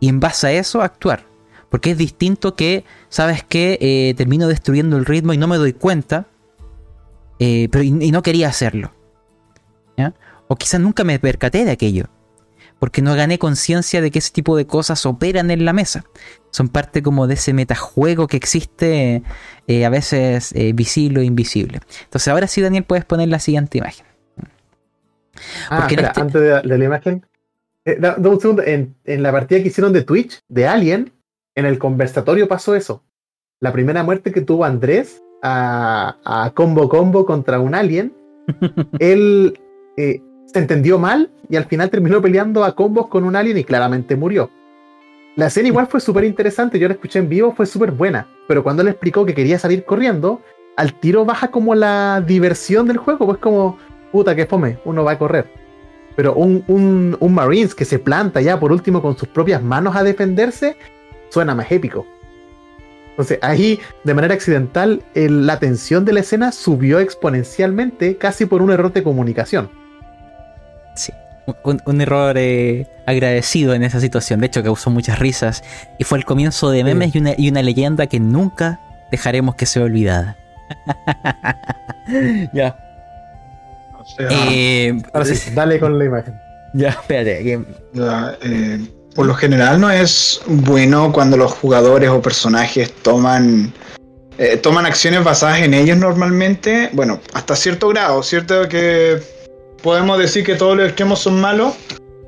[0.00, 1.26] Y en base a eso actuar.
[1.70, 3.78] Porque es distinto que, ¿sabes qué?
[3.80, 6.26] Eh, termino destruyendo el ritmo y no me doy cuenta
[7.38, 8.92] eh, pero y, no quería hacerlo.
[10.48, 12.04] O quizás nunca me percaté de aquello,
[12.78, 16.04] porque no gané conciencia de que ese tipo de cosas operan en la mesa.
[16.52, 19.24] Son parte como de ese metajuego que existe
[19.66, 21.80] eh, a veces eh, visible o invisible.
[22.04, 24.06] Entonces ahora sí, Daniel, puedes poner la siguiente imagen.
[25.68, 27.26] Ah, este antes de, la imagen.
[27.84, 28.62] un segundo.
[28.62, 31.12] En, en la partida que hicieron de Twitch, de Alien,
[31.56, 33.02] en el conversatorio pasó eso.
[33.60, 38.14] La primera muerte que tuvo Andrés a, combo combo contra un alien,
[38.98, 39.58] él
[39.96, 43.64] eh, se entendió mal y al final terminó peleando a combos con un alien y
[43.64, 44.50] claramente murió.
[45.34, 48.62] La escena igual fue súper interesante, yo la escuché en vivo, fue súper buena, pero
[48.62, 50.40] cuando le explicó que quería salir corriendo,
[50.76, 53.78] al tiro baja como la diversión del juego, pues como,
[54.12, 55.46] puta que fome, uno va a correr.
[56.16, 59.94] Pero un, un, un Marines que se planta ya por último con sus propias manos
[59.94, 60.78] a defenderse,
[61.30, 62.06] suena más épico.
[63.10, 68.70] Entonces ahí, de manera accidental, la tensión de la escena subió exponencialmente casi por un
[68.70, 69.70] error de comunicación.
[70.94, 71.12] Sí,
[71.64, 74.40] un, error eh, agradecido en esa situación.
[74.40, 75.64] De hecho, causó muchas risas.
[75.98, 78.80] Y fue el comienzo de memes y, una, y una leyenda que nunca
[79.10, 80.36] dejaremos que sea olvidada.
[82.52, 82.76] ya.
[84.18, 86.34] Eh, Ahora sí, dale con la imagen.
[86.74, 87.64] Ya, espérate.
[87.92, 88.78] Ya, eh,
[89.16, 93.72] por lo general no es bueno cuando los jugadores o personajes toman
[94.38, 99.18] eh, toman acciones basadas en ellos normalmente, bueno, hasta cierto grado, cierto que
[99.82, 101.74] podemos decir que todos los extremos son malos.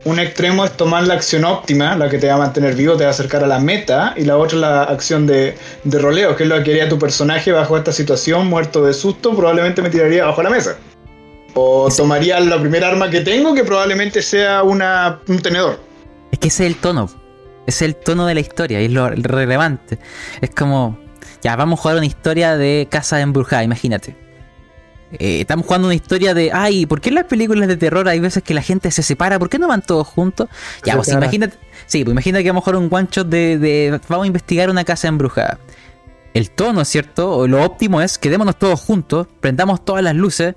[0.05, 3.02] Un extremo es tomar la acción óptima, la que te va a mantener vivo, te
[3.02, 5.55] va a acercar a la meta, y la otra la acción de,
[5.85, 9.36] de roleo, que es lo que haría tu personaje bajo esta situación, muerto de susto,
[9.36, 10.78] probablemente me tiraría bajo la mesa.
[11.55, 15.88] O tomaría la primera arma que tengo, que probablemente sea una, un tenedor.
[16.32, 17.09] Es que ese es el tono.
[17.66, 19.98] Es el tono de la historia y es lo relevante.
[20.40, 20.98] Es como,
[21.42, 24.16] ya, vamos a jugar una historia de casa embrujada, imagínate.
[25.12, 28.20] Eh, estamos jugando una historia de, ay, ¿por qué en las películas de terror hay
[28.20, 29.38] veces que la gente se separa?
[29.38, 30.48] ¿Por qué no van todos juntos?
[30.84, 31.56] Ya, pues imagínate,
[31.86, 34.68] sí, pues imagínate que vamos a jugar un one shot de, de, vamos a investigar
[34.68, 35.59] una casa embrujada.
[36.34, 37.48] El tono, ¿cierto?
[37.48, 40.55] Lo óptimo es quedémonos todos juntos, prendamos todas las luces,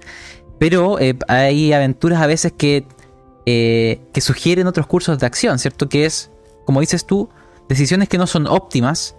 [0.60, 2.85] pero eh, hay aventuras a veces que
[3.45, 5.89] eh, que sugieren otros cursos de acción, ¿cierto?
[5.89, 6.31] Que es,
[6.65, 7.30] como dices tú,
[7.69, 9.15] decisiones que no son óptimas,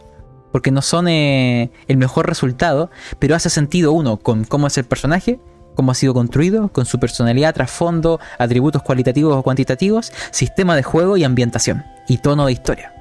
[0.53, 4.85] porque no son eh, el mejor resultado, pero hace sentido uno con cómo es el
[4.85, 5.41] personaje,
[5.75, 11.17] cómo ha sido construido, con su personalidad, trasfondo, atributos cualitativos o cuantitativos, sistema de juego
[11.17, 12.93] y ambientación, y tono de historia.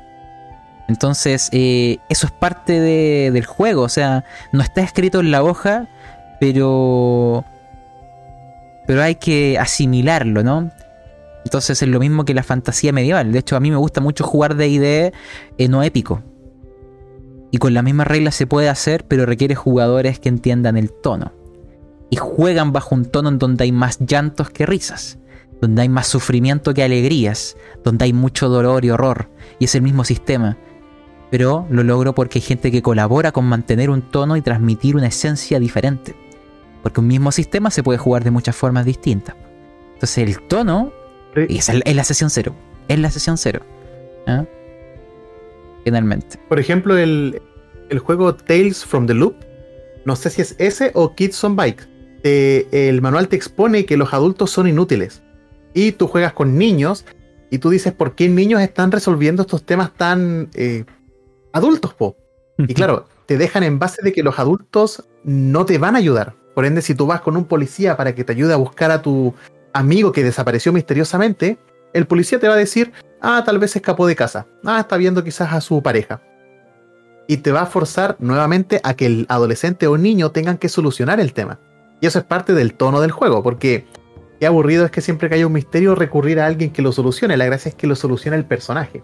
[0.88, 5.88] Entonces, eh, eso es parte del juego, o sea, no está escrito en la hoja,
[6.40, 7.46] pero
[8.88, 10.72] pero hay que asimilarlo, ¿no?
[11.44, 13.32] Entonces es lo mismo que la fantasía medieval.
[13.32, 16.24] De hecho, a mí me gusta mucho jugar de ID no épico.
[17.52, 21.34] Y con la misma regla se puede hacer, pero requiere jugadores que entiendan el tono.
[22.10, 25.20] Y juegan bajo un tono en donde hay más llantos que risas,
[25.60, 29.30] donde hay más sufrimiento que alegrías, donde hay mucho dolor y horror.
[29.60, 30.58] Y es el mismo sistema.
[31.30, 35.08] Pero lo logro porque hay gente que colabora con mantener un tono y transmitir una
[35.08, 36.16] esencia diferente.
[36.84, 39.36] Porque un mismo sistema se puede jugar de muchas formas distintas.
[39.94, 40.92] Entonces el tono
[41.36, 42.56] es, la sesión cero.
[42.88, 43.62] Es la sesión cero.
[44.28, 44.46] ¿ah?
[45.84, 46.40] Finalmente.
[46.50, 47.42] Por ejemplo, el,
[48.00, 49.36] juego Tales from the Loop.
[50.06, 51.88] No sé si es ese o Kids on Bike.
[52.24, 55.22] el manual te expone que los adultos son inútiles.
[55.74, 57.06] Y tú juegas con niños
[57.50, 60.86] y tú dices por qué niños están resolviendo estos temas tan eh,
[61.52, 62.16] adultos, po.
[62.58, 66.34] Y claro, te dejan en base de que los adultos no te van a ayudar.
[66.56, 69.02] Por ende, si tú vas con un policía para que te ayude a buscar a
[69.02, 69.34] tu
[69.74, 71.58] amigo que desapareció misteriosamente,
[71.94, 72.92] el policía te va a decir,
[73.22, 76.22] ah, tal vez escapó de casa, ah, está viendo quizás a su pareja.
[77.28, 81.20] Y te va a forzar nuevamente a que el adolescente o niño tengan que solucionar
[81.20, 81.60] el tema.
[82.02, 83.86] Y eso es parte del tono del juego, porque
[84.40, 87.38] qué aburrido es que siempre que haya un misterio recurrir a alguien que lo solucione.
[87.38, 89.04] La gracia es que lo solucione el personaje.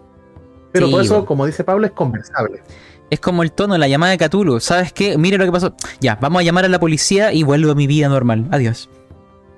[0.72, 2.62] Pero por eso, como dice Pablo, es conversable.
[3.10, 4.60] Es como el tono, la llamada de Cthulhu.
[4.60, 5.18] ¿Sabes qué?
[5.18, 5.74] Mire lo que pasó.
[6.02, 8.48] Ya, vamos a llamar a la policía y vuelvo a mi vida normal.
[8.52, 8.90] Adiós.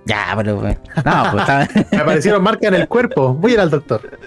[0.06, 0.62] Ya, pero.
[0.62, 3.34] No, pues Me aparecieron marcas en el cuerpo.
[3.34, 4.18] Voy a ir al doctor.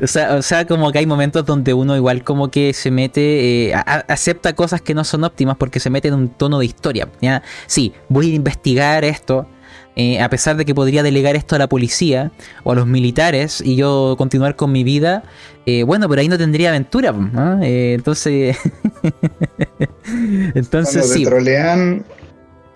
[0.00, 3.70] o, sea, o sea, como que hay momentos donde uno igual como que se mete.
[3.70, 7.08] Eh, acepta cosas que no son óptimas porque se mete en un tono de historia.
[7.20, 7.42] ¿ya?
[7.66, 9.46] Sí, voy a investigar esto.
[9.94, 12.30] Eh, a pesar de que podría delegar esto a la policía
[12.64, 15.22] o a los militares y yo continuar con mi vida,
[15.66, 17.14] eh, bueno, pero ahí no tendría aventura.
[17.62, 18.56] entonces.
[20.54, 21.24] entonces Cuando sí.
[21.24, 22.04] Trolean,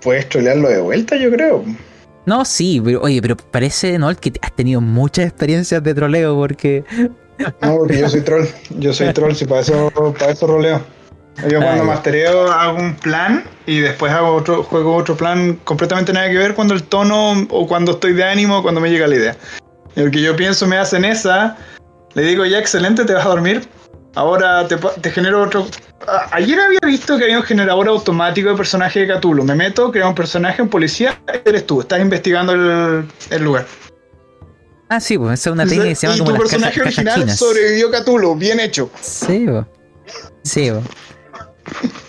[0.02, 1.64] puedes trolearlo de vuelta, yo creo.
[2.26, 4.14] No, sí, pero oye, pero parece, ¿no?
[4.16, 6.84] Que has tenido muchas experiencias de troleo porque.
[7.60, 8.46] No, porque yo soy troll.
[8.78, 10.80] Yo soy troll, si para eso, para eso roleo.
[11.50, 16.30] Yo cuando mastereo hago un plan y después hago otro, juego otro plan completamente nada
[16.30, 19.16] que ver cuando el tono o cuando estoy de ánimo o cuando me llega la
[19.16, 19.36] idea.
[19.94, 21.58] Y el que yo pienso me hacen esa,
[22.14, 23.68] le digo ya excelente, te vas a dormir.
[24.16, 25.66] Ahora te, te genero otro,
[26.30, 29.44] ayer había visto que había un generador automático de personaje de Cthulhu.
[29.44, 33.66] Me meto, creo un personaje, un policía, eres tú, estás investigando el, lugar.
[34.88, 37.30] Ah, sí, pues esa es una técnica que se llama y como tu personaje original
[37.30, 38.90] sobrevivió Cthulhu, bien hecho.
[39.02, 39.66] Sí, bo.
[40.42, 40.70] sí.
[40.70, 40.82] Bo.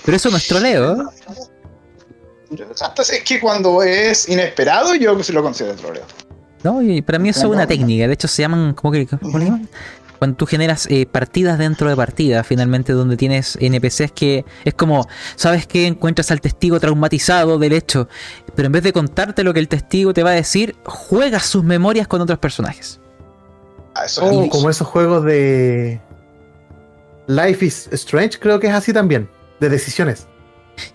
[0.06, 1.12] Pero eso no es troleo.
[2.50, 6.06] Es que cuando es inesperado, yo se lo considero troleo.
[6.64, 8.08] No, y para mí eso es una técnica.
[8.08, 8.74] De hecho, se llaman.
[8.74, 9.70] ¿Cómo que, cómo le llaman?
[10.18, 15.08] Cuando tú generas eh, partidas dentro de partidas, finalmente donde tienes NPCs que es como,
[15.36, 18.08] ¿sabes que Encuentras al testigo traumatizado del hecho,
[18.56, 21.64] pero en vez de contarte lo que el testigo te va a decir, juegas sus
[21.64, 23.00] memorias con otros personajes.
[23.96, 26.00] Ah, oh, como esos juegos de
[27.28, 29.30] Life is Strange, creo que es así también,
[29.60, 30.28] de decisiones.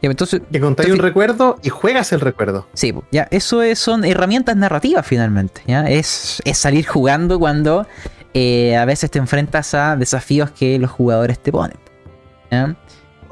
[0.02, 2.66] entonces, que contáis un recuerdo y juegas el recuerdo.
[2.74, 5.62] Sí, ya, eso son herramientas narrativas finalmente.
[5.66, 5.88] ¿ya?
[5.88, 7.86] Es, es salir jugando cuando
[8.34, 11.76] eh, a veces te enfrentas a desafíos que los jugadores te ponen.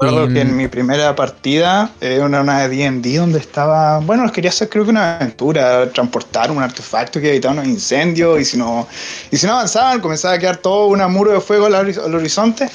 [0.01, 4.31] Recuerdo que en em, mi primera partida era una, una de D&D donde estaba, bueno,
[4.31, 8.57] quería hacer creo que una aventura, transportar un artefacto que evitaba unos incendios y si
[8.57, 8.87] no
[9.29, 11.75] y si no avanzaban comenzaba a quedar todo un muro de fuego al,
[12.15, 12.67] horizonte.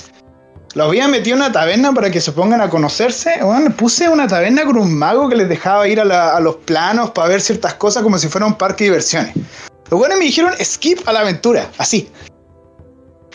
[0.74, 3.38] Lo había metido en una taberna para que se pongan a conocerse.
[3.42, 7.10] Bueno, puse una taberna con un mago que les dejaba ir a, a los planos
[7.10, 9.34] para ver ciertas cosas como si fuera un parque de diversiones.
[9.90, 12.08] Los buenos me dijeron skip a la aventura, así.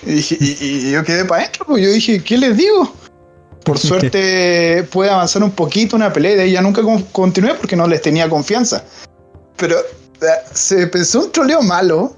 [0.06, 2.94] Y, yo quedé para adentro, pues yo dije, ¿qué les digo?
[3.64, 8.02] Por suerte pude avanzar un poquito una pelea y ya nunca continué porque no les
[8.02, 8.84] tenía confianza.
[9.58, 9.78] Pero
[10.54, 12.16] se pensó un troleo malo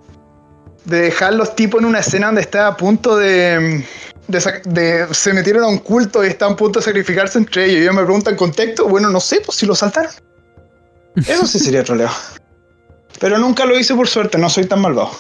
[0.86, 3.86] de dejar los tipos en una escena donde estaba a punto de,
[4.28, 7.78] de, se metieron a un culto y están a punto de sacrificarse entre ellos.
[7.78, 10.12] Y ellos me preguntan contexto, bueno, no sé, pues si lo saltaron.
[11.28, 12.10] Eso sí sería troleo.
[13.20, 15.12] Pero nunca lo hice por suerte, no soy tan malvado.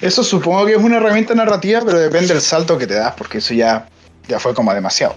[0.00, 3.38] Eso supongo que es una herramienta narrativa, pero depende del salto que te das, porque
[3.38, 3.88] eso ya,
[4.26, 5.14] ya fue como demasiado.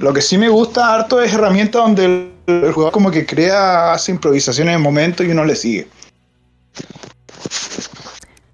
[0.00, 4.12] Lo que sí me gusta harto es herramienta donde el, jugador como que crea, hace
[4.12, 5.88] improvisaciones en el momento y uno le sigue.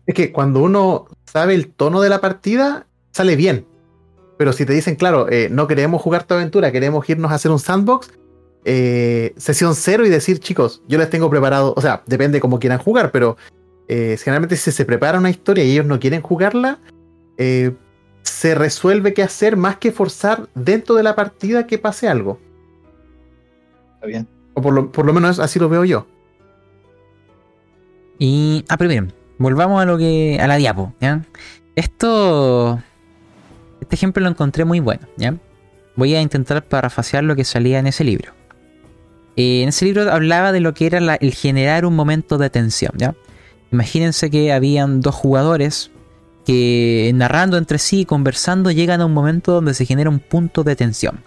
[0.07, 3.67] Es que cuando uno sabe el tono de la partida, sale bien.
[4.37, 7.51] Pero si te dicen, claro, eh, no queremos jugar tu aventura, queremos irnos a hacer
[7.51, 8.13] un sandbox,
[8.65, 12.79] eh, sesión cero y decir, chicos, yo les tengo preparado, o sea, depende cómo quieran
[12.79, 13.37] jugar, pero
[13.89, 16.79] eh, generalmente si se prepara una historia y ellos no quieren jugarla,
[17.39, 17.75] eh,
[18.23, 22.39] se resuelve qué hacer más que forzar dentro de la partida que pase algo.
[23.95, 24.29] Está bien.
[24.55, 26.07] O por lo, por lo menos así lo veo yo.
[28.19, 29.07] Y, ah, pero
[29.39, 31.23] volvamos a lo que, a la diapo, ¿ya?
[31.77, 32.83] Esto,
[33.81, 35.37] este ejemplo lo encontré muy bueno, ¿ya?
[35.95, 38.38] Voy a intentar parafasear lo que salía en ese libro.
[39.39, 42.91] Eh, en ese libro hablaba de lo que era el generar un momento de tensión,
[42.97, 43.15] ¿ya?
[43.71, 45.93] Imagínense que habían dos jugadores
[46.45, 50.75] que narrando entre sí, conversando, llegan a un momento donde se genera un punto de
[50.75, 51.21] tensión.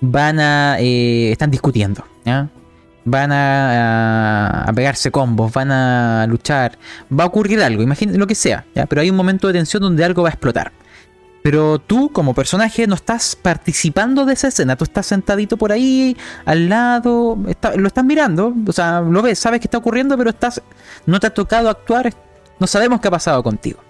[0.00, 0.76] Van a...
[0.78, 2.48] Eh, están discutiendo, ¿ya?
[3.04, 6.78] Van a, a, pegarse combos, van a luchar,
[7.10, 8.86] va a ocurrir algo, imagínense lo que sea, ¿ya?
[8.86, 10.70] Pero hay un momento de tensión donde algo va a explotar.
[11.42, 14.76] Pero tú, como personaje, no estás participando de esa escena.
[14.76, 17.38] Tú estás sentadito por ahí, al lado,
[17.76, 20.60] lo estás mirando, o sea, lo ves, sabes que está ocurriendo, pero estás,
[21.06, 22.12] no te ha tocado actuar,
[22.58, 23.80] no sabemos qué ha pasado contigo.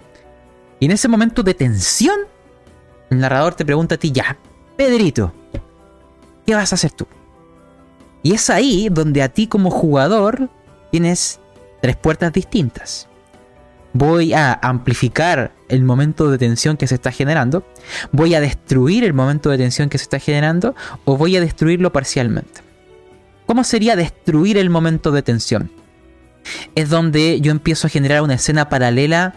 [0.79, 2.19] Y en ese momento de tensión,
[3.09, 4.37] el narrador te pregunta a ti, ya,
[4.77, 5.33] Pedrito,
[6.45, 7.05] ¿qué vas a hacer tú?
[8.23, 10.49] Y es ahí donde a ti como jugador
[10.89, 11.39] tienes
[11.81, 13.07] tres puertas distintas.
[13.93, 17.65] Voy a amplificar el momento de tensión que se está generando,
[18.11, 21.91] voy a destruir el momento de tensión que se está generando o voy a destruirlo
[21.91, 22.61] parcialmente.
[23.45, 25.71] ¿Cómo sería destruir el momento de tensión?
[26.75, 29.35] Es donde yo empiezo a generar una escena paralela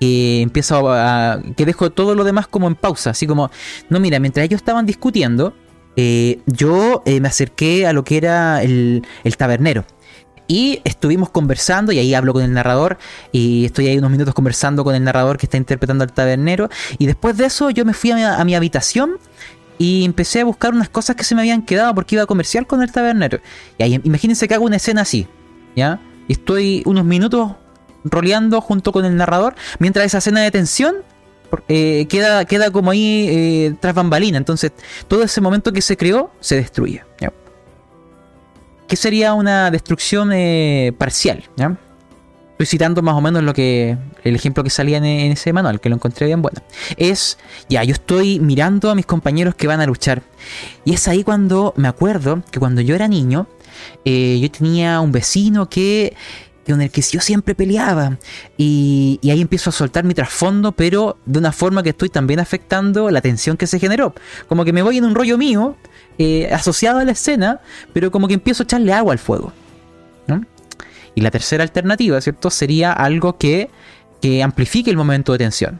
[0.00, 3.52] que empiezo a, que dejo todo lo demás como en pausa, así como,
[3.88, 5.54] no mira, mientras ellos estaban discutiendo,
[5.94, 9.04] eh, yo eh, me acerqué a lo que era el,
[9.38, 9.84] tabernero.
[10.48, 12.98] Y estuvimos conversando, y ahí hablo con el narrador,
[13.30, 16.68] y estoy ahí unos minutos conversando con el narrador que está interpretando al tabernero.
[16.98, 19.18] Y después de eso yo me fui a mi, habitación
[19.78, 22.66] y empecé a buscar unas cosas que se me habían quedado porque iba a comerciar
[22.66, 23.40] con el tabernero.
[23.78, 25.26] Y ahí imagínense que hago una escena así,
[25.74, 26.00] ¿ya?
[26.28, 27.52] Y estoy unos minutos
[28.04, 30.96] roleando junto con el narrador, mientras esa escena de tensión
[31.68, 34.38] eh, queda, queda como ahí eh, tras bambalina.
[34.38, 34.72] Entonces,
[35.08, 37.04] todo ese momento que se creó se destruye.
[37.20, 37.32] ¿ya?
[38.92, 41.44] ¿Qué sería una destrucción eh, parcial?
[41.56, 41.78] ¿ya?
[42.50, 45.88] Estoy citando más o menos lo que el ejemplo que salía en, ese manual, que
[45.88, 46.60] lo encontré bien bueno.
[46.98, 47.38] Es,
[47.70, 50.22] ya, yo estoy mirando a mis compañeros que van a luchar.
[50.84, 53.46] Y es ahí cuando me acuerdo que cuando yo era niño,
[54.04, 56.14] yo tenía un vecino que
[56.66, 58.18] con el que yo siempre peleaba.
[58.56, 63.10] Y, ahí empiezo a soltar mi trasfondo, pero de una forma que estoy también afectando
[63.10, 64.14] la tensión que se generó.
[64.48, 65.76] Como que me voy en un rollo mío,
[66.18, 67.60] eh, asociado a la escena,
[67.92, 69.52] pero como que empiezo a echarle agua al fuego.
[71.14, 72.48] Y la tercera alternativa, ¿cierto?
[72.48, 73.68] Sería algo que,
[74.22, 75.78] que amplifique el momento de tensión.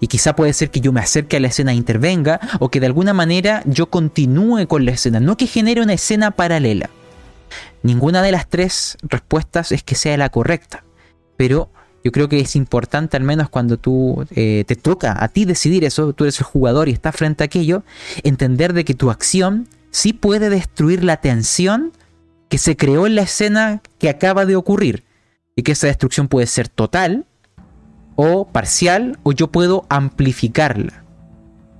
[0.00, 2.80] Y quizá puede ser que yo me acerque a la escena e intervenga, o que
[2.80, 6.90] de alguna manera yo continúe con la escena, no que genere una escena paralela.
[7.82, 10.84] Ninguna de las tres respuestas es que sea la correcta,
[11.36, 11.70] pero
[12.06, 15.82] yo creo que es importante al menos cuando tú eh, te toca a ti decidir
[15.82, 17.82] eso, tú eres el jugador y estás frente a aquello,
[18.22, 21.90] entender de que tu acción sí puede destruir la tensión
[22.48, 25.02] que se creó en la escena que acaba de ocurrir.
[25.56, 27.26] Y que esa destrucción puede ser total
[28.14, 31.02] o parcial o yo puedo amplificarla.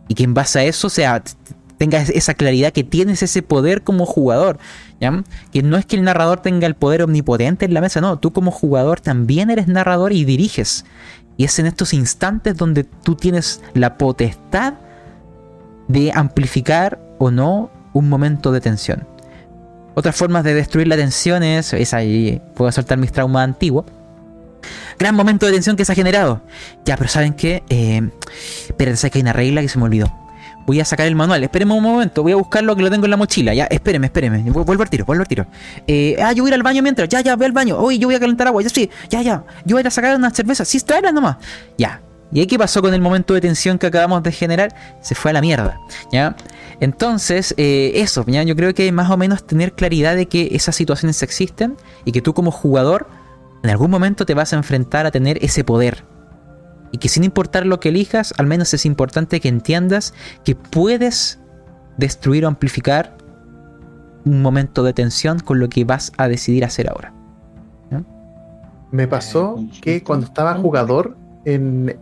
[0.09, 1.23] Y que en base a eso sea
[1.79, 4.59] tenga esa claridad que tienes ese poder como jugador.
[5.53, 8.33] Que no es que el narrador tenga el poder omnipotente en la mesa, no, tú
[8.33, 10.85] como jugador también eres narrador y diriges.
[11.37, 14.75] Y es en estos instantes donde tú tienes la potestad
[15.89, 19.07] de amplificar o no un momento de tensión.
[19.95, 23.85] Otras formas de destruir la tensión es, es ahí, puedo soltar mis traumas antiguos.
[24.99, 26.43] Gran momento de tensión que se ha generado.
[26.85, 27.63] Ya, pero ¿saben qué?
[27.69, 28.11] Eh,
[28.77, 30.26] que hay una regla que se me olvidó
[30.67, 31.43] Voy a sacar el manual.
[31.45, 32.23] Espéreme un momento.
[32.23, 33.55] Voy a buscarlo que lo tengo en la mochila.
[33.55, 34.43] Ya, espéreme, espéreme.
[34.51, 35.47] Vuelvo al tiro, vuelvo al tiro.
[35.87, 37.09] Eh, ah, yo voy a ir al baño mientras.
[37.09, 37.79] Ya, ya, ve al baño.
[37.79, 38.63] Oye, yo voy a calentar agua.
[38.63, 39.45] Ya sí, ya, ya.
[39.65, 40.65] Yo voy a a sacar una cerveza.
[40.65, 41.37] Sí, tráela nomás.
[41.79, 42.03] Ya.
[42.33, 44.75] ¿Y ahí qué pasó con el momento de tensión que acabamos de generar?
[45.01, 45.79] Se fue a la mierda.
[46.13, 46.35] ¿Ya?
[46.81, 48.43] Entonces, eh, eso, ¿ya?
[48.43, 52.21] yo creo que más o menos tener claridad de que esas situaciones existen y que
[52.21, 53.07] tú como jugador
[53.63, 56.05] en algún momento te vas a enfrentar a tener ese poder
[56.97, 60.15] y que sin importar lo que elijas, al menos es importante que entiendas
[60.45, 61.39] que puedes
[61.99, 63.19] destruir o amplificar
[64.25, 67.13] un momento de tensión con lo que vas a decidir hacer ahora.
[68.93, 71.99] Me pasó que cuando estaba jugador en...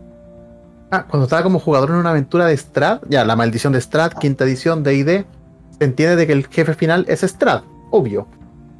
[0.91, 4.13] Ah, cuando estaba como jugador en una aventura de Strad, ya la maldición de Strad,
[4.13, 5.25] quinta edición de ID,
[5.77, 8.29] se entiende de que el jefe final es Strad, obvio.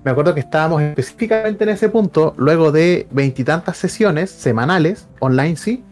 [0.05, 5.83] Me acuerdo que estábamos específicamente en ese punto, luego de veintitantas sesiones semanales, online sí,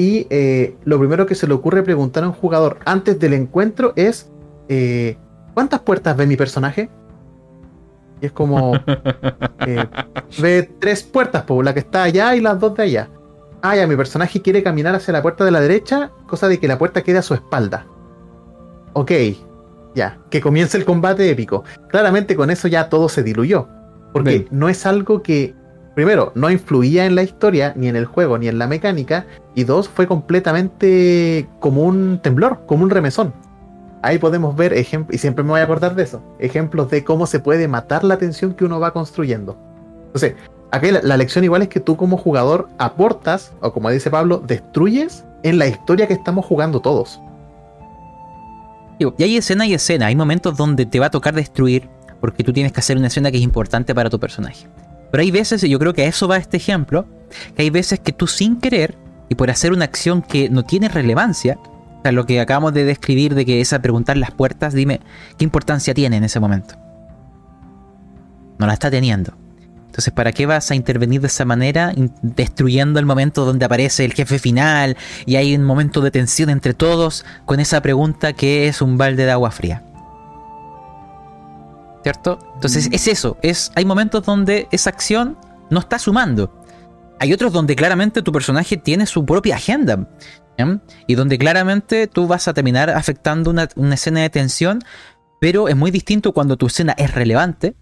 [0.00, 3.92] y eh, lo primero que se le ocurre preguntar a un jugador antes del encuentro
[3.96, 4.30] es:
[4.70, 5.18] eh,
[5.52, 6.88] ¿Cuántas puertas ve mi personaje?
[8.22, 8.72] Y es como:
[9.66, 9.86] eh,
[10.40, 13.10] Ve tres puertas, por la que está allá y las dos de allá.
[13.60, 16.66] Ah, ya, mi personaje quiere caminar hacia la puerta de la derecha, cosa de que
[16.66, 17.84] la puerta quede a su espalda.
[18.94, 19.12] Ok,
[19.94, 21.62] ya, que comience el combate épico.
[21.90, 23.68] Claramente con eso ya todo se diluyó.
[24.14, 25.54] Porque no es algo que
[25.94, 29.64] primero, no influía en la historia, ni en el juego, ni en la mecánica, y
[29.64, 33.32] dos, fue completamente como un temblor, como un remesón.
[34.02, 37.26] Ahí podemos ver ejemplos, y siempre me voy a acordar de eso, ejemplos de cómo
[37.26, 39.58] se puede matar la tensión que uno va construyendo.
[40.06, 40.34] Entonces,
[40.70, 45.24] aquí la, lección igual es que tú como jugador aportas, o como dice Pablo, destruyes
[45.42, 47.20] en la historia que estamos jugando todos.
[48.98, 51.88] Y hay escena y escena, hay momentos donde te va a tocar destruir
[52.20, 54.66] porque tú tienes que hacer una escena que es importante para tu personaje.
[55.10, 57.06] Pero hay veces, y yo creo que a eso va este ejemplo,
[57.56, 58.96] que hay veces que tú sin querer
[59.28, 61.58] y por hacer una acción que no tiene relevancia,
[62.00, 65.00] o sea, lo que acabamos de describir de que es a preguntar las puertas, dime,
[65.36, 66.74] ¿qué importancia tiene en ese momento?
[68.58, 69.34] No la está teniendo.
[69.86, 71.92] Entonces, ¿para qué vas a intervenir de esa manera,
[72.22, 74.96] destruyendo el momento donde aparece el jefe final
[75.26, 79.24] y hay un momento de tensión entre todos con esa pregunta que es un balde
[79.24, 79.82] de agua fría?
[82.02, 82.38] ¿Cierto?
[82.54, 85.36] Entonces es eso, es, hay momentos donde esa acción
[85.70, 86.50] no está sumando.
[87.18, 90.08] Hay otros donde claramente tu personaje tiene su propia agenda.
[91.06, 94.80] Y donde claramente tú vas a terminar afectando una, una escena de tensión,
[95.40, 97.74] pero es muy distinto cuando tu escena es relevante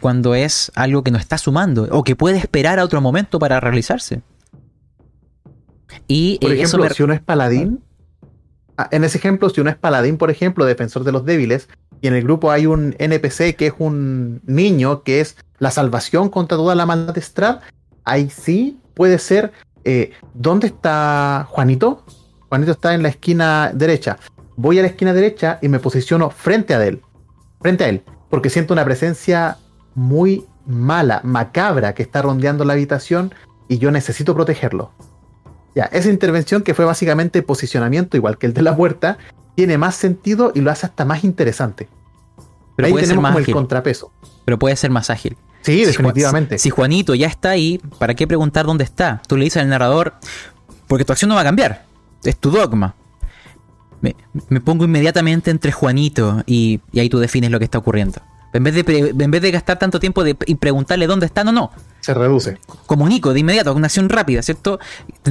[0.00, 3.60] cuando es algo que no está sumando o que puede esperar a otro momento para
[3.60, 4.22] realizarse.
[6.06, 7.82] Y por eh, ejemplo, si uno es paladín,
[8.76, 11.68] ah, en ese ejemplo, si uno es paladín, por ejemplo, defensor de los débiles,
[12.00, 16.28] y en el grupo hay un NPC que es un niño que es la salvación
[16.28, 17.60] contra toda la maldad Strad,
[18.04, 19.52] ahí sí puede ser.
[19.84, 22.04] Eh, ¿Dónde está Juanito?
[22.48, 24.18] Juanito está en la esquina derecha.
[24.56, 27.02] Voy a la esquina derecha y me posiciono frente a él.
[27.60, 28.02] Frente a él.
[28.30, 29.58] Porque siento una presencia
[29.94, 33.34] muy mala, macabra que está rondeando la habitación
[33.68, 34.92] y yo necesito protegerlo.
[35.74, 39.18] Ya, esa intervención que fue básicamente posicionamiento igual que el de la puerta,
[39.56, 41.88] tiene más sentido y lo hace hasta más interesante.
[42.76, 44.12] Pero Ahí tenemos como el contrapeso.
[44.44, 45.36] Pero puede ser más ágil.
[45.62, 46.58] Sí, definitivamente.
[46.58, 49.20] Si, Juanito ya está ahí, ¿para qué preguntar dónde está?
[49.26, 50.14] Tú le dices al narrador,
[50.86, 51.86] porque tu acción no va a cambiar.
[52.22, 52.94] Es tu dogma.
[54.00, 58.20] Me, pongo inmediatamente entre Juanito y ahí tú defines lo que está ocurriendo.
[58.52, 61.52] En vez de, en vez de gastar tanto tiempo de, y preguntarle dónde está, no,
[61.52, 61.72] no.
[62.00, 62.58] Se reduce.
[62.86, 64.78] Comunico de inmediato, una acción rápida, ¿cierto?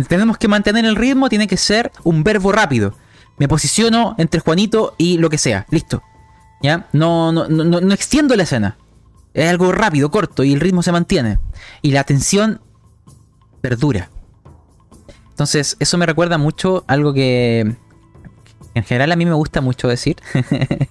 [0.08, 2.94] Tenemos que mantener el ritmo, tiene que ser un verbo rápido.
[3.38, 6.02] Me posiciono entre Juanito y lo que sea, listo.
[6.62, 6.88] ¿Ya?
[6.94, 8.78] No, no, no, no extiendo la escena.
[9.34, 11.40] Es algo rápido, corto y el ritmo se mantiene.
[11.82, 12.62] Y la atención
[13.62, 14.10] perdura.
[15.30, 17.76] Entonces, eso me recuerda mucho algo que
[18.76, 20.18] en general a mí me gusta mucho decir.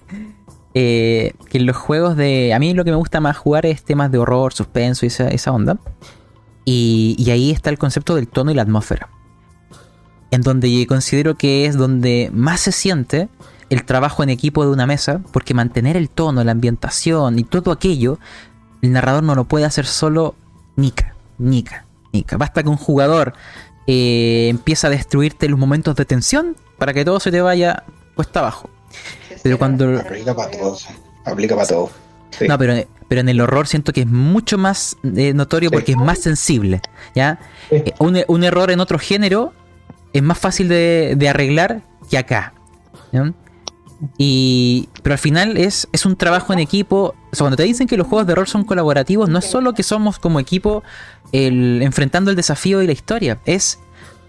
[0.77, 2.53] Eh, que en los juegos de...
[2.53, 5.51] A mí lo que me gusta más jugar es temas de horror, suspenso y esa,
[5.53, 5.77] onda.
[6.65, 9.07] Y, ahí está el concepto del tono y la atmósfera.
[10.31, 13.29] En donde considero que es donde más se siente
[13.69, 17.71] el trabajo en equipo de una mesa, porque mantener el tono, la ambientación y todo
[17.71, 18.19] aquello,
[18.81, 20.35] el narrador no lo puede hacer solo
[20.75, 22.37] nica, nica, nica.
[22.37, 23.33] Basta que un jugador
[23.87, 27.83] eh, empieza a destruirte los momentos de tensión para que todo se te vaya
[28.15, 28.69] puesta abajo.
[29.43, 29.99] Pero cuando.
[29.99, 30.87] Aplica para todos.
[31.25, 31.89] Aplica para todo.
[32.47, 32.73] No, pero,
[33.07, 36.81] pero en el horror siento que es mucho más eh, notorio porque es más sensible.
[37.13, 37.39] ¿ya?
[37.71, 39.53] Eh, un, error en otro género
[40.17, 42.53] es más fácil de, arreglar que acá.
[44.17, 47.15] Y, pero al final es, es un trabajo en equipo.
[47.37, 50.17] Cuando te dicen que los juegos de horror son colaborativos, no es solo que somos
[50.19, 50.83] como equipo
[51.33, 53.39] el, enfrentando el desafío y la historia.
[53.45, 53.79] Es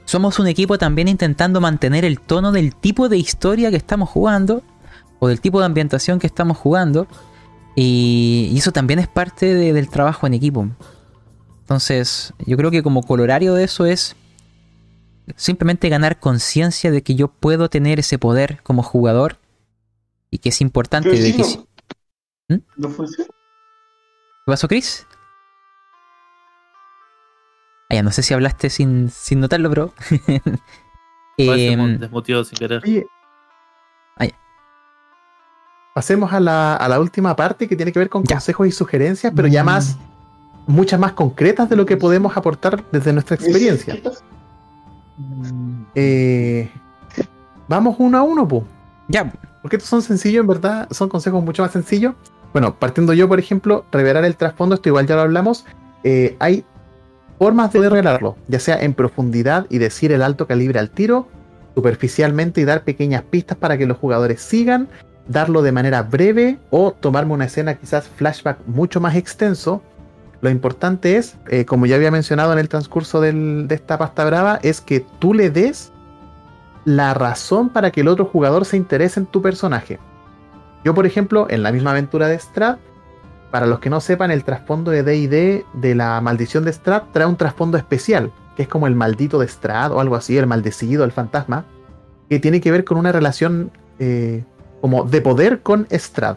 [0.07, 4.63] somos un equipo también intentando mantener el tono del tipo de historia que estamos jugando
[5.21, 7.07] o del tipo de ambientación que estamos jugando.
[7.77, 10.69] Y, eso también es parte del trabajo en equipo.
[11.61, 14.17] Entonces, yo creo que como colorario de eso es
[15.35, 19.39] simplemente ganar conciencia de que yo puedo tener ese poder como jugador
[20.31, 21.11] y que es importante.
[21.11, 21.43] De que...
[22.55, 22.63] ¿Mm?
[22.77, 25.07] ¿No ¿Qué pasó, Chris?
[27.91, 29.95] Ah, no sé si hablaste sin, sin notarlo, bro.
[31.39, 32.83] eh, desmotivado sin querer.
[34.17, 34.27] Ah,
[35.95, 39.63] Pasemos a la, última parte que tiene que ver con consejos y sugerencias, pero ya
[39.63, 39.67] mm.
[39.67, 39.97] más,
[40.67, 43.99] muchas más concretas de lo que podemos aportar desde nuestra experiencia.
[45.95, 46.71] Eh,
[47.69, 48.63] vamos uno a uno, pues.
[49.09, 49.33] Ya.
[49.63, 52.15] Porque estos son sencillos, en verdad, son consejos mucho más sencillos.
[52.53, 55.65] Bueno, partiendo yo, por ejemplo, revelar el trasfondo, esto igual ya lo hablamos.
[56.05, 56.65] Eh, hay
[57.39, 61.29] formas de revelarlo, ya sea en profundidad y decir el alto calibre al tiro,
[61.75, 64.89] superficialmente y dar pequeñas pistas para que los jugadores sigan,
[65.29, 69.83] darlo de manera breve o tomarme una escena quizás flashback mucho más extenso.
[70.41, 74.59] Lo importante es, eh, como ya había mencionado en el transcurso de esta pasta brava,
[74.63, 75.93] es que tú le des
[76.85, 79.99] la razón para que el otro jugador se interese en tu personaje.
[80.85, 82.77] Yo, por ejemplo, en la misma aventura de Strad,
[83.51, 87.27] para los que no sepan, el trasfondo de DD de la maldición de Strad trae
[87.27, 91.05] un trasfondo especial, que es como el maldito de Strad o algo así, el maldecido,
[91.05, 91.65] el fantasma,
[92.29, 94.45] que tiene que ver con una relación eh,
[94.81, 96.37] como de poder con Strad.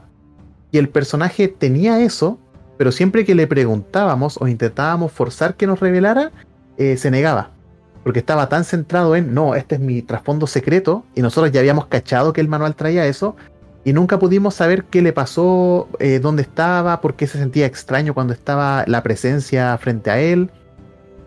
[0.72, 2.40] Y el personaje tenía eso,
[2.80, 6.32] pero siempre que le preguntábamos o intentábamos forzar que nos revelara,
[6.78, 7.52] eh, se negaba.
[8.06, 11.88] Porque estaba tan centrado en, no, este es mi trasfondo secreto, y nosotros ya habíamos
[11.88, 13.36] cachado que el manual traía eso,
[13.84, 18.14] y nunca pudimos saber qué le pasó, eh, dónde estaba, por qué se sentía extraño
[18.14, 20.50] cuando estaba la presencia frente a él,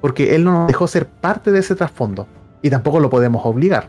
[0.01, 2.27] porque él no nos dejó ser parte de ese trasfondo,
[2.63, 3.89] y tampoco lo podemos obligar.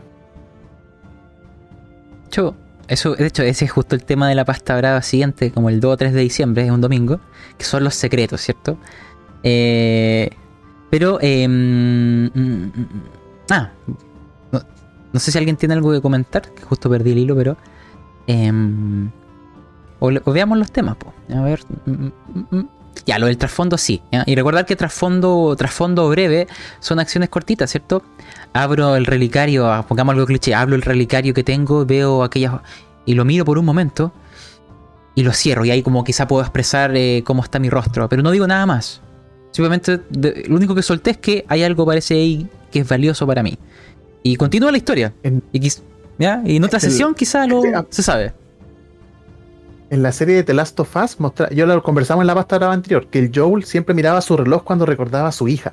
[2.26, 2.54] Hecho,
[2.88, 5.80] eso, de hecho, ese es justo el tema de la pasta brava siguiente, como el
[5.80, 7.20] 2 o 3 de diciembre, es un domingo,
[7.58, 8.78] que son los secretos, ¿cierto?
[9.42, 10.30] Eh,
[10.90, 12.26] pero, mm,
[13.50, 13.70] ah,
[15.12, 17.56] no, sé si alguien tiene algo que comentar, que justo perdí el hilo, pero...
[18.26, 19.10] Em,
[20.00, 21.14] o, veamos los temas, pues.
[21.36, 21.60] A ver.
[23.06, 24.02] Ya, lo del trasfondo sí.
[24.26, 26.46] Y recordar que trasfondo, trasfondo breve
[26.80, 28.02] son acciones cortitas, ¿cierto?
[28.54, 32.54] Abro el relicario, ah, pongamos algo cliché, hablo el relicario que tengo, veo aquellas.
[33.04, 34.12] y lo miro por un momento
[35.14, 35.64] y lo cierro.
[35.64, 38.08] Y ahí como quizá puedo expresar eh, cómo está mi rostro.
[38.08, 39.02] Pero no digo nada más.
[39.50, 40.00] Simplemente
[40.48, 43.58] lo único que solté es que hay algo parece ahí que es valioso para mí.
[44.22, 45.12] Y continúa la historia.
[45.52, 48.32] y, y, en otra sesión quizá lo se sabe
[49.94, 51.16] en la serie de The Last of Us,
[51.52, 54.86] yo lo conversamos en la pasta anterior, que el Joel siempre miraba su reloj cuando
[54.86, 55.72] recordaba a su hija.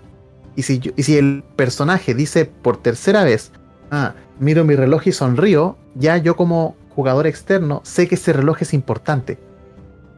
[0.55, 3.51] Y si, el personaje dice por tercera vez,
[3.89, 8.57] ah, miro mi reloj y sonrío, ya yo como jugador externo sé que ese reloj
[8.61, 9.39] es importante.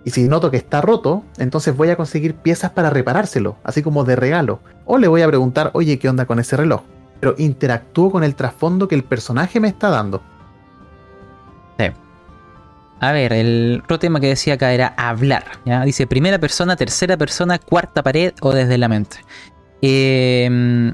[0.05, 4.03] Y si noto que está roto, entonces voy a conseguir piezas para reparárselo, así como
[4.03, 4.59] de regalo.
[4.85, 6.81] O le voy a preguntar, oye, ¿qué onda con ese reloj?
[7.21, 10.21] Pero interactúo con el trasfondo que el personaje me está dando.
[13.03, 15.43] A ver, el otro tema que decía acá era hablar.
[15.83, 19.17] Dice primera persona, tercera persona, cuarta pared o desde la mente.
[19.85, 20.93] Em,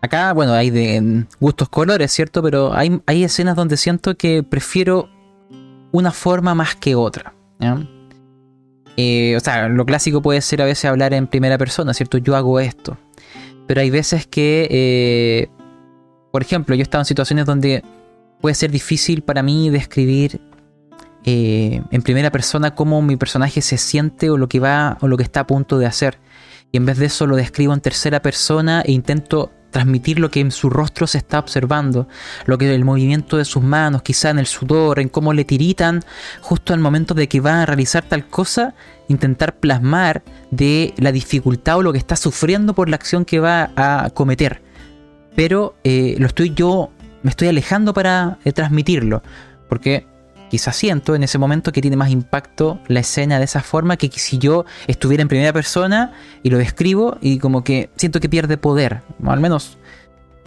[0.00, 2.44] acá, bueno, hay de gustos colores, ¿cierto?
[2.44, 5.08] Pero hay, hay escenas donde siento que prefiero
[5.90, 7.34] una forma más que otra.
[8.96, 12.18] Eh, o sea, lo clásico puede ser a veces hablar en primera persona, ¿cierto?
[12.18, 12.96] Yo hago esto.
[13.66, 15.48] Pero hay veces que, eh,
[16.30, 17.82] por ejemplo, yo he estado en situaciones donde
[18.40, 20.40] puede ser difícil para mí describir
[21.24, 25.16] eh, en primera persona cómo mi personaje se siente o lo que va o lo
[25.16, 26.16] que está a punto de hacer.
[26.72, 30.40] Y en vez de eso lo describo en tercera persona e intento transmitir lo que
[30.40, 32.08] en su rostro se está observando,
[32.46, 36.02] lo que el movimiento de sus manos, quizá en el sudor, en cómo le tiritan
[36.40, 38.74] justo al momento de que va a realizar tal cosa,
[39.08, 43.70] intentar plasmar de la dificultad o lo que está sufriendo por la acción que va
[43.76, 44.62] a cometer.
[45.34, 46.90] Pero eh, lo estoy yo,
[47.22, 49.22] me estoy alejando para eh, transmitirlo,
[49.68, 50.06] porque
[50.48, 54.10] quizás siento en ese momento que tiene más impacto la escena de esa forma que
[54.10, 56.12] si yo estuviera en primera persona
[56.42, 59.78] y lo describo y como que siento que pierde poder, o al menos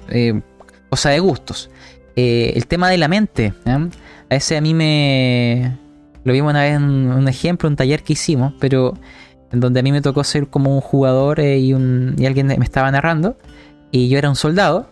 [0.09, 0.41] eh,
[0.89, 1.69] cosa de gustos.
[2.15, 3.89] Eh, el tema de la mente, a
[4.29, 5.77] ese a mí me...
[6.23, 8.93] Lo vimos una vez en un ejemplo, un taller que hicimos, pero
[9.51, 12.63] en donde a mí me tocó ser como un jugador eh, y, y alguien me
[12.63, 13.37] estaba narrando
[13.91, 14.89] y yo era un soldado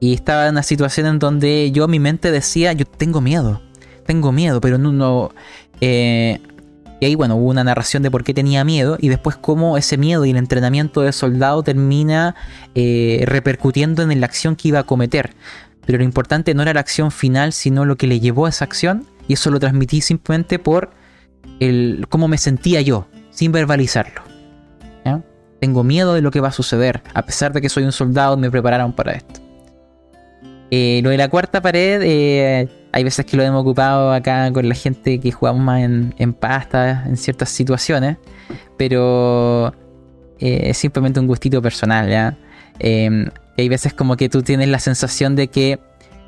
[0.00, 3.62] y estaba en una situación en donde yo mi mente decía, yo tengo miedo
[4.06, 4.92] tengo miedo, pero no...
[4.92, 5.32] no
[5.80, 6.40] eh,
[6.98, 9.98] y ahí, bueno, hubo una narración de por qué tenía miedo y después cómo ese
[9.98, 12.34] miedo y el entrenamiento de soldado termina
[12.74, 15.34] eh, repercutiendo en la acción que iba a cometer.
[15.84, 18.64] Pero lo importante no era la acción final, sino lo que le llevó a esa
[18.64, 19.06] acción.
[19.28, 20.90] Y eso lo transmití simplemente por
[21.60, 24.22] el cómo me sentía yo, sin verbalizarlo.
[25.60, 28.36] Tengo miedo de lo que va a suceder, a pesar de que soy un soldado,
[28.36, 29.45] me prepararon para esto.
[30.70, 34.68] Eh, lo de la cuarta pared, eh, hay veces que lo hemos ocupado acá con
[34.68, 38.16] la gente que jugamos más en, pasta en ciertas situaciones,
[38.76, 39.72] pero
[40.40, 42.36] eh, es simplemente un gustito personal, ¿ya?
[42.78, 45.78] Em, hay veces como que tú tienes la sensación de que,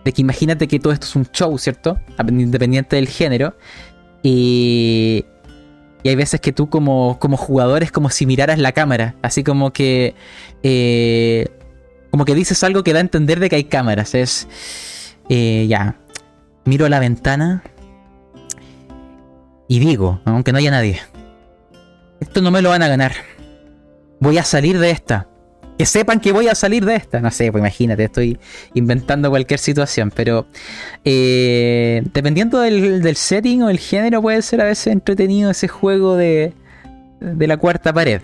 [0.04, 1.98] de que imagínate que todo esto es un show, ¿cierto?
[2.28, 3.56] Independiente del género.
[4.22, 5.24] Y,
[6.02, 9.42] y hay veces que tú como, como jugador es como si miraras la cámara, así
[9.42, 10.14] como que
[12.10, 14.14] como que dices algo que da a entender de que hay cámaras.
[14.14, 14.48] Es.
[15.28, 15.96] Eh, ya.
[16.64, 17.62] Miro a la ventana.
[19.68, 21.00] Y digo, aunque no haya nadie.
[22.20, 23.12] Esto no me lo van a ganar.
[24.20, 25.28] Voy a salir de esta.
[25.78, 27.20] Que sepan que voy a salir de esta.
[27.20, 28.38] No sé, pues imagínate, estoy
[28.74, 30.10] inventando cualquier situación.
[30.10, 30.46] Pero
[31.04, 36.52] eh, dependiendo del, setting o el género, puede ser a veces entretenido ese juego de,
[37.20, 38.22] de la cuarta pared.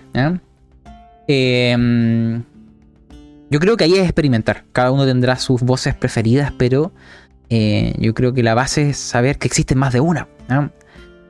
[1.27, 2.41] Eh,
[3.49, 4.65] yo creo que ahí es experimentar.
[4.71, 6.91] Cada uno tendrá sus voces preferidas, pero
[7.49, 10.27] eh, yo creo que la base es saber que existen más de una.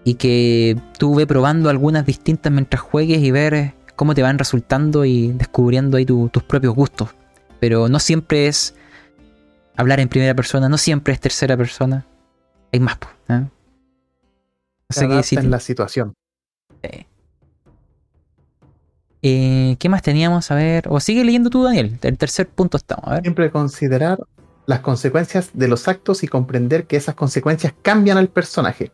[0.03, 5.03] y que tú ve probando algunas distintas mientras juegues y ver cómo te van resultando
[5.03, 7.09] y descubriendo ahí tus propios gustos.
[7.59, 8.75] Pero no siempre es
[9.75, 12.05] hablar en primera persona, no siempre es tercera persona.
[12.71, 12.97] Hay más,
[13.29, 13.47] ¿eh?
[14.87, 15.39] No sé qué decir.
[15.39, 16.13] en la situación.
[19.27, 20.52] Eh, ¿Qué más teníamos?
[20.52, 20.85] A ver.
[20.88, 21.97] O sigue leyendo tú, Daniel.
[22.03, 23.07] El tercer punto estamos.
[23.07, 23.22] A ver.
[23.23, 24.19] Siempre considerar
[24.68, 28.91] las consecuencias de los actos y comprender que esas consecuencias cambian al personaje.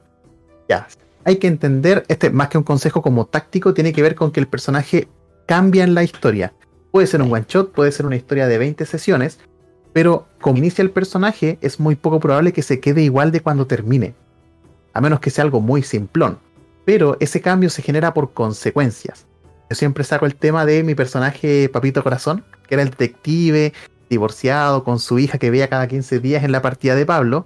[0.70, 0.88] Ya.
[1.26, 4.40] Hay que entender, este más que un consejo como táctico, tiene que ver con que
[4.40, 5.10] el personaje
[5.48, 6.54] cambia en la historia.
[6.92, 9.38] Puede ser un one shot, puede ser una historia de 20 sesiones,
[9.92, 13.68] pero como inicia el personaje, es muy poco probable que se quede igual de cuando
[13.68, 14.16] termine.
[14.94, 16.40] A menos que sea algo muy simplón.
[16.86, 19.26] Pero ese cambio se genera por consecuencias.
[19.72, 23.72] Yo siempre saco el tema de mi personaje Papito Corazón, que era el detective
[24.10, 27.46] divorciado con su hija que veía cada 15 días en la partida de Pablo.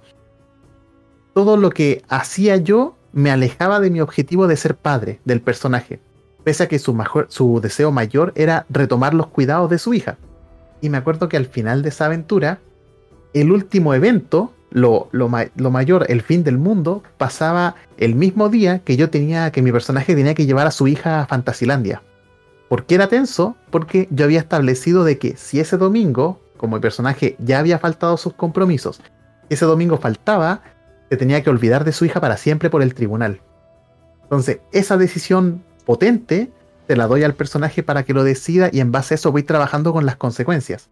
[1.34, 6.00] Todo lo que hacía yo me alejaba de mi objetivo de ser padre del personaje,
[6.42, 10.16] pese a que su, su deseo mayor era retomar los cuidados de su hija.
[10.80, 12.58] Y me acuerdo que al final de esa aventura,
[13.34, 18.96] el último evento, lo, lo, mayor, el fin del mundo, pasaba el mismo día que
[18.96, 22.02] yo tenía, que mi personaje tenía que llevar a su hija a Fantasilandia.
[22.68, 23.56] ¿Por qué era tenso?
[23.70, 28.16] Porque yo había establecido de que si ese domingo, como el personaje ya había faltado
[28.16, 29.00] sus compromisos,
[29.48, 30.62] ese domingo faltaba,
[31.08, 33.40] se tenía que olvidar de su hija para siempre por el tribunal.
[34.24, 36.50] Entonces, esa decisión potente
[36.88, 39.44] te la doy al personaje para que lo decida y en base a eso voy
[39.44, 40.88] trabajando con las consecuencias.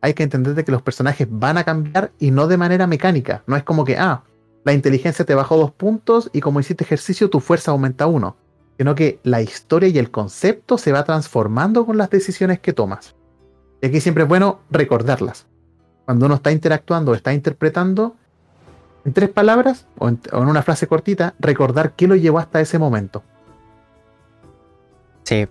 [0.00, 3.42] Hay que entender de que los personajes van a cambiar y no de manera mecánica.
[3.48, 4.22] No es como que, ah,
[4.64, 8.36] la inteligencia te bajó dos puntos y como hiciste ejercicio tu fuerza aumenta uno
[8.78, 13.16] sino que la historia y el concepto se va transformando con las decisiones que tomas.
[13.82, 15.46] Y aquí siempre es bueno recordarlas.
[16.04, 18.14] Cuando uno está interactuando o está interpretando,
[19.04, 23.24] en tres palabras o en, una frase cortita, recordar qué lo llevó hasta ese momento.
[25.24, 25.46] Sí.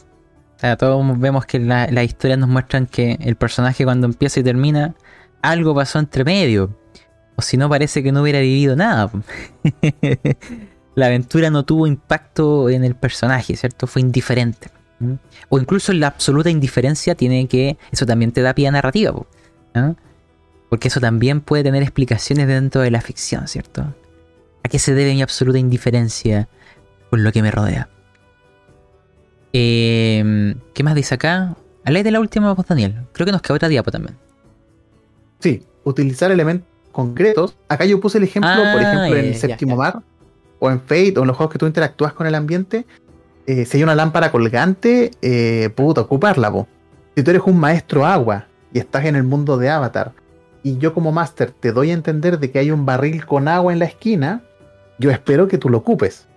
[0.79, 4.95] todos vemos que las la historias nos muestran que el personaje cuando empieza y termina,
[5.41, 6.75] algo pasó entre medio.
[7.35, 9.11] O si no, parece que no hubiera vivido nada.
[10.97, 13.85] la aventura no tuvo impacto en el personaje, ¿cierto?
[13.85, 14.69] Fue indiferente.
[15.47, 17.77] O incluso la absoluta indiferencia tiene que.
[17.91, 19.13] Eso también te da pie a narrativa,
[20.69, 23.93] Porque eso también puede tener explicaciones dentro de la ficción, ¿cierto?
[24.63, 26.49] ¿A qué se debe mi absoluta indiferencia
[27.11, 27.89] con lo que me rodea?
[29.53, 31.55] Em, ¿Qué más dice acá?
[31.85, 33.03] A ley de la última voz, Daniel.
[33.13, 34.17] Creo que nos queda otra diapo también.
[35.41, 37.55] Sí, utilizar elementos concretos.
[37.67, 40.01] Acá yo puse el ejemplo, por ah, ejemplo, en el séptimo mar
[40.59, 42.85] o en Fate o en los juegos que tú interactúas con el ambiente,
[43.45, 46.67] eh, si hay una lámpara colgante, eh, puta, ocuparla, po.
[47.15, 50.13] Si tú eres un maestro agua y estás en el mundo de Avatar,
[50.63, 53.71] y yo como máster te doy a entender de que hay un barril con agua
[53.71, 54.43] en la esquina,
[54.99, 56.27] yo espero que tú lo ocupes.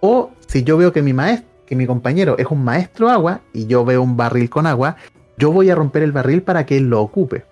[0.00, 3.66] O si yo veo que mi maestro, que mi compañero es un maestro agua y
[3.66, 4.96] yo veo un barril con agua,
[5.38, 7.44] yo voy a romper el barril para que él lo ocupe.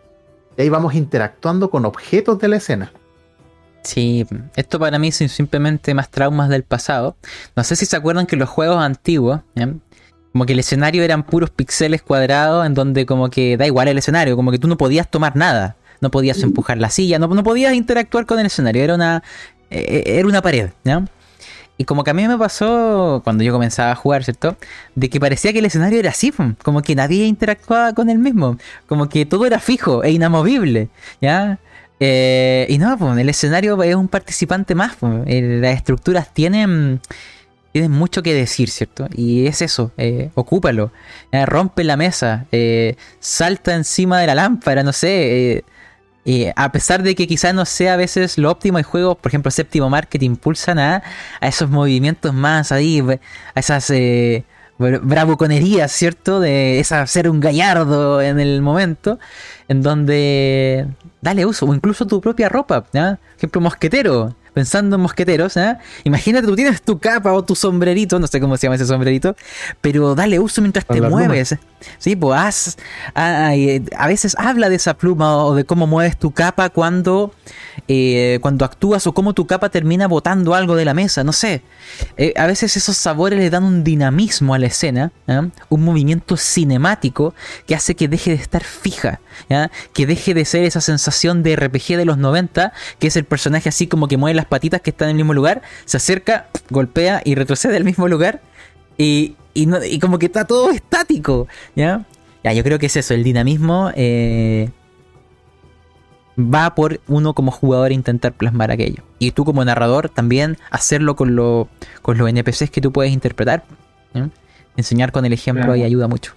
[0.57, 2.93] Y ahí vamos interactuando con objetos de la escena.
[3.83, 7.17] Sí, esto para mí son simplemente más traumas del pasado.
[7.57, 9.41] No sé si se acuerdan que los juegos antiguos,
[10.33, 13.99] como que el escenario eran puros píxeles cuadrados en donde como que da igual el
[13.99, 16.45] escenario, como que tú no podías tomar nada, no podías mm.
[16.45, 19.23] empujar la silla, no, no podías interactuar con el escenario, era una,
[19.71, 21.05] e, e, era una pared, ¿ya?
[21.77, 24.57] Y como que a mí me pasó cuando yo comenzaba a jugar, ¿cierto?
[24.95, 26.33] De que parecía que el escenario era así,
[26.63, 30.91] como que nadie interactuaba con el mismo, como que todo era fijo e inamovible,
[31.21, 31.59] ¿ya?
[32.05, 34.97] Eh, y no, pues, el escenario es un participante más.
[35.27, 37.01] Eh, las estructuras tienen,
[37.71, 39.07] tienen mucho que decir, ¿cierto?
[39.15, 40.91] Y es eso, eh, ocúpalo.
[41.47, 42.47] rompe la mesa,
[43.21, 45.65] salta encima de la lámpara, no sé.
[46.57, 49.51] a pesar de que quizás no sea a veces lo óptimo, hay juegos, por ejemplo,
[49.53, 51.03] Séptimo Market impulsan a,
[51.41, 53.93] a esos movimientos más ahí, a esas
[54.79, 56.41] bravuconerías, ¿cierto?
[56.41, 59.19] De esa ser un gallardo en el momento,
[59.69, 60.89] en donde
[61.23, 63.17] dale uso, o incluso tu propia ropa, ¿ya?
[63.17, 65.77] Por ejemplo, mosquetero, pensando en mosqueteros, ¿eh?
[66.05, 69.35] imagínate, tú tienes tu capa o tu sombrerito, no sé cómo se llama ese sombrerito,
[69.81, 71.57] pero dale uso mientras te mueves.
[71.99, 72.77] Sí, pues
[73.15, 77.33] a veces habla de esa pluma o de cómo mueves tu capa cuando,
[77.89, 81.63] eh, cuando actúas o cómo tu capa termina botando algo de la mesa, no sé.
[82.17, 85.13] Eh, a veces esos sabores le dan un dinamismo a la escena,
[85.69, 87.35] un movimiento cinemático
[87.67, 89.21] que hace que deje de estar fija,
[89.93, 93.69] que deje de ser esa sensación de RPG de los 90, que es el personaje
[93.69, 97.23] así como que mueve las patitas que están en el mismo lugar, se acerca, golpea
[97.25, 98.41] y retrocede al mismo lugar.
[98.99, 102.05] Y, y, como que está todo estático, ¿ya?
[102.45, 103.91] Ya, yo creo que es eso, el dinamismo.
[103.95, 104.71] Eh,
[106.39, 109.03] va por uno como jugador a intentar plasmar aquello.
[109.19, 111.69] Y tú como narrador también hacerlo con, lo,
[112.01, 113.65] con los NPCs que tú puedes interpretar.
[114.77, 116.35] Enseñar con el ejemplo ahí ayuda mucho.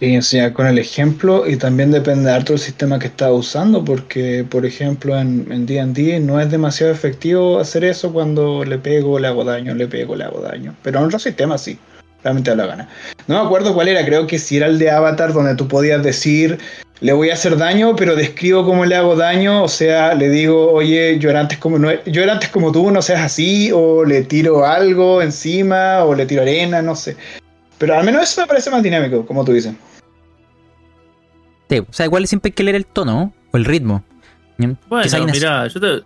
[0.00, 4.44] Sí, enseñar con el ejemplo y también depende de del sistema que estás usando, porque
[4.48, 9.44] por ejemplo en D&D no es demasiado efectivo hacer eso cuando le pego, le hago
[9.44, 10.74] daño, le pego, le hago daño.
[10.82, 11.78] Pero en otros sistemas sí,
[12.24, 12.88] realmente da la gana.
[13.28, 16.02] No me acuerdo cuál era, creo que si era el de Avatar donde tú podías
[16.02, 16.58] decir
[17.00, 20.72] le voy a hacer daño, pero describo cómo le hago daño, o sea, le digo,
[20.72, 24.04] oye, yo era antes como, no, yo era antes como tú, no seas así, o
[24.04, 27.16] le tiro algo encima, o le tiro arena, no sé.
[27.78, 29.74] Pero al menos eso me parece más dinámico, como tú dices.
[31.68, 34.04] Sí, o sea, igual siempre hay que leer el tono o el ritmo.
[34.56, 36.04] Bueno, mira, yo te, yo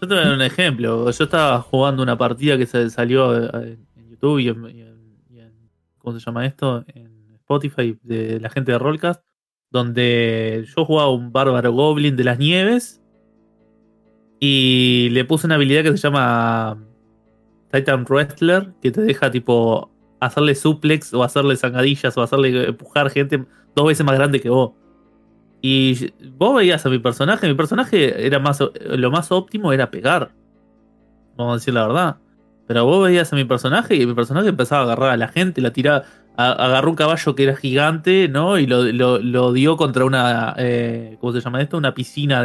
[0.00, 1.10] te voy a dar un ejemplo.
[1.10, 5.50] Yo estaba jugando una partida que se salió eh, en YouTube y en,
[5.98, 6.84] ¿cómo se llama esto?
[6.94, 9.22] En Spotify de la gente de Rollcast
[9.70, 13.00] donde yo jugaba un bárbaro goblin de las nieves
[14.40, 16.78] y le puse una habilidad que se llama
[17.70, 19.89] Titan Wrestler, que te deja tipo
[20.20, 23.44] hacerle suplex o hacerle zangadillas o hacerle empujar gente
[23.74, 24.72] dos veces más grande que vos.
[25.62, 30.30] Y vos veías a mi personaje, mi personaje era más lo más óptimo era pegar.
[31.36, 32.16] Vamos a decir la verdad.
[32.66, 35.60] Pero vos veías a mi personaje y mi personaje empezaba a agarrar a la gente,
[35.60, 36.04] la tiraba,
[36.36, 38.58] agarró un caballo que era gigante, ¿no?
[38.58, 41.76] Y lo, dio contra una, eh, ¿cómo se llama esto?
[41.76, 42.42] Una piscina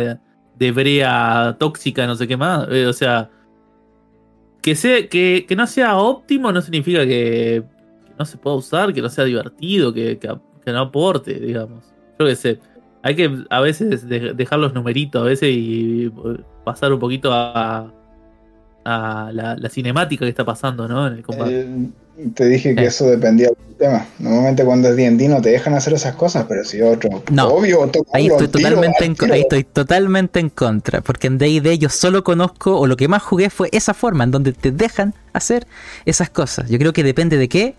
[0.57, 2.67] de, brea tóxica, no sé qué más.
[2.71, 3.29] Eh, o sea,
[4.65, 7.63] que, sea, que, no sea óptimo no significa que,
[8.17, 10.17] no se pueda usar, que no sea divertido, que,
[10.65, 11.93] no aporte, digamos.
[12.17, 12.59] Yo qué sé.
[13.03, 16.11] Hay que a veces dejar los numeritos, a veces y
[16.63, 17.93] pasar un poquito a,
[18.85, 21.07] a la, cinemática que está pasando, ¿no?
[21.07, 21.61] En el combate.
[21.61, 21.89] Eh,
[22.33, 24.05] te dije que eso dependía del tema.
[24.19, 27.47] Normalmente cuando es D&D no te dejan hacer esas cosas, pero si otro, no.
[27.47, 32.23] obvio, ahí estoy totalmente en, ahí estoy totalmente en contra, porque en D&D yo solo
[32.23, 35.67] conozco o lo que más jugué fue esa forma en donde te dejan hacer
[36.05, 36.69] esas cosas.
[36.69, 37.75] Yo creo que depende de qué,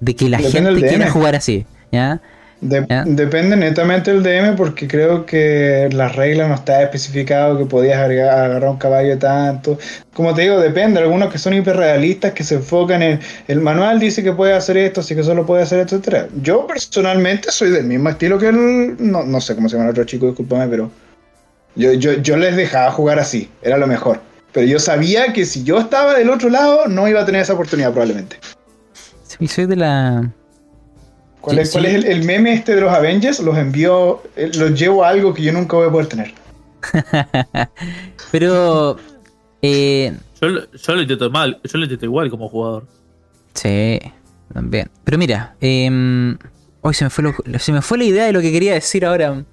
[0.00, 2.20] de que la gente quiera jugar así, ¿ya?
[2.62, 8.64] Depende netamente del DM porque creo que las reglas no está especificado que podías agarrar
[8.64, 9.76] un caballo tanto.
[10.14, 11.00] Como te digo, depende.
[11.00, 13.18] Algunos que son hiperrealistas que se enfocan en
[13.48, 16.30] el manual dice que puede hacer esto, así que solo puede hacer esto, etc.
[16.40, 18.96] Yo personalmente soy del mismo estilo que el.
[19.00, 20.88] No, no sé cómo se llama el otro chico, discúlpame, pero.
[21.74, 24.20] Yo, yo, yo les dejaba jugar así, era lo mejor.
[24.52, 27.54] Pero yo sabía que si yo estaba del otro lado, no iba a tener esa
[27.54, 28.36] oportunidad probablemente.
[29.26, 30.30] Sí, soy de la
[31.42, 33.40] ¿Cuál, es, el, meme este de los Avengers?
[33.40, 36.32] Los envío, eh, los llevo a algo que yo nunca voy a poder tener.
[38.30, 38.96] Pero.
[39.60, 42.86] Eh, yo, yo, lo intento mal, yo lo intento igual como jugador.
[43.54, 43.98] Sí,
[44.54, 44.88] también.
[45.02, 46.36] Pero mira, eh,
[46.80, 49.44] hoy se me, fue se me fue la idea de lo que quería decir ahora.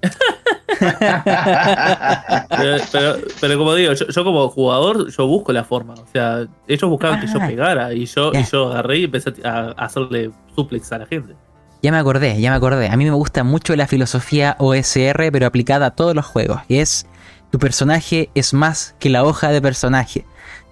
[3.40, 5.94] pero, como digo, yo, como jugador, yo busco la forma.
[5.94, 7.48] O sea, ellos buscaban que yo ah.
[7.48, 11.34] pegara y yo, y yo agarré y empecé a hacerle suplex a la gente.
[11.82, 12.88] Ya me acordé, ya me acordé.
[12.88, 16.60] A mí me gusta mucho la filosofía OSR, pero aplicada a todos los juegos.
[16.68, 17.06] Y es,
[17.50, 20.26] tu personaje es más que la hoja de personaje.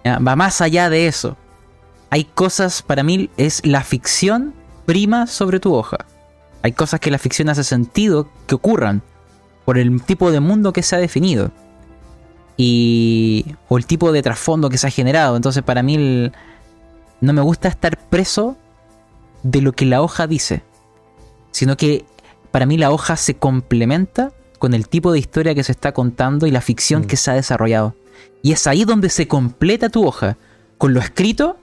[0.05, 1.37] Va más allá de eso.
[2.11, 4.55] Hay cosas, para mí, es la ficción
[4.85, 5.99] prima sobre tu hoja.
[6.63, 9.03] Hay cosas que la ficción hace sentido que ocurran
[9.65, 11.53] por el tipo de mundo que se ha definido.
[12.59, 15.37] Y, o el tipo de trasfondo que se ha generado.
[15.37, 16.31] Entonces, para mí,
[17.21, 18.59] no me gusta estar preso
[19.43, 20.68] de lo que la hoja dice
[21.51, 22.05] sino que
[22.51, 26.47] para mí la hoja se complementa con el tipo de historia que se está contando
[26.47, 27.07] y la ficción mm.
[27.07, 27.95] que se ha desarrollado.
[28.43, 30.37] Y es ahí donde se completa tu hoja,
[30.79, 31.57] con lo escrito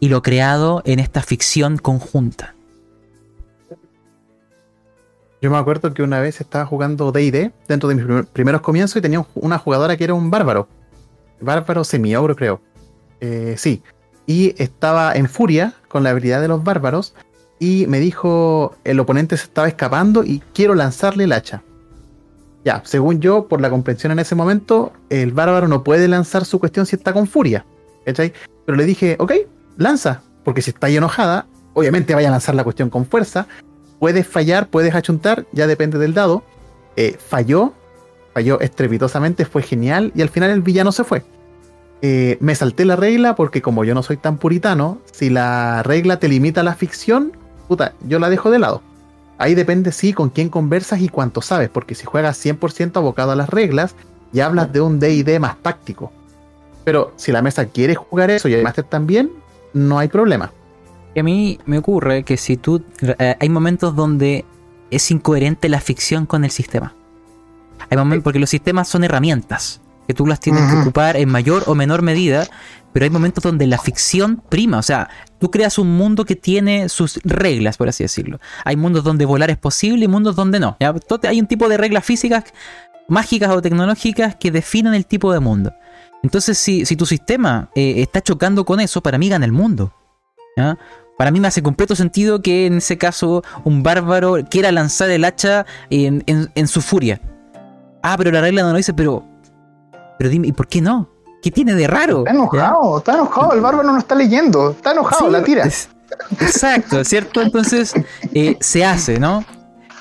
[0.00, 2.54] y lo creado en esta ficción conjunta.
[5.40, 9.02] Yo me acuerdo que una vez estaba jugando DD dentro de mis primeros comienzos y
[9.02, 10.68] tenía una jugadora que era un bárbaro.
[11.40, 12.62] Bárbaro semiogro, creo.
[13.20, 13.82] Eh, sí.
[14.26, 17.14] Y estaba en furia con la habilidad de los bárbaros
[17.58, 21.62] y me dijo el oponente se estaba escapando y quiero lanzarle el hacha.
[22.64, 26.58] Ya, según yo, por la comprensión en ese momento, el bárbaro no puede lanzar su
[26.58, 27.64] cuestión si está con furia.
[28.04, 28.32] ¿cachai?
[28.64, 29.32] Pero le dije, ok,
[29.76, 33.46] lanza, porque si está ahí enojada, obviamente vaya a lanzar la cuestión con fuerza.
[33.98, 36.42] Puedes fallar, puedes achuntar, ya depende del dado.
[36.96, 37.72] Eh, falló,
[38.32, 41.24] falló estrepitosamente, fue genial y al final el villano se fue.
[42.02, 46.18] Eh, me salté la regla porque como yo no soy tan puritano, si la regla
[46.18, 47.32] te limita a la ficción,
[47.74, 48.82] puta, yo la dejo de lado.
[49.36, 53.36] Ahí depende, sí, con quién conversas y cuánto sabes, porque si juegas 100% abocado a
[53.36, 53.96] las reglas
[54.32, 56.12] y hablas de un DD más táctico.
[56.84, 59.32] Pero si la mesa quiere jugar eso y el máster también,
[59.72, 60.52] no hay problema.
[61.14, 62.82] Y a mí me ocurre que si tú.
[63.00, 64.44] Eh, hay momentos donde
[64.90, 66.94] es incoherente la ficción con el sistema.
[67.90, 71.64] Hay momentos, porque los sistemas son herramientas que tú las tienes que ocupar en mayor
[71.66, 72.46] o menor medida,
[72.92, 75.08] pero hay momentos donde la ficción prima, o sea,
[75.40, 78.38] tú creas un mundo que tiene sus reglas, por así decirlo.
[78.64, 80.76] Hay mundos donde volar es posible y mundos donde no.
[81.24, 82.44] Hay un tipo de reglas físicas,
[83.08, 85.74] mágicas o tecnológicas que definen el tipo de mundo.
[86.22, 89.92] Entonces, si, tu sistema eh, está chocando con eso, para mí gana el mundo.
[91.18, 95.24] Para mí me hace completo sentido que en ese caso un bárbaro quiera lanzar el
[95.24, 97.20] hacha en, en su furia.
[98.02, 99.33] Ah, pero la regla no lo dice, pero
[100.18, 101.08] pero dime, ¿y por qué no?
[101.42, 102.20] ¿Qué tiene de raro?
[102.20, 105.68] Está enojado, está enojado, el bárbaro no está leyendo, está enojado, la tira.
[106.40, 107.42] exacto, ¿cierto?
[107.42, 107.92] Entonces
[108.32, 109.44] eh, se hace, ¿no?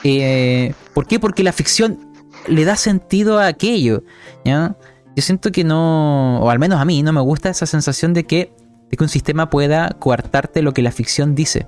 [0.04, 1.20] Eh, ¿Por qué?
[1.20, 2.14] Porque la ficción
[2.48, 4.04] le da sentido a aquello,
[4.46, 4.76] ¿ya?
[5.16, 8.26] Yo siento que no, o al menos a mí, no me gusta esa sensación de
[8.26, 8.54] que,
[8.90, 11.68] de que un sistema pueda coartarte lo que la ficción dice.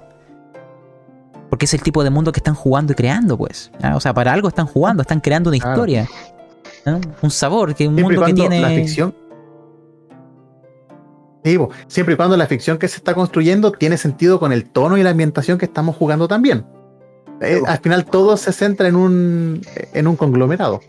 [1.49, 3.71] Porque es el tipo de mundo que están jugando y creando, pues.
[3.93, 6.07] O sea, para algo están jugando, están creando una historia.
[7.21, 8.61] Un sabor, que un mundo que tiene.
[8.61, 9.15] La ficción.
[11.87, 15.03] siempre y cuando la ficción que se está construyendo tiene sentido con el tono y
[15.03, 16.65] la ambientación que estamos jugando también.
[17.41, 19.61] Eh, al final todo se centra en un,
[19.93, 20.79] en un conglomerado.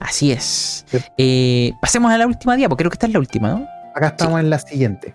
[0.00, 0.86] Así es.
[1.18, 3.66] Eh, pasemos a la última día, porque creo que esta es la última, ¿no?
[3.94, 5.12] Acá estamos en la siguiente.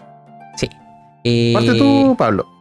[0.58, 0.68] Sí.
[1.54, 2.53] Parte tú, eh, Pablo.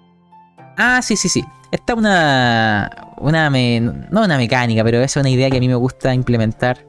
[0.77, 1.45] Ah, sí, sí, sí.
[1.71, 5.75] Esta es una, una no una mecánica, pero es una idea que a mí me
[5.75, 6.85] gusta implementar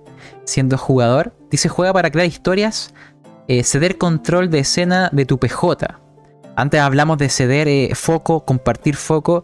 [0.46, 1.34] siendo jugador.
[1.50, 2.94] Dice, juega para crear historias,
[3.48, 6.00] eh, ceder control de escena de tu PJ.
[6.56, 9.44] Antes hablamos de ceder eh, foco, compartir foco.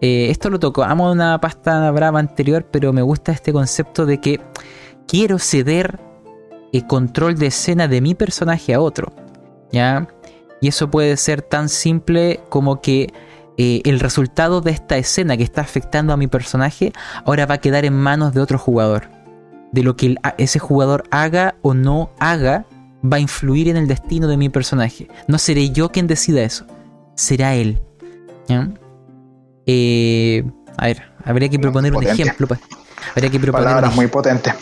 [0.00, 4.18] Eh, esto lo toco, amo una pasta brava anterior, pero me gusta este concepto de
[4.18, 4.40] que
[5.06, 6.00] quiero ceder
[6.80, 9.12] control de escena de mi personaje a otro.
[9.70, 10.08] ¿Ya?
[10.60, 13.12] Y eso puede ser tan simple como que
[13.58, 16.92] eh, el resultado de esta escena que está afectando a mi personaje
[17.24, 19.08] ahora va a quedar en manos de otro jugador.
[19.72, 22.66] De lo que ese jugador haga o no haga
[23.04, 25.08] va a influir en el destino de mi personaje.
[25.26, 26.66] No seré yo quien decida eso,
[27.14, 27.80] será él.
[29.66, 30.44] Eh,
[30.76, 32.46] a ver, habría que proponer un ejemplo.
[32.46, 32.60] Pues.
[33.14, 34.52] Habría que proponer Palabras muy potente.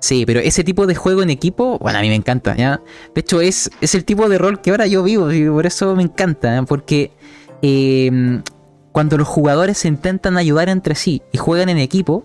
[0.00, 2.80] Sí, pero ese tipo de juego en equipo, bueno, a mí me encanta, ¿ya?
[3.14, 5.94] De hecho, es, es el tipo de rol que ahora yo vivo y por eso
[5.96, 7.12] me encanta, porque
[7.62, 8.42] Em,
[8.92, 12.24] cuando los jugadores se intentan ayudar entre sí y juegan en equipo,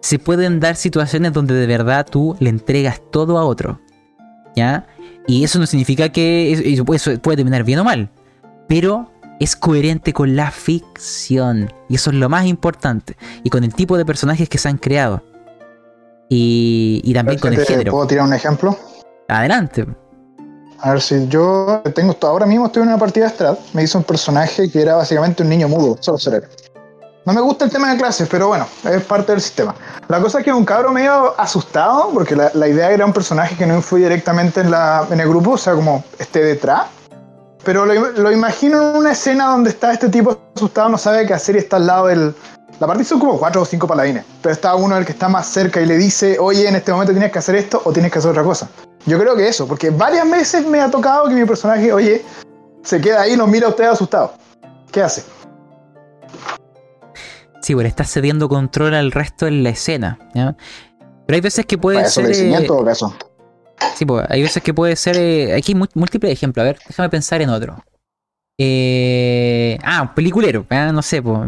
[0.00, 3.80] se pueden dar situaciones donde de verdad tú le entregas todo a otro.
[4.56, 4.86] ¿Ya?
[5.26, 8.10] Y eso no significa que eso puede, puede terminar bien o mal.
[8.68, 11.72] Pero es coherente con la ficción.
[11.88, 13.16] Y eso es lo más importante.
[13.42, 15.22] Y con el tipo de personajes que se han creado.
[16.28, 17.92] Y, y también con el género.
[17.92, 18.78] ¿Puedo tirar un ejemplo?
[19.28, 19.86] Adelante.
[20.82, 23.98] A ver si yo tengo ahora mismo estoy en una partida de Strat, me hizo
[23.98, 26.48] un personaje que era básicamente un niño mudo, solo cerebro.
[27.26, 29.74] No me gusta el tema de clases, pero bueno, es parte del sistema.
[30.08, 33.66] La cosa es que un cabro medio asustado, porque la, idea era un personaje que
[33.66, 36.86] no influye directamente en, el grupo, o sea, como esté detrás.
[37.62, 41.34] Pero lo, lo, imagino en una escena donde está este tipo asustado, no sabe qué
[41.34, 42.34] hacer y está al lado del.
[42.80, 45.46] La partida son como cuatro o cinco paladines, pero está uno el que está más
[45.46, 48.18] cerca y le dice, oye, en este momento tienes que hacer esto o tienes que
[48.18, 48.66] hacer otra cosa.
[49.06, 52.22] Yo creo que eso, porque varias veces me ha tocado que mi personaje, oye,
[52.82, 54.34] se queda ahí y nos mira a usted asustado.
[54.92, 55.22] ¿Qué hace?
[57.62, 60.18] Sí, bueno, está cediendo control al resto en la escena.
[60.34, 60.56] ¿ya?
[61.26, 62.30] Pero hay veces que puede ser.
[62.30, 63.14] Eh, todo caso.
[63.94, 65.16] Sí, pues hay veces que puede ser.
[65.16, 66.62] Eh, aquí hay múltiples ejemplos.
[66.62, 67.82] A ver, déjame pensar en otro.
[68.58, 70.66] Eh, ah, un peliculero.
[70.70, 71.38] No sé, pues.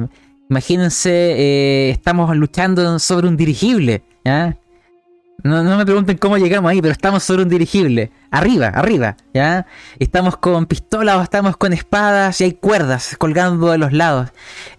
[0.48, 4.04] Imagínense, eh, estamos luchando sobre un dirigible.
[4.24, 4.58] ¿ya?
[5.44, 8.12] No, me pregunten cómo llegamos ahí, pero estamos sobre un dirigible.
[8.30, 9.66] Arriba, arriba, ¿ya?
[9.98, 14.30] Estamos con pistolas o estamos con espadas y hay cuerdas colgando de los lados.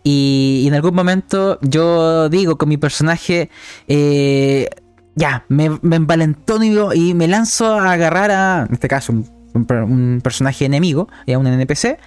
[0.03, 3.49] Y, en algún momento yo digo con mi personaje,
[3.89, 4.69] eh,
[5.15, 10.63] ya, me, me envalentono y, me lanzo a agarrar a, en este caso, un, personaje
[10.63, 11.99] enemigo, ya un NPC,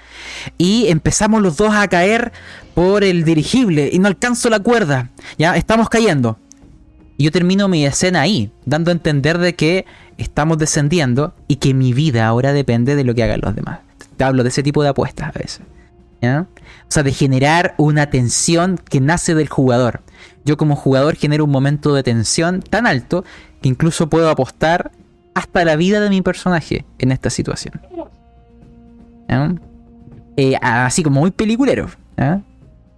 [0.56, 2.32] y empezamos los dos a caer
[2.74, 6.38] por el dirigible y no alcanzo la cuerda, ya, estamos cayendo
[7.16, 9.86] y yo termino mi escena ahí, dando a entender de que
[10.18, 13.80] estamos descendiendo y que mi vida ahora depende de lo que hagan los demás.
[14.16, 15.60] Te hablo de ese tipo de apuestas a veces.
[16.20, 16.46] ¿ya?
[16.82, 20.00] O sea, de generar una tensión que nace del jugador.
[20.44, 23.24] Yo como jugador genero un momento de tensión tan alto
[23.62, 24.92] que incluso puedo apostar
[25.34, 27.80] hasta la vida de mi personaje en esta situación.
[30.36, 31.88] Eh, así como muy peliculero.
[32.16, 32.42] ¿ya?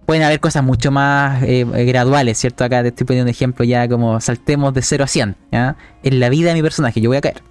[0.09, 2.63] Pueden haber cosas mucho más eh, graduales, ¿cierto?
[2.63, 5.77] Acá te estoy poniendo un ejemplo ya como saltemos de 0 a 100, ¿ya?
[6.01, 7.43] En la vida de mi personaje, yo voy a caer.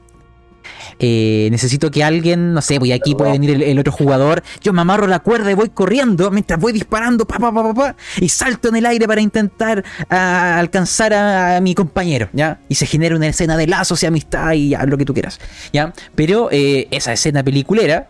[0.99, 4.81] eh, necesito que alguien, no sé, voy aquí, puede venir el, otro jugador, yo me
[4.81, 8.71] amarro la cuerda y voy corriendo mientras voy disparando, pa, pa, pa, pa, y salto
[8.71, 12.59] en el aire para intentar alcanzar a, mi compañero, ¿ya?
[12.69, 15.39] Y se genera una escena de lazos y amistad y ya, lo que tú quieras,
[15.73, 15.93] ¿ya?
[16.17, 18.09] Pero eh, esa escena peliculera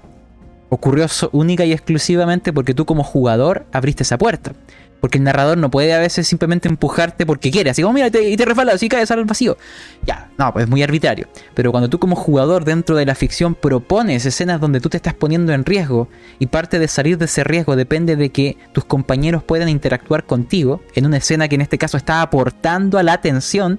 [0.69, 4.53] ocurrió única y exclusivamente porque tú como jugador abriste esa puerta.
[5.01, 7.71] Porque el narrador no puede a veces simplemente empujarte porque quiere.
[7.71, 9.57] Así como, mira, y te resbalas y caes al vacío.
[10.05, 11.29] Ya, no, pues es muy arbitrario.
[11.55, 15.15] Pero cuando tú como jugador dentro de la ficción propones escenas donde tú te estás
[15.15, 16.09] poniendo en riesgo
[16.41, 20.83] y parte de salir de ese riesgo depende de que tus compañeros puedan interactuar contigo
[20.97, 23.79] en una escena que en este caso está aportando a la atención,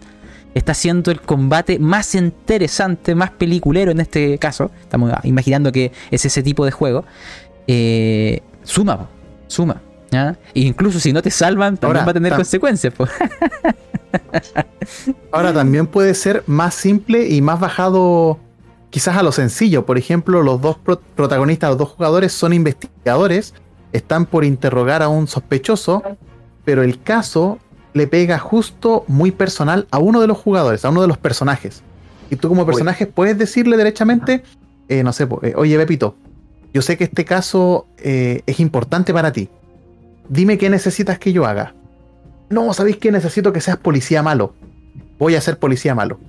[0.53, 4.71] está siendo el combate más interesante, más peliculero en este caso.
[4.81, 7.05] Estamos imaginando que es ese tipo de juego.
[7.67, 9.07] Eh, suma,
[9.47, 9.81] suma.
[10.11, 12.93] E incluso si no te salvan, también va a tener consecuencias.
[15.31, 18.39] Ahora también puede ser más simple y más bajado
[18.89, 19.85] quizás a lo sencillo.
[19.85, 20.77] Por ejemplo, los dos
[21.15, 23.53] protagonistas, los dos jugadores son investigadores,
[23.91, 26.01] están por interrogar a un sospechoso,
[26.65, 27.59] pero el caso
[27.93, 31.81] le pega justo muy personal a uno de los jugadores, a uno de los personajes.
[32.29, 34.43] Y tú como personaje puedes decirle derechamente,
[34.87, 36.15] eh, no sé, eh, oye Pepito,
[36.73, 39.49] yo sé que este caso eh, es importante para ti
[40.29, 41.73] dime qué necesitas que yo haga.
[42.49, 43.11] No, ¿sabéis qué?
[43.11, 44.53] Necesito que seas policía malo.
[45.17, 46.19] Voy a ser policía malo.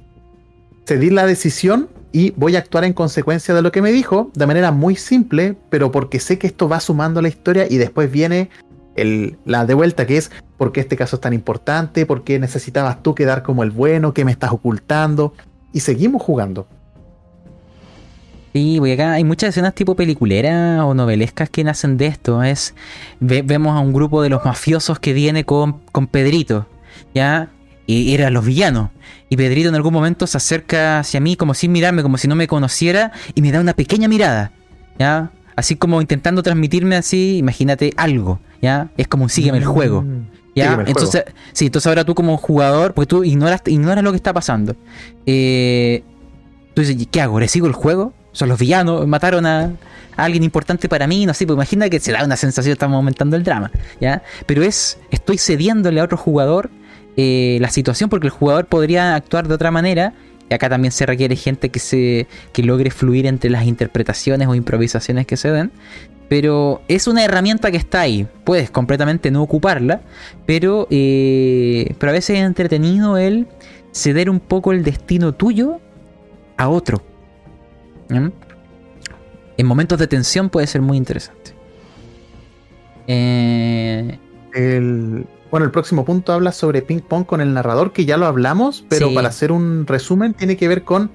[0.86, 4.46] Cedí la decisión y voy a actuar en consecuencia de lo que me dijo, de
[4.46, 8.50] manera muy simple, pero porque sé que esto va sumando la historia y después viene
[8.96, 13.02] la de vuelta, que es por qué este caso es tan importante, por qué necesitabas
[13.02, 15.34] tú quedar como el bueno, qué me estás ocultando.
[15.72, 16.66] Y seguimos jugando.
[18.52, 22.42] Sí, voy acá hay muchas escenas tipo peliculera o novelescas que nacen de esto.
[22.42, 22.74] Es
[23.20, 26.66] vemos a un grupo de los mafiosos que viene con, con Pedrito,
[27.14, 27.50] ¿ya?
[27.86, 28.90] Y eran los villanos.
[29.28, 32.34] Y Pedrito en algún momento se acerca hacia mí como sin mirarme, como si no
[32.34, 34.50] me conociera, y me da una pequeña mirada,
[34.98, 35.30] ¿ya?
[35.56, 38.90] Así como intentando transmitirme así, imagínate algo, ¿ya?
[38.96, 40.02] Es como un sígueme el juego.
[40.02, 40.26] Mm.
[40.56, 40.82] ¿Ya?
[40.84, 44.76] entonces, sí, entonces ahora tú como jugador, porque tú ignoras, ignoras lo que está pasando.
[45.24, 46.02] Eh,
[46.74, 47.38] tú dices, ¿qué hago?
[47.38, 48.12] ¿Le sigo el juego?
[48.32, 49.72] son los villanos, mataron a,
[50.16, 53.36] alguien importante para mí, no sé, pues imagina que se da una sensación, estamos aumentando
[53.36, 53.70] el drama,
[54.00, 54.22] ¿ya?
[54.44, 56.70] Pero es, estoy cediéndole a otro jugador
[57.16, 60.12] eh, la situación porque el jugador podría actuar de otra manera
[60.54, 65.26] acá también se requiere gente que, se, que logre fluir entre las interpretaciones o improvisaciones
[65.26, 65.70] que se den.
[66.28, 68.26] Pero es una herramienta que está ahí.
[68.44, 70.02] Puedes completamente no ocuparla.
[70.46, 73.48] Pero, eh, pero a veces es entretenido el
[73.92, 75.80] ceder un poco el destino tuyo
[76.56, 77.02] a otro.
[78.08, 81.52] En momentos de tensión puede ser muy interesante.
[83.06, 84.18] Eh,
[84.54, 88.26] el, bueno, el próximo punto habla sobre ping pong con el narrador, que ya lo
[88.26, 91.10] hablamos, pero para hacer un resumen tiene que ver con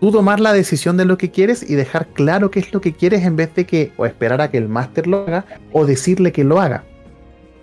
[0.00, 2.94] tú tomar la decisión de lo que quieres y dejar claro qué es lo que
[2.94, 6.32] quieres en vez de que o esperar a que el máster lo haga o decirle
[6.32, 6.84] que lo haga.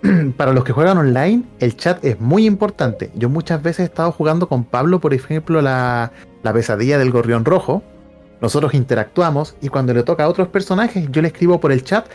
[0.36, 3.10] para los que juegan online, el chat es muy importante.
[3.14, 6.12] Yo muchas veces he estado jugando con Pablo, por ejemplo, la,
[6.44, 7.82] la pesadilla del gorrión rojo
[8.40, 12.06] nosotros interactuamos y cuando le toca a otros personajes, yo le escribo por el chat,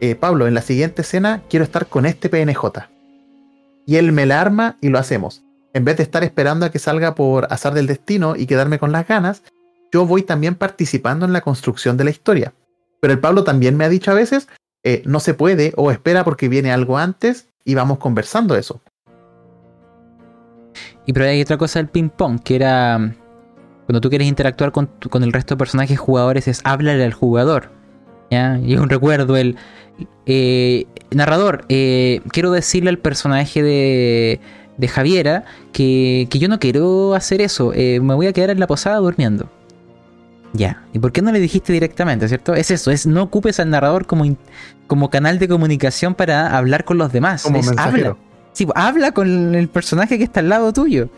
[0.00, 2.97] eh, Pablo, en la siguiente escena quiero estar con este PNJ.
[3.88, 5.42] Y él me la arma y lo hacemos.
[5.72, 8.92] En vez de estar esperando a que salga por azar del destino y quedarme con
[8.92, 9.42] las ganas,
[9.90, 12.52] yo voy también participando en la construcción de la historia.
[13.00, 14.46] Pero el Pablo también me ha dicho a veces,
[14.82, 18.82] eh, no se puede o espera porque viene algo antes y vamos conversando eso.
[21.06, 23.14] Y pero hay otra cosa del ping pong, que era
[23.86, 24.90] cuando tú quieres interactuar con,
[25.22, 27.70] el resto de personajes jugadores es háblale al jugador.
[28.30, 28.58] ¿ya?
[28.58, 29.56] Y es un recuerdo el...
[30.26, 34.40] Eh, narrador, eh, quiero decirle al personaje de,
[34.76, 38.66] de Javiera que, yo no quiero hacer eso, eh, me voy a quedar en la
[38.66, 39.48] posada durmiendo.
[40.54, 42.54] Ya, ¿y por qué no le dijiste directamente, cierto?
[42.54, 44.24] Es eso, es no ocupes al narrador como,
[44.86, 47.42] como canal de comunicación para hablar con los demás.
[47.42, 48.16] Como habla.
[48.52, 51.10] Sí, habla con el personaje que está al lado tuyo.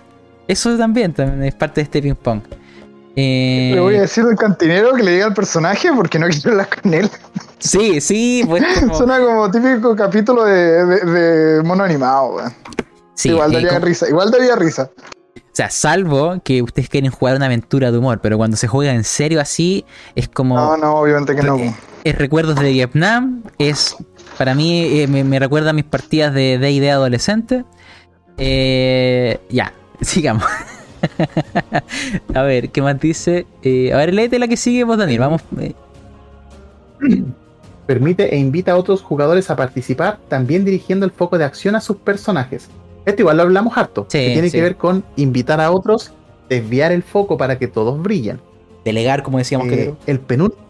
[0.48, 2.42] Eso también, también es parte de este ping pong.
[3.22, 6.52] Eh, le voy a decir al cantinero que le diga al personaje porque no quiero
[6.52, 7.10] hablar con él.
[7.58, 8.64] Sí, sí, pues.
[8.96, 12.38] Suena como típico capítulo de, mono animado,
[13.22, 14.90] igual daría risa, igual daría risa.
[15.36, 18.92] O sea, salvo que ustedes quieren jugar una aventura de humor, pero cuando se juega
[18.94, 19.84] en serio así,
[20.14, 20.54] es como.
[20.54, 21.58] No, no, obviamente que no.
[22.04, 23.96] Es, recuerdos de Vietnam, es.
[24.38, 27.64] Para mí, eh, me, recuerda a mis partidas de D&D adolescente.
[28.38, 30.44] Eh, ya, sigamos.
[32.34, 33.46] a ver, ¿qué más dice?
[33.62, 35.20] Eh, a ver, léete la que sigue vos, Daniel.
[35.20, 35.42] Vamos.
[35.58, 35.74] Eh.
[37.86, 41.80] Permite e invita a otros jugadores a participar, también dirigiendo el foco de acción a
[41.80, 42.68] sus personajes.
[43.04, 44.06] Esto igual lo hablamos harto.
[44.06, 46.12] que tiene que ver con invitar a otros,
[46.48, 48.38] desviar el foco para que todos brillen.
[48.84, 49.82] Delegar, como decíamos que.
[49.82, 50.62] Eh, el penúltimo.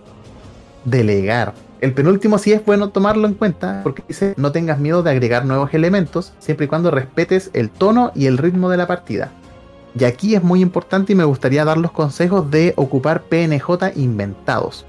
[0.84, 1.52] Delegar.
[1.80, 5.46] El penúltimo sí es bueno tomarlo en cuenta porque dice no tengas miedo de agregar
[5.46, 9.32] nuevos elementos siempre y cuando respetes el tono y el ritmo de la partida.
[9.98, 14.86] Y aquí es muy importante y me gustaría dar los consejos de ocupar PNJ inventados.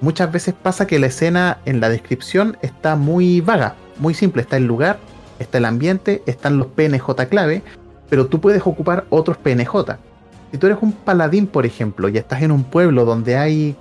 [0.00, 4.56] Muchas veces pasa que la escena en la descripción está muy vaga, muy simple, está
[4.56, 4.98] el lugar,
[5.38, 7.62] está el ambiente, están los PNJ clave,
[8.08, 9.96] pero tú puedes ocupar otros PNJ.
[10.50, 13.76] Si tú eres un paladín, por ejemplo, y estás en un pueblo donde hay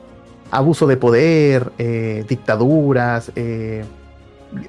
[0.51, 3.85] abuso de poder, eh, dictaduras, eh,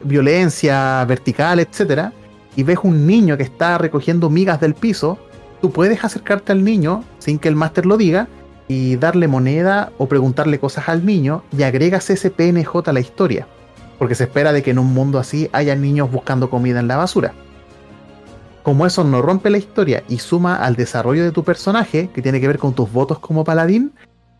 [0.04, 2.12] violencia vertical, etc.,
[2.56, 5.18] y ves un niño que está recogiendo migas del piso,
[5.60, 8.28] tú puedes acercarte al niño sin que el máster lo diga
[8.68, 13.46] y darle moneda o preguntarle cosas al niño y agregas ese PNJ a la historia.
[13.98, 16.96] Porque se espera de que en un mundo así haya niños buscando comida en la
[16.96, 17.32] basura.
[18.62, 22.40] Como eso no rompe la historia y suma al desarrollo de tu personaje, que tiene
[22.40, 23.94] que ver con tus votos como paladín,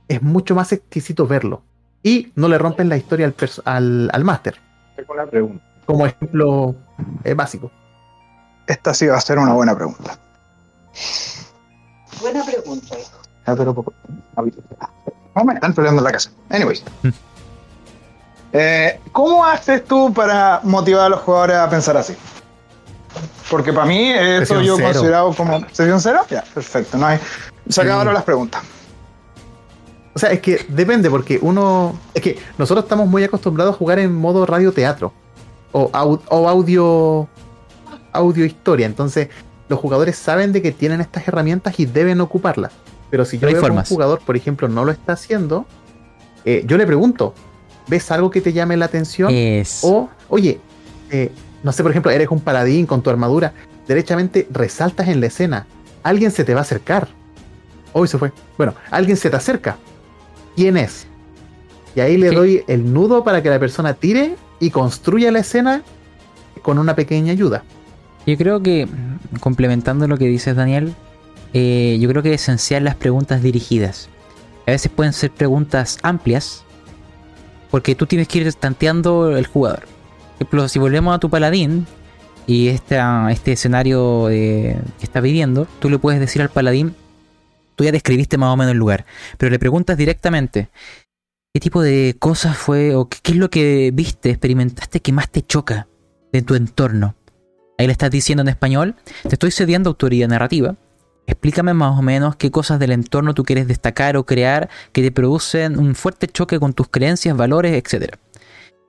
[0.07, 1.63] es mucho más exquisito verlo.
[2.03, 3.33] Y no le rompen la historia
[3.65, 4.57] al, al, máster.
[5.87, 6.77] Como ejemplo
[7.25, 7.73] eh, básico.
[8.67, 10.19] Esta sí va a ser una buena pregunta.
[12.21, 13.19] Buena pregunta, hijo.
[13.47, 13.93] Ah, pero poco.
[15.35, 16.31] No me están peleando en la casa.
[16.51, 16.83] Anyways.
[18.51, 22.15] Eh, ¿Cómo haces tú para motivar a los jugadores a pensar así?
[23.51, 25.61] Porque para mí eso yo he considerado como.
[25.73, 26.21] ¿Sesión cero?
[26.31, 26.97] Ya, perfecto.
[26.97, 27.19] No hay.
[27.69, 28.63] Se acabaron las preguntas.
[30.15, 31.99] O sea, es que depende, porque uno.
[32.15, 35.13] Es que nosotros estamos muy acostumbrados a jugar en modo radio teatro.
[35.73, 37.29] O, o audio.
[38.13, 38.87] Audio historia.
[38.87, 39.29] Entonces,
[39.69, 42.73] los jugadores saben de que tienen estas herramientas y deben ocuparlas.
[43.11, 45.67] Pero si yo veo que un jugador, por ejemplo, no lo está haciendo,
[46.45, 47.35] eh, yo le pregunto,
[47.87, 49.33] ¿ves algo que te llame la atención?
[49.83, 50.61] O, oye,
[51.11, 51.33] eh,
[51.63, 53.53] no sé, por ejemplo, eres un paladín con tu armadura,
[53.87, 55.67] derechamente resaltas en la escena,
[56.03, 57.09] alguien se te va a acercar.
[57.93, 58.33] Hoy se fue.
[58.57, 59.79] Bueno, alguien se te acerca.
[60.55, 61.07] ¿Quién es?
[61.95, 65.83] Y ahí le doy el nudo para que la persona tire y construya la escena
[66.63, 67.65] con una pequeña ayuda.
[68.29, 68.87] Yo creo que,
[69.41, 70.95] complementando lo que dices, Daniel,
[71.55, 74.11] eh, yo creo que es esencial las preguntas dirigidas.
[74.67, 76.63] A veces pueden ser preguntas amplias,
[77.71, 79.81] porque tú tienes que ir tanteando el jugador.
[79.81, 81.87] Por ejemplo, si volvemos a tu paladín
[82.47, 82.99] y este
[83.47, 86.95] escenario eh, que está viviendo, tú le puedes decir al paladín,
[87.77, 89.07] tú ya describiste más o menos el lugar,
[89.39, 90.69] pero le preguntas directamente,
[91.55, 95.41] ¿qué tipo de cosas fue o qué es lo que viste, experimentaste que más te
[95.41, 95.89] choca
[96.31, 97.15] de tu entorno?
[97.79, 100.75] Ahí le estás diciendo en español, te estoy cediendo autoría narrativa.
[101.29, 105.13] Explícame más o menos qué cosas del entorno tú quieres destacar o crear que te
[105.13, 108.17] producen un fuerte choque con tus creencias, valores, etc.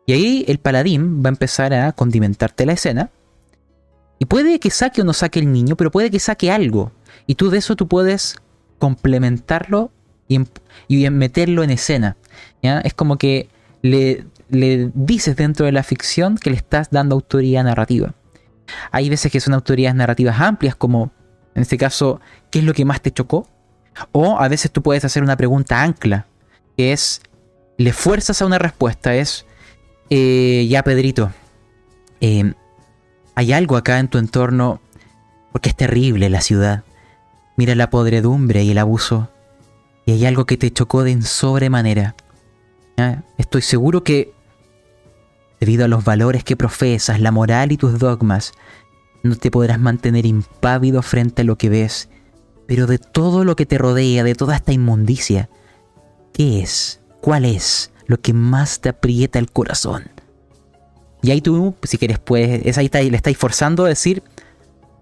[0.07, 3.11] Y ahí el paladín va a empezar a condimentarte la escena.
[4.17, 6.91] Y puede que saque o no saque el niño, pero puede que saque algo.
[7.27, 8.37] Y tú de eso tú puedes
[8.79, 9.91] complementarlo
[10.27, 10.39] y,
[11.09, 12.17] meterlo en escena.
[12.61, 13.49] Es como que
[13.83, 18.15] le, le dices dentro de la ficción que le estás dando autoría narrativa.
[18.91, 21.11] Hay veces que son autoridades narrativas amplias, como
[21.55, 22.21] en este caso,
[22.51, 23.47] ¿qué es lo que más te chocó?
[24.11, 26.25] O a veces tú puedes hacer una pregunta ancla,
[26.77, 27.21] que es,
[27.77, 29.45] le fuerzas a una respuesta, es,
[30.09, 31.31] eh, ya Pedrito,
[32.21, 32.53] eh,
[33.35, 34.81] hay algo acá en tu entorno,
[35.51, 36.83] porque es terrible la ciudad.
[37.55, 39.29] Mira la podredumbre y el abuso.
[40.05, 42.15] Y hay algo que te chocó de en sobremanera.
[43.37, 44.33] Estoy seguro que
[45.59, 48.53] Debido a los valores que profesas, la moral y tus dogmas,
[49.23, 52.09] no te podrás mantener impávido frente a lo que ves.
[52.67, 55.49] Pero de todo lo que te rodea, de toda esta inmundicia,
[56.33, 57.01] ¿qué es?
[57.21, 60.09] ¿Cuál es lo que más te aprieta el corazón?
[61.21, 64.23] Y ahí tú, si quieres, pues, es ahí le estáis forzando a decir,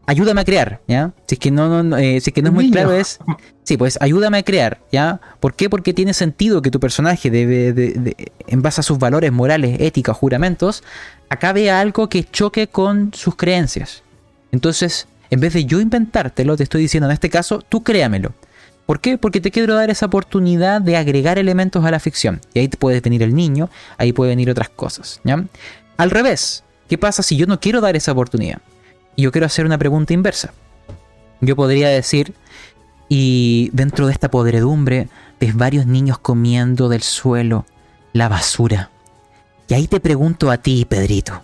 [0.08, 1.12] ayúdame a crear, ¿ya?
[1.28, 3.20] Si es que no, no eh, si es que no es muy claro, es,
[3.64, 5.20] sí, pues ayúdame a crear, ¿ya?
[5.40, 5.70] ¿Por qué?
[5.70, 10.14] Porque tiene sentido que tu personaje, debe, de, en base a sus valores morales, ética,
[10.14, 10.84] juramentos,
[11.30, 14.02] acabe algo que choque con sus creencias.
[14.52, 18.34] Entonces, en vez de yo inventártelo, te estoy diciendo en este caso, tú créamelo.
[18.86, 19.18] ¿Por qué?
[19.18, 22.40] Porque te quiero dar esa oportunidad de agregar elementos a la ficción.
[22.54, 25.44] Y ahí puede venir el niño, ahí puede venir otras cosas, ¿ya?
[25.98, 28.62] Al revés, ¿qué pasa si yo no quiero dar esa oportunidad?
[29.18, 30.54] Yo quiero hacer una pregunta inversa.
[31.42, 32.36] Yo podría decir,
[33.10, 37.66] y dentro de esta podredumbre ves varios niños comiendo del suelo
[38.14, 38.92] la basura.
[39.68, 41.42] Y ahí te pregunto a ti, Pedrito.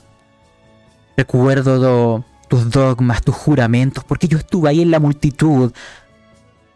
[1.17, 5.71] Recuerdo tus dogmas, tus juramentos, porque yo estuve ahí en la multitud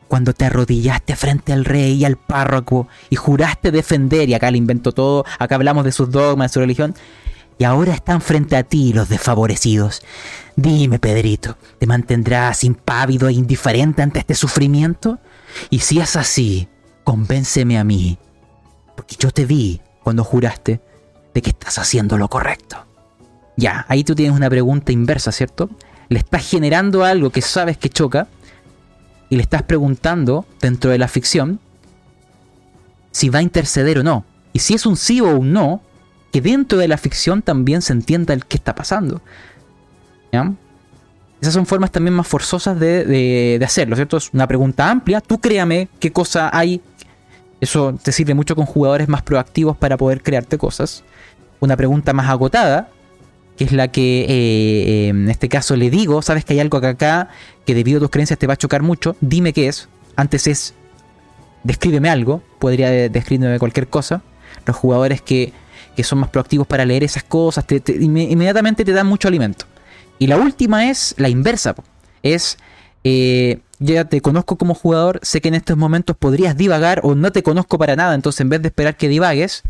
[0.07, 4.57] cuando te arrodillaste frente al rey y al párroco y juraste defender, y acá le
[4.57, 6.95] invento todo, acá hablamos de sus dogmas, de su religión,
[7.57, 10.01] y ahora están frente a ti los desfavorecidos.
[10.55, 15.19] Dime, Pedrito, ¿te mantendrás impávido e indiferente ante este sufrimiento?
[15.69, 16.67] Y si es así,
[17.03, 18.17] convénceme a mí,
[18.95, 20.81] porque yo te vi cuando juraste
[21.34, 22.85] de que estás haciendo lo correcto.
[23.55, 25.69] Ya, ahí tú tienes una pregunta inversa, ¿cierto?
[26.09, 28.27] Le estás generando algo que sabes que choca
[29.29, 31.59] y le estás preguntando dentro de la ficción
[33.11, 34.25] si va a interceder o no.
[34.53, 35.81] Y si es un sí o un no,
[36.31, 39.21] que dentro de la ficción también se entienda el qué está pasando.
[40.31, 40.53] ¿Ya?
[41.41, 44.17] Esas son formas también más forzosas de, hacerlo, ¿cierto?
[44.17, 45.21] Es una pregunta amplia.
[45.21, 46.81] Tú créame qué cosa hay.
[47.61, 51.03] Eso te sirve mucho con jugadores más proactivos para poder crearte cosas.
[51.59, 52.89] Una pregunta más agotada,
[53.55, 57.29] que es la que eh, en este caso le digo, sabes que hay algo acá
[57.65, 59.89] que debido a tus creencias te va a chocar mucho, dime qué es.
[60.15, 60.73] Antes es,
[61.63, 64.21] descríbeme algo, podría describirme cualquier cosa.
[64.65, 65.53] Los jugadores que,
[66.03, 69.65] son más proactivos para leer esas cosas, inmediatamente te dan mucho alimento.
[70.19, 71.76] Y la última es la inversa.
[72.24, 72.57] Es,
[73.03, 77.32] eh, ya te conozco como jugador, sé que en estos momentos podrías divagar o no
[77.32, 79.64] te conozco para nada, entonces en vez de esperar que divagues,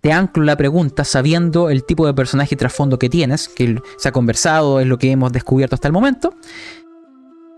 [0.00, 4.08] te anclo la pregunta sabiendo el tipo de personaje y trasfondo que tienes, que se
[4.08, 6.34] ha conversado, es lo que hemos descubierto hasta el momento,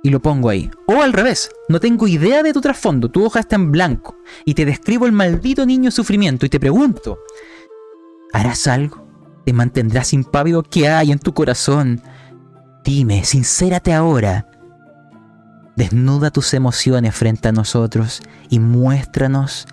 [0.04, 0.70] y lo pongo ahí.
[0.86, 4.54] O al revés, no tengo idea de tu trasfondo, tu hoja está en blanco, y
[4.54, 7.18] te describo el maldito niño sufrimiento y te pregunto,
[8.32, 9.04] ¿harás algo?
[9.44, 10.62] te mantendrás impávido.
[10.62, 12.02] ¿Qué hay en tu corazón?
[12.84, 14.48] Dime, sincérate ahora.
[15.76, 19.66] Desnuda tus emociones frente a nosotros y muéstranos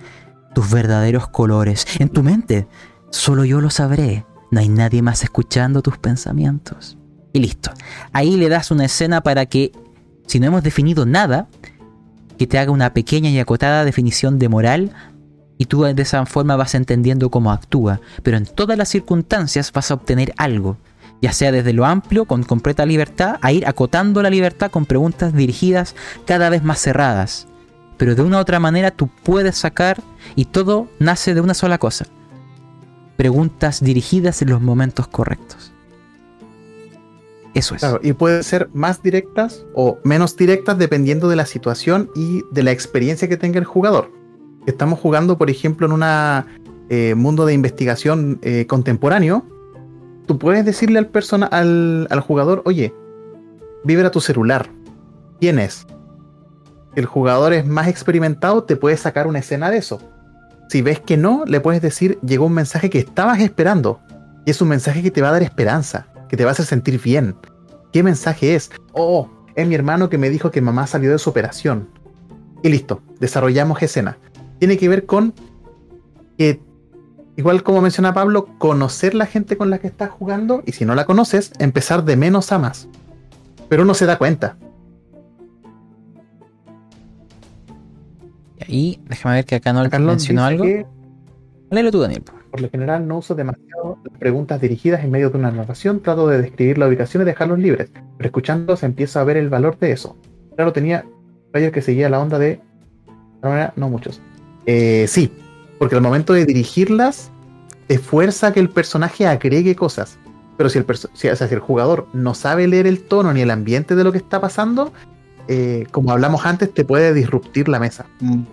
[0.53, 1.85] tus verdaderos colores.
[1.99, 2.67] En tu mente,
[3.11, 4.25] solo yo lo sabré.
[4.51, 6.97] No hay nadie más escuchando tus pensamientos.
[7.33, 7.71] Y listo.
[8.11, 9.71] Ahí le das una escena para que,
[10.31, 11.49] si no hemos definido nada,
[12.37, 14.91] que te haga una pequeña y acotada definición de moral
[15.57, 19.91] y tú de esa forma vas entendiendo cómo actúa, pero en todas las circunstancias vas
[19.91, 20.77] a obtener algo,
[21.21, 25.33] ya sea desde lo amplio, con completa libertad, a ir acotando la libertad con preguntas
[25.33, 25.95] dirigidas
[26.25, 27.49] cada vez más cerradas.
[27.97, 30.01] Pero de una u otra manera tú puedes sacar
[30.37, 32.05] y todo nace de una sola cosa.
[33.17, 35.73] Preguntas dirigidas en los momentos correctos.
[37.53, 37.85] Eso es.
[38.01, 42.71] y pueden ser más directas o menos directas dependiendo de la situación y de la
[42.71, 44.21] experiencia que tenga el jugador
[44.65, 46.03] estamos jugando, por ejemplo, en un
[46.89, 49.45] eh, mundo de investigación eh, contemporáneo,
[50.27, 52.93] tú puedes decirle al, persona, al, jugador, oye,
[53.83, 54.69] vibra tu celular.
[55.39, 55.87] ¿Quién es?
[56.95, 59.99] El jugador es más experimentado, te puede sacar una escena de eso.
[60.69, 63.99] Si ves que no, le puedes decir, llegó un mensaje que estabas esperando.
[64.45, 66.65] Y es un mensaje que te va a dar esperanza, que te va a hacer
[66.65, 67.35] sentir bien.
[67.93, 68.71] ¿Qué mensaje es?
[68.93, 71.89] Oh, es mi hermano que me dijo que mamá salió de su operación.
[72.63, 74.17] Y listo, desarrollamos escena
[74.61, 75.33] tiene que ver con
[76.37, 76.61] que,
[77.35, 80.93] igual como menciona Pablo, conocer la gente con la que estás jugando y si no
[80.93, 82.87] la conoces, empezar de menos a más.
[83.69, 84.57] Pero uno se da cuenta.
[88.67, 90.63] Y déjame ver que acá no mencionó algo.
[91.71, 92.21] Léelo tú, Daniel.
[92.51, 96.27] Por lo general no uso demasiado las preguntas dirigidas en medio de una narración, trato
[96.27, 99.93] de describir la ubicación y dejarlos libres, pero escuchándolos empiezo a ver el valor de
[99.93, 100.17] eso.
[100.55, 101.05] Claro, tenía
[101.53, 102.59] rayos que seguía la onda de...
[103.75, 104.21] No muchos.
[104.65, 105.31] Eh, sí,
[105.79, 107.31] porque al momento de dirigirlas,
[107.87, 110.19] te fuerza que el personaje agregue cosas.
[110.57, 114.03] Pero si el, si, el jugador no sabe leer el tono ni el ambiente de
[114.03, 114.93] lo que está pasando,
[115.47, 118.05] eh, como hablamos antes, te puede disruptir la mesa.
[118.19, 118.43] Mm.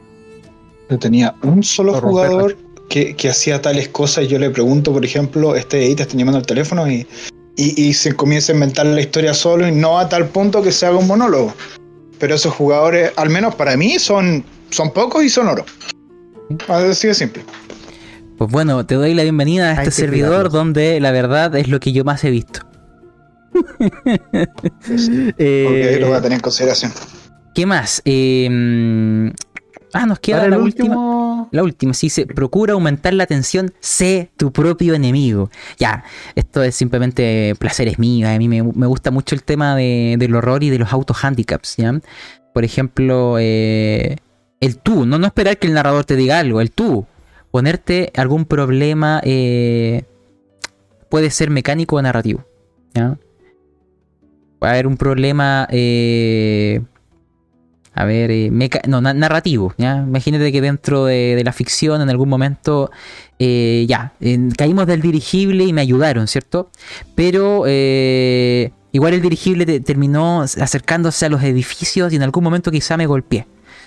[0.88, 2.56] Yo tenía un solo jugador
[2.88, 6.46] que, hacía tales cosas y yo le pregunto, por ejemplo, este edita está llamando al
[6.46, 7.06] teléfono y,
[7.56, 10.86] y, se comienza a inventar la historia solo y no a tal punto que se
[10.86, 11.52] haga un monólogo.
[12.18, 15.64] Pero esos jugadores, al menos para mí, son, son pocos y son oro.
[16.68, 17.44] Así de simple.
[18.38, 21.92] Pues bueno, te doy la bienvenida a este servidor donde la verdad es lo que
[21.92, 22.60] yo más he visto.
[25.38, 26.92] eh, lo voy a tener en consideración.
[27.54, 28.00] ¿Qué más?
[28.04, 28.48] Eh,
[29.92, 31.48] ah, nos queda la última.
[31.50, 35.50] La última, sí, se procura aumentar la tensión, sé tu propio enemigo.
[35.78, 38.30] Ya, esto es simplemente placeres míos.
[38.30, 42.00] A mí me, gusta mucho el tema del horror y de los auto handicaps, ¿ya?
[42.52, 44.16] Por ejemplo, eh,
[44.60, 47.06] el tú, no, no esperar que el narrador te diga algo, el tú.
[47.50, 50.04] Ponerte algún problema eh,
[51.08, 52.44] puede ser mecánico o narrativo.
[52.94, 53.18] ¿ya?
[54.58, 56.82] Puede haber un problema, eh,
[57.98, 58.50] a ver, eh,
[58.86, 59.74] no, narrativo.
[59.78, 62.90] Imagínate que dentro de, la ficción en algún momento,
[63.38, 64.12] ya,
[64.56, 66.70] caímos del dirigible y me ayudaron, ¿cierto?
[67.14, 73.06] Pero igual el dirigible terminó acercándose a los edificios y en algún momento quizá me
[73.06, 73.46] golpeé.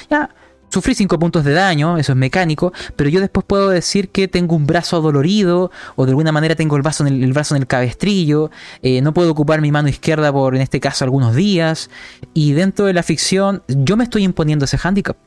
[0.10, 0.30] Ya,
[0.72, 4.56] Sufrí 5 puntos de daño, eso es mecánico, pero yo después puedo decir que tengo
[4.56, 7.68] un brazo dolorido o de alguna manera tengo el brazo en el, brazo en el
[7.68, 8.52] cabestrillo,
[8.82, 11.90] eh, no puedo ocupar mi mano izquierda por en este caso algunos días
[12.34, 15.18] y dentro de la ficción yo me estoy imponiendo ese handicap.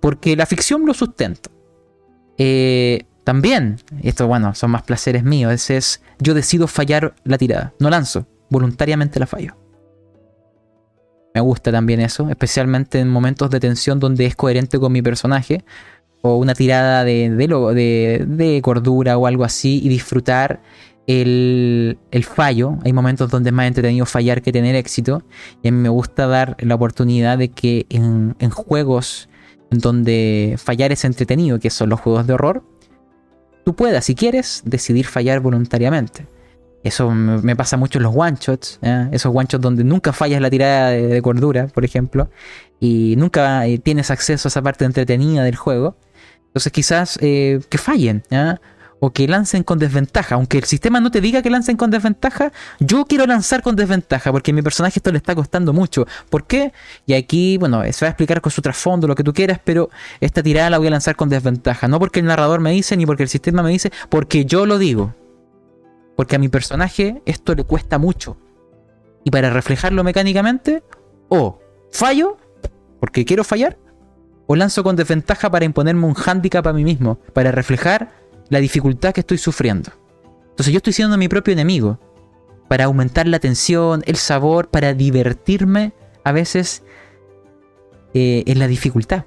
[0.00, 1.50] porque la ficción lo sustenta.
[2.38, 7.74] Eh, también, esto bueno, son más placeres míos, ese es yo decido fallar la tirada,
[7.80, 9.56] no lanzo, voluntariamente la fallo.
[11.36, 15.66] Me gusta también eso, especialmente en momentos de tensión donde es coherente con mi personaje,
[16.22, 20.62] o una tirada de, de, de cordura o algo así, y disfrutar
[21.06, 22.78] el, fallo.
[22.86, 25.24] Hay momentos donde es más entretenido fallar que tener éxito.
[25.62, 29.28] Y a mí me gusta dar la oportunidad de que en, juegos
[29.70, 32.64] en donde fallar es entretenido, que son los juegos de horror,
[33.66, 36.26] tú puedas, si quieres, decidir fallar voluntariamente.
[36.86, 38.78] Eso me pasa mucho en los one shots,
[39.10, 42.30] esos one shots donde nunca fallas la tirada de, cordura, por ejemplo,
[42.78, 45.96] y nunca eh, tienes acceso a esa parte entretenida del juego.
[46.46, 48.22] Entonces quizás eh, que fallen,
[49.00, 50.36] o que lancen con desventaja.
[50.36, 54.30] Aunque el sistema no te diga que lancen con desventaja, yo quiero lanzar con desventaja
[54.30, 56.06] porque a mi personaje esto le está costando mucho.
[56.30, 56.72] ¿Por qué?
[57.04, 59.90] Y aquí, bueno, se va a explicar con su trasfondo, lo que tú quieras, pero
[60.20, 61.88] esta tirada la voy a lanzar con desventaja.
[61.88, 64.78] No porque el narrador me dice, ni porque el sistema me dice, porque yo lo
[64.78, 65.25] digo.
[66.16, 68.36] Porque a mi personaje esto le cuesta mucho.
[69.24, 70.82] Y para reflejarlo mecánicamente,
[71.28, 72.38] o fallo,
[73.00, 73.76] porque quiero fallar,
[74.46, 78.12] o lanzo con desventaja para imponerme un hándicap a mí mismo, para reflejar
[78.48, 79.92] la dificultad que estoy sufriendo.
[80.50, 81.98] Entonces yo estoy siendo mi propio enemigo.
[82.68, 85.92] Para aumentar la tensión, el sabor, para divertirme
[86.24, 86.82] a veces
[88.14, 89.24] eh, en la dificultad.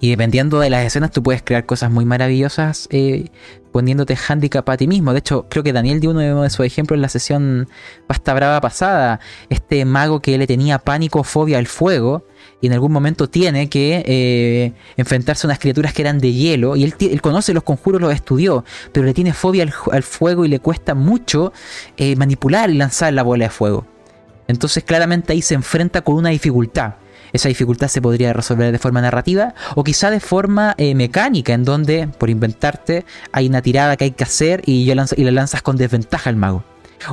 [0.00, 3.30] Y dependiendo de las escenas, tú puedes crear cosas muy maravillosas eh,
[3.72, 5.12] poniéndote handicap a ti mismo.
[5.12, 7.68] De hecho, creo que Daniel dio uno de sus ejemplos en la sesión
[8.06, 9.18] Pasta Brava pasada.
[9.48, 12.24] Este mago que le tenía pánico, fobia al fuego
[12.60, 16.76] y en algún momento tiene que eh, enfrentarse a unas criaturas que eran de hielo.
[16.76, 20.60] Y él, conoce los conjuros, los estudió, pero le tiene fobia al, fuego y le
[20.60, 21.52] cuesta mucho
[21.96, 23.86] eh, manipular y lanzar la bola de fuego.
[24.46, 26.94] Entonces claramente ahí se enfrenta con una dificultad.
[27.34, 31.64] Esa dificultad se podría resolver de forma narrativa o quizá de forma eh, mecánica, en
[31.64, 35.60] donde, por inventarte, hay una tirada que hay que hacer y, yo y la lanzas
[35.60, 36.62] con desventaja al mago.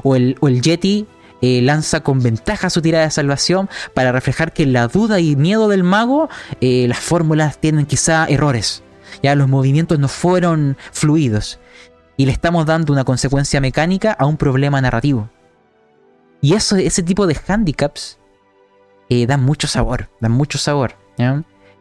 [0.03, 1.07] O el, o el Yeti
[1.41, 5.67] eh, lanza con ventaja su tirada de salvación para reflejar que la duda y miedo
[5.67, 6.29] del mago,
[6.61, 8.83] eh, las fórmulas tienen quizá errores.
[9.23, 11.59] Ya los movimientos no fueron fluidos.
[12.15, 15.31] Y le estamos dando una consecuencia mecánica a un problema narrativo.
[16.41, 18.20] Y eso, ese tipo de handicaps
[19.11, 20.93] eh, dan mucho sabor, dan mucho sabor.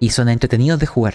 [0.01, 1.15] Y son entretenidos de jugar.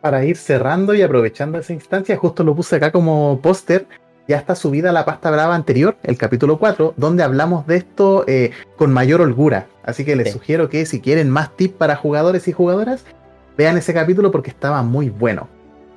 [0.00, 3.86] Para ir cerrando y aprovechando esa instancia, justo lo puse acá como póster
[4.26, 8.52] ya está subida la pasta brava anterior, el capítulo 4, donde hablamos de esto eh,
[8.76, 9.66] con mayor holgura.
[9.84, 13.04] Así que les sugiero que si quieren más tips para jugadores y jugadoras,
[13.58, 15.48] vean ese capítulo porque estaba muy bueno.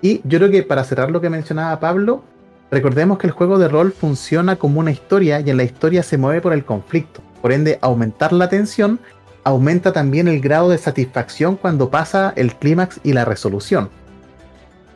[0.02, 2.24] Y yo creo que para cerrar lo que mencionaba Pablo,
[2.72, 6.18] recordemos que el juego de rol funciona como una historia y en la historia se
[6.18, 7.22] mueve por el conflicto.
[7.42, 9.00] Por ende, aumentar la tensión
[9.44, 13.90] aumenta también el grado de satisfacción cuando pasa el clímax y la resolución.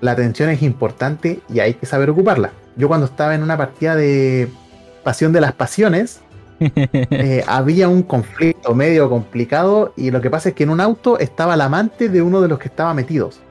[0.02, 3.96] La tensión es importante y hay que saber ocuparla yo cuando estaba en una partida
[3.96, 4.50] de
[5.04, 6.22] Pasión de las Pasiones,
[6.60, 11.20] eh, había un conflicto medio complicado y lo que pasa es que en un auto
[11.20, 13.42] estaba el amante de uno de los que estaba metidos.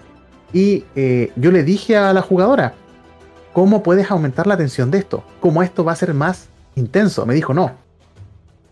[0.54, 2.72] Y eh, yo le dije a la jugadora,
[3.52, 5.22] ¿cómo puedes aumentar la tensión de esto?
[5.40, 7.26] ¿Cómo esto va a ser más intenso?
[7.26, 7.72] Me dijo, no.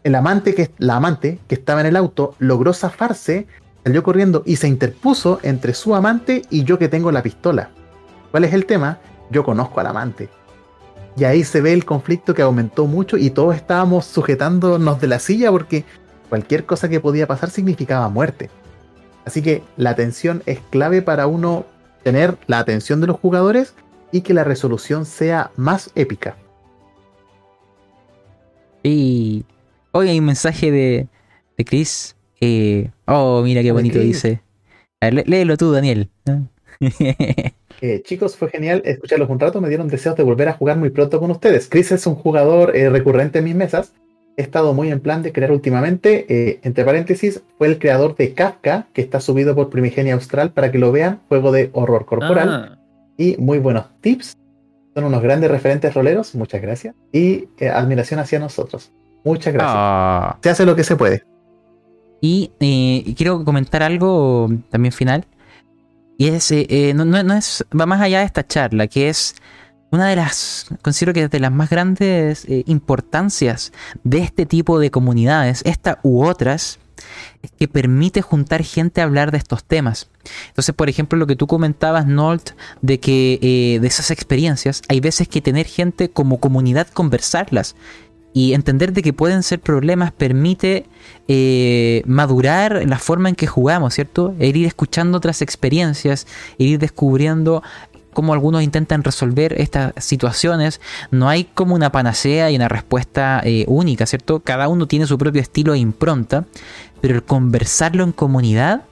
[0.07, 3.49] El amante que, la amante que estaba en el auto logró zafarse,
[3.83, 7.71] salió corriendo y se interpuso entre su amante y yo que tengo la pistola.
[8.31, 9.01] ¿Cuál es el tema?
[9.33, 10.29] Yo conozco al amante.
[11.17, 15.19] Y ahí se ve el conflicto que aumentó mucho y todos estábamos sujetándonos de la
[15.19, 15.85] silla porque
[16.29, 18.49] cualquier cosa que podía pasar significaba muerte.
[19.25, 21.67] Así que la atención es clave para uno
[22.05, 23.75] tener la atención de los jugadores
[24.13, 26.37] y que la resolución sea más épica.
[28.85, 29.45] Y
[29.97, 31.09] hoy hay un mensaje de,
[31.57, 32.17] de Chris.
[32.41, 34.41] Eh, oh, mira qué bonito dice.
[35.01, 36.11] A ver, léelo tú, Daniel.
[37.83, 39.61] Eh, chicos, fue genial escucharlos un rato.
[39.61, 41.69] Me dieron deseos de volver a jugar muy pronto con ustedes.
[41.69, 43.93] Chris es un jugador eh, recurrente en mis mesas.
[44.39, 46.25] He estado muy en plan de crear últimamente.
[46.31, 50.73] Eh, entre paréntesis, fue el creador de Kafka, que está subido por Primigenia Austral para
[50.73, 51.21] que lo vean.
[51.29, 52.49] Juego de horror corporal.
[52.51, 52.79] Ah.
[53.19, 54.39] Y muy buenos tips.
[54.95, 56.35] Son unos grandes referentes roleros.
[56.35, 56.95] Muchas gracias.
[57.13, 58.91] Y admiración hacia nosotros.
[59.27, 59.77] Muchas gracias.
[59.77, 60.39] Ah.
[60.43, 61.23] Se hace lo que se puede.
[62.23, 65.27] y quiero comentar algo también final
[66.19, 69.35] y es, eh, eh, no, no, es, va más allá de esta charla, que es
[69.91, 73.73] una de las, considero que es de las más grandes eh, importancias
[74.03, 76.79] de este tipo de comunidades, esta u otras,
[77.43, 80.09] es que permite juntar gente a hablar de estos temas.
[80.49, 85.29] Entonces, por ejemplo, lo que tú comentabas, Nolt, de que de esas experiencias, hay veces
[85.29, 87.77] que tener gente como comunidad conversarlas
[88.37, 90.85] y entender de que pueden ser problemas permite
[91.27, 94.35] eh, madurar la forma en que jugamos, ¿cierto?
[94.39, 96.27] E ir escuchando otras experiencias,
[96.59, 97.63] e ir descubriendo
[98.13, 100.83] cómo algunos intentan resolver estas situaciones.
[101.11, 104.41] No hay como una panacea y una respuesta eh, única, ¿cierto?
[104.41, 106.45] Cada uno tiene su propio estilo e impronta,
[107.01, 108.83] pero el conversarlo en comunidad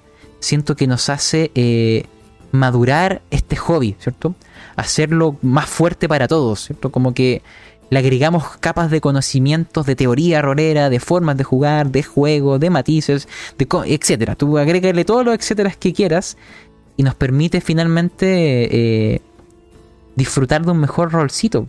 [0.40, 2.06] siento que nos hace eh,
[2.50, 4.34] madurar este hobby, ¿cierto?
[4.74, 6.90] Hacerlo más fuerte para todos, ¿cierto?
[6.90, 7.42] Como que
[7.90, 12.70] le agregamos capas de conocimientos, de teoría rolera, de formas de jugar, de juego, de
[12.70, 14.34] matices, de etcétera.
[14.34, 16.36] Tú agrégale todos los etcétera que quieras
[16.96, 19.20] y nos permite finalmente eh,
[20.16, 21.66] disfrutar de un mejor rolcito,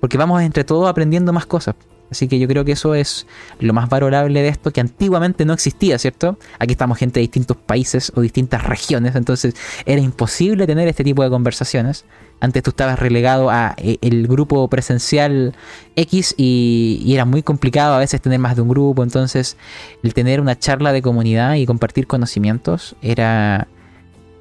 [0.00, 1.74] porque vamos entre todos aprendiendo más cosas.
[2.10, 3.26] Así que yo creo que eso es
[3.58, 6.38] lo más valorable de esto, que antiguamente no existía, ¿cierto?
[6.58, 9.54] Aquí estamos gente de distintos países o distintas regiones, entonces
[9.86, 12.04] era imposible tener este tipo de conversaciones.
[12.42, 15.54] Antes tú estabas relegado a eh, el grupo presencial
[15.94, 19.56] X y, era muy complicado a veces tener más de un grupo, entonces
[20.02, 23.68] el tener una charla de comunidad y compartir conocimientos era...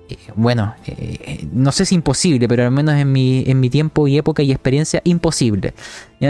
[0.09, 4.07] Eh, bueno, eh, no sé si imposible, pero al menos en mi, en mi tiempo
[4.07, 5.75] y época y experiencia, imposible.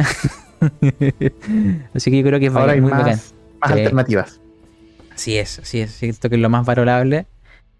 [1.93, 4.41] así que yo creo que es Ahora hay más, alternativas.
[5.15, 5.91] Así es, así es.
[5.91, 7.27] Siento que es lo más valorable.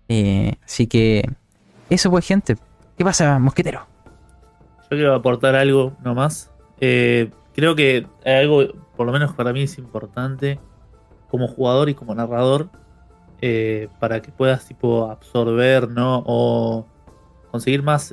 [0.07, 1.29] Eh, así que
[1.89, 2.55] eso pues gente.
[3.01, 3.88] ¿Qué pasa, mosquetero?
[4.83, 6.51] Yo quiero aportar algo nomás.
[6.80, 8.61] Eh, creo que algo,
[8.95, 10.59] por lo menos para mí, es importante
[11.27, 12.69] como jugador y como narrador
[13.41, 16.21] eh, para que puedas tipo absorber, ¿no?
[16.27, 16.85] O
[17.49, 18.11] conseguir más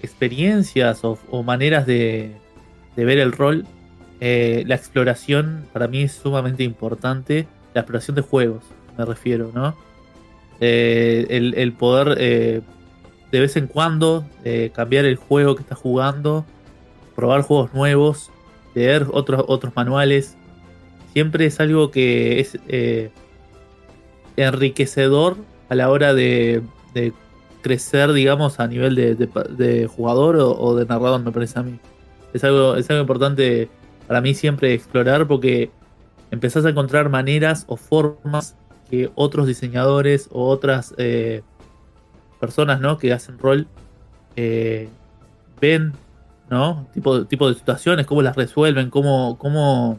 [0.00, 2.40] experiencias o, maneras de,
[2.96, 3.66] ver el rol
[4.22, 7.46] eh, la exploración para mí es sumamente importante.
[7.74, 8.64] La exploración de juegos,
[8.96, 9.76] me refiero, ¿no?
[10.58, 12.62] Eh, el, poder eh,
[13.32, 14.24] de vez en cuando
[14.72, 16.44] cambiar el juego que estás jugando,
[17.14, 18.30] probar juegos nuevos,
[18.74, 20.36] leer otros, otros manuales.
[21.12, 22.58] Siempre es algo que es
[24.36, 25.36] enriquecedor
[25.68, 26.62] a la hora de,
[27.62, 31.78] crecer, digamos, a nivel de, jugador o, o, de narrador, me parece a mí.
[32.32, 33.68] Es algo, es algo importante
[34.06, 35.70] para mí siempre explorar porque
[36.30, 38.56] empezás a encontrar maneras o formas
[38.88, 41.42] que otros diseñadores o otras eh,
[42.36, 42.98] personas ¿no?
[42.98, 43.66] que hacen rol
[44.36, 44.88] eh,
[45.60, 45.92] ven,
[46.50, 46.86] ¿no?
[46.92, 49.98] Tipo, tipo de situaciones, cómo las resuelven, cómo, cómo,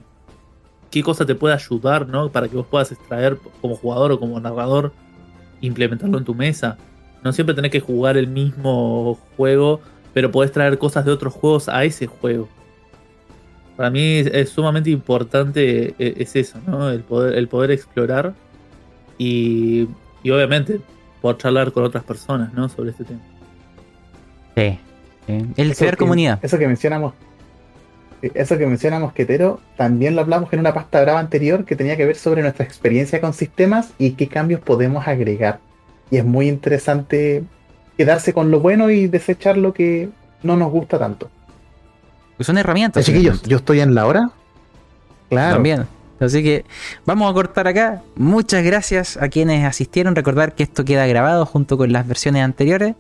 [0.92, 2.30] qué cosa te puede ayudar, ¿no?
[2.32, 4.94] Para que vos puedas extraer como jugador o como narrador,
[5.62, 6.78] implementarlo en tu mesa.
[7.24, 9.82] No siempre tenés que jugar el mismo juego,
[10.14, 12.48] pero podés traer cosas de otros juegos a ese juego
[13.78, 16.90] para mí es, sumamente importante eh, es eso, ¿no?
[16.90, 18.34] El poder, el poder explorar
[19.20, 19.88] y,
[20.24, 20.82] y obviamente
[21.22, 22.70] poder charlar con otras personas, ¿no?
[22.70, 23.22] Sobre este tema.
[24.56, 24.80] Sí.
[25.28, 26.40] El ser comunidad.
[26.42, 27.14] Eso que mencionamos.
[28.22, 32.06] Eso que menciona Mosquetero, también lo hablamos en una pasta brava anterior que tenía que
[32.06, 35.60] ver sobre nuestra experiencia con sistemas y qué cambios podemos agregar.
[36.10, 37.44] Y es muy interesante
[37.96, 40.10] quedarse con lo bueno y desechar lo que
[40.42, 41.30] no nos gusta tanto.
[42.38, 43.06] Pues son herramientas.
[43.06, 44.32] chiquillos, yo estoy en la hora.
[45.30, 45.56] Claro.
[45.56, 45.86] También.
[46.20, 46.66] Así que
[47.06, 48.02] vamos a cortar acá.
[48.16, 50.16] Muchas gracias a quienes asistieron.
[50.16, 52.96] Recordar que esto queda grabado junto con las versiones anteriores.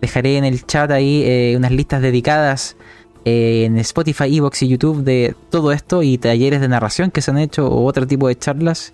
[0.00, 2.76] Dejaré en el chat ahí eh, unas listas dedicadas
[3.24, 7.30] eh, en Spotify, Evox y YouTube de todo esto y talleres de narración que se
[7.30, 8.92] han hecho o otro tipo de charlas.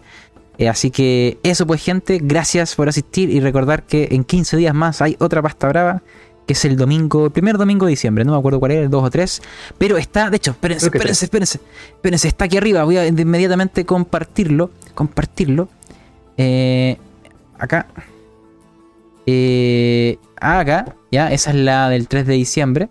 [0.59, 4.75] Eh, así que eso pues gente, gracias por asistir y recordar que en 15 días
[4.75, 6.03] más hay otra pasta brava
[6.47, 8.91] que es el domingo, el primer domingo de diciembre, no me acuerdo cuál era, el
[8.91, 9.43] 2 o 3,
[9.79, 11.61] pero está, de hecho, espérense, espérense, espérense,
[11.95, 15.69] espérense, está aquí arriba, voy a inmediatamente compartirlo, compartirlo,
[16.37, 16.97] eh,
[17.59, 17.87] acá,
[19.27, 22.89] eh, acá, ya, esa es la del 3 de diciembre,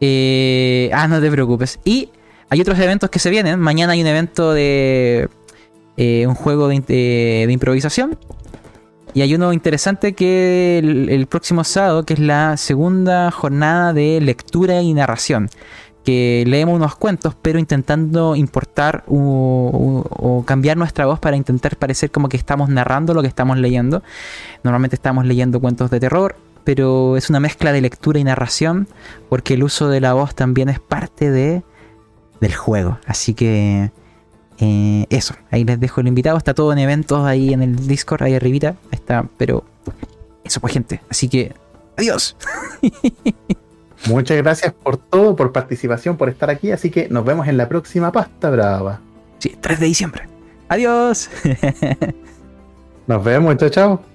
[0.00, 2.10] eh, ah, no te preocupes, y
[2.48, 5.28] hay otros eventos que se vienen, mañana hay un evento de
[5.96, 8.18] eh, un juego de, de improvisación,
[9.14, 14.82] y hay uno interesante que el, próximo sábado, que es la segunda jornada de lectura
[14.82, 15.48] y narración.
[16.04, 22.28] Que leemos unos cuentos, pero intentando importar o, cambiar nuestra voz para intentar parecer como
[22.28, 24.02] que estamos narrando lo que estamos leyendo.
[24.64, 26.34] Normalmente estamos leyendo cuentos de terror,
[26.64, 28.88] pero es una mezcla de lectura y narración,
[29.28, 31.62] porque el uso de la voz también es parte de,
[32.40, 32.98] del juego.
[33.06, 33.92] Así que
[34.58, 36.36] eh, eso, ahí les dejo el invitado.
[36.36, 38.76] Está todo en eventos ahí en el Discord, ahí arribita.
[38.90, 39.64] Está, pero
[40.44, 41.00] eso pues gente.
[41.08, 41.54] Así que,
[41.96, 42.36] adiós.
[44.06, 46.72] Muchas gracias por todo, por participación, por estar aquí.
[46.72, 49.00] Así que nos vemos en la próxima pasta brava.
[49.38, 50.28] Sí, 3 de diciembre.
[50.68, 51.30] Adiós.
[53.06, 54.13] nos vemos, chao, chao.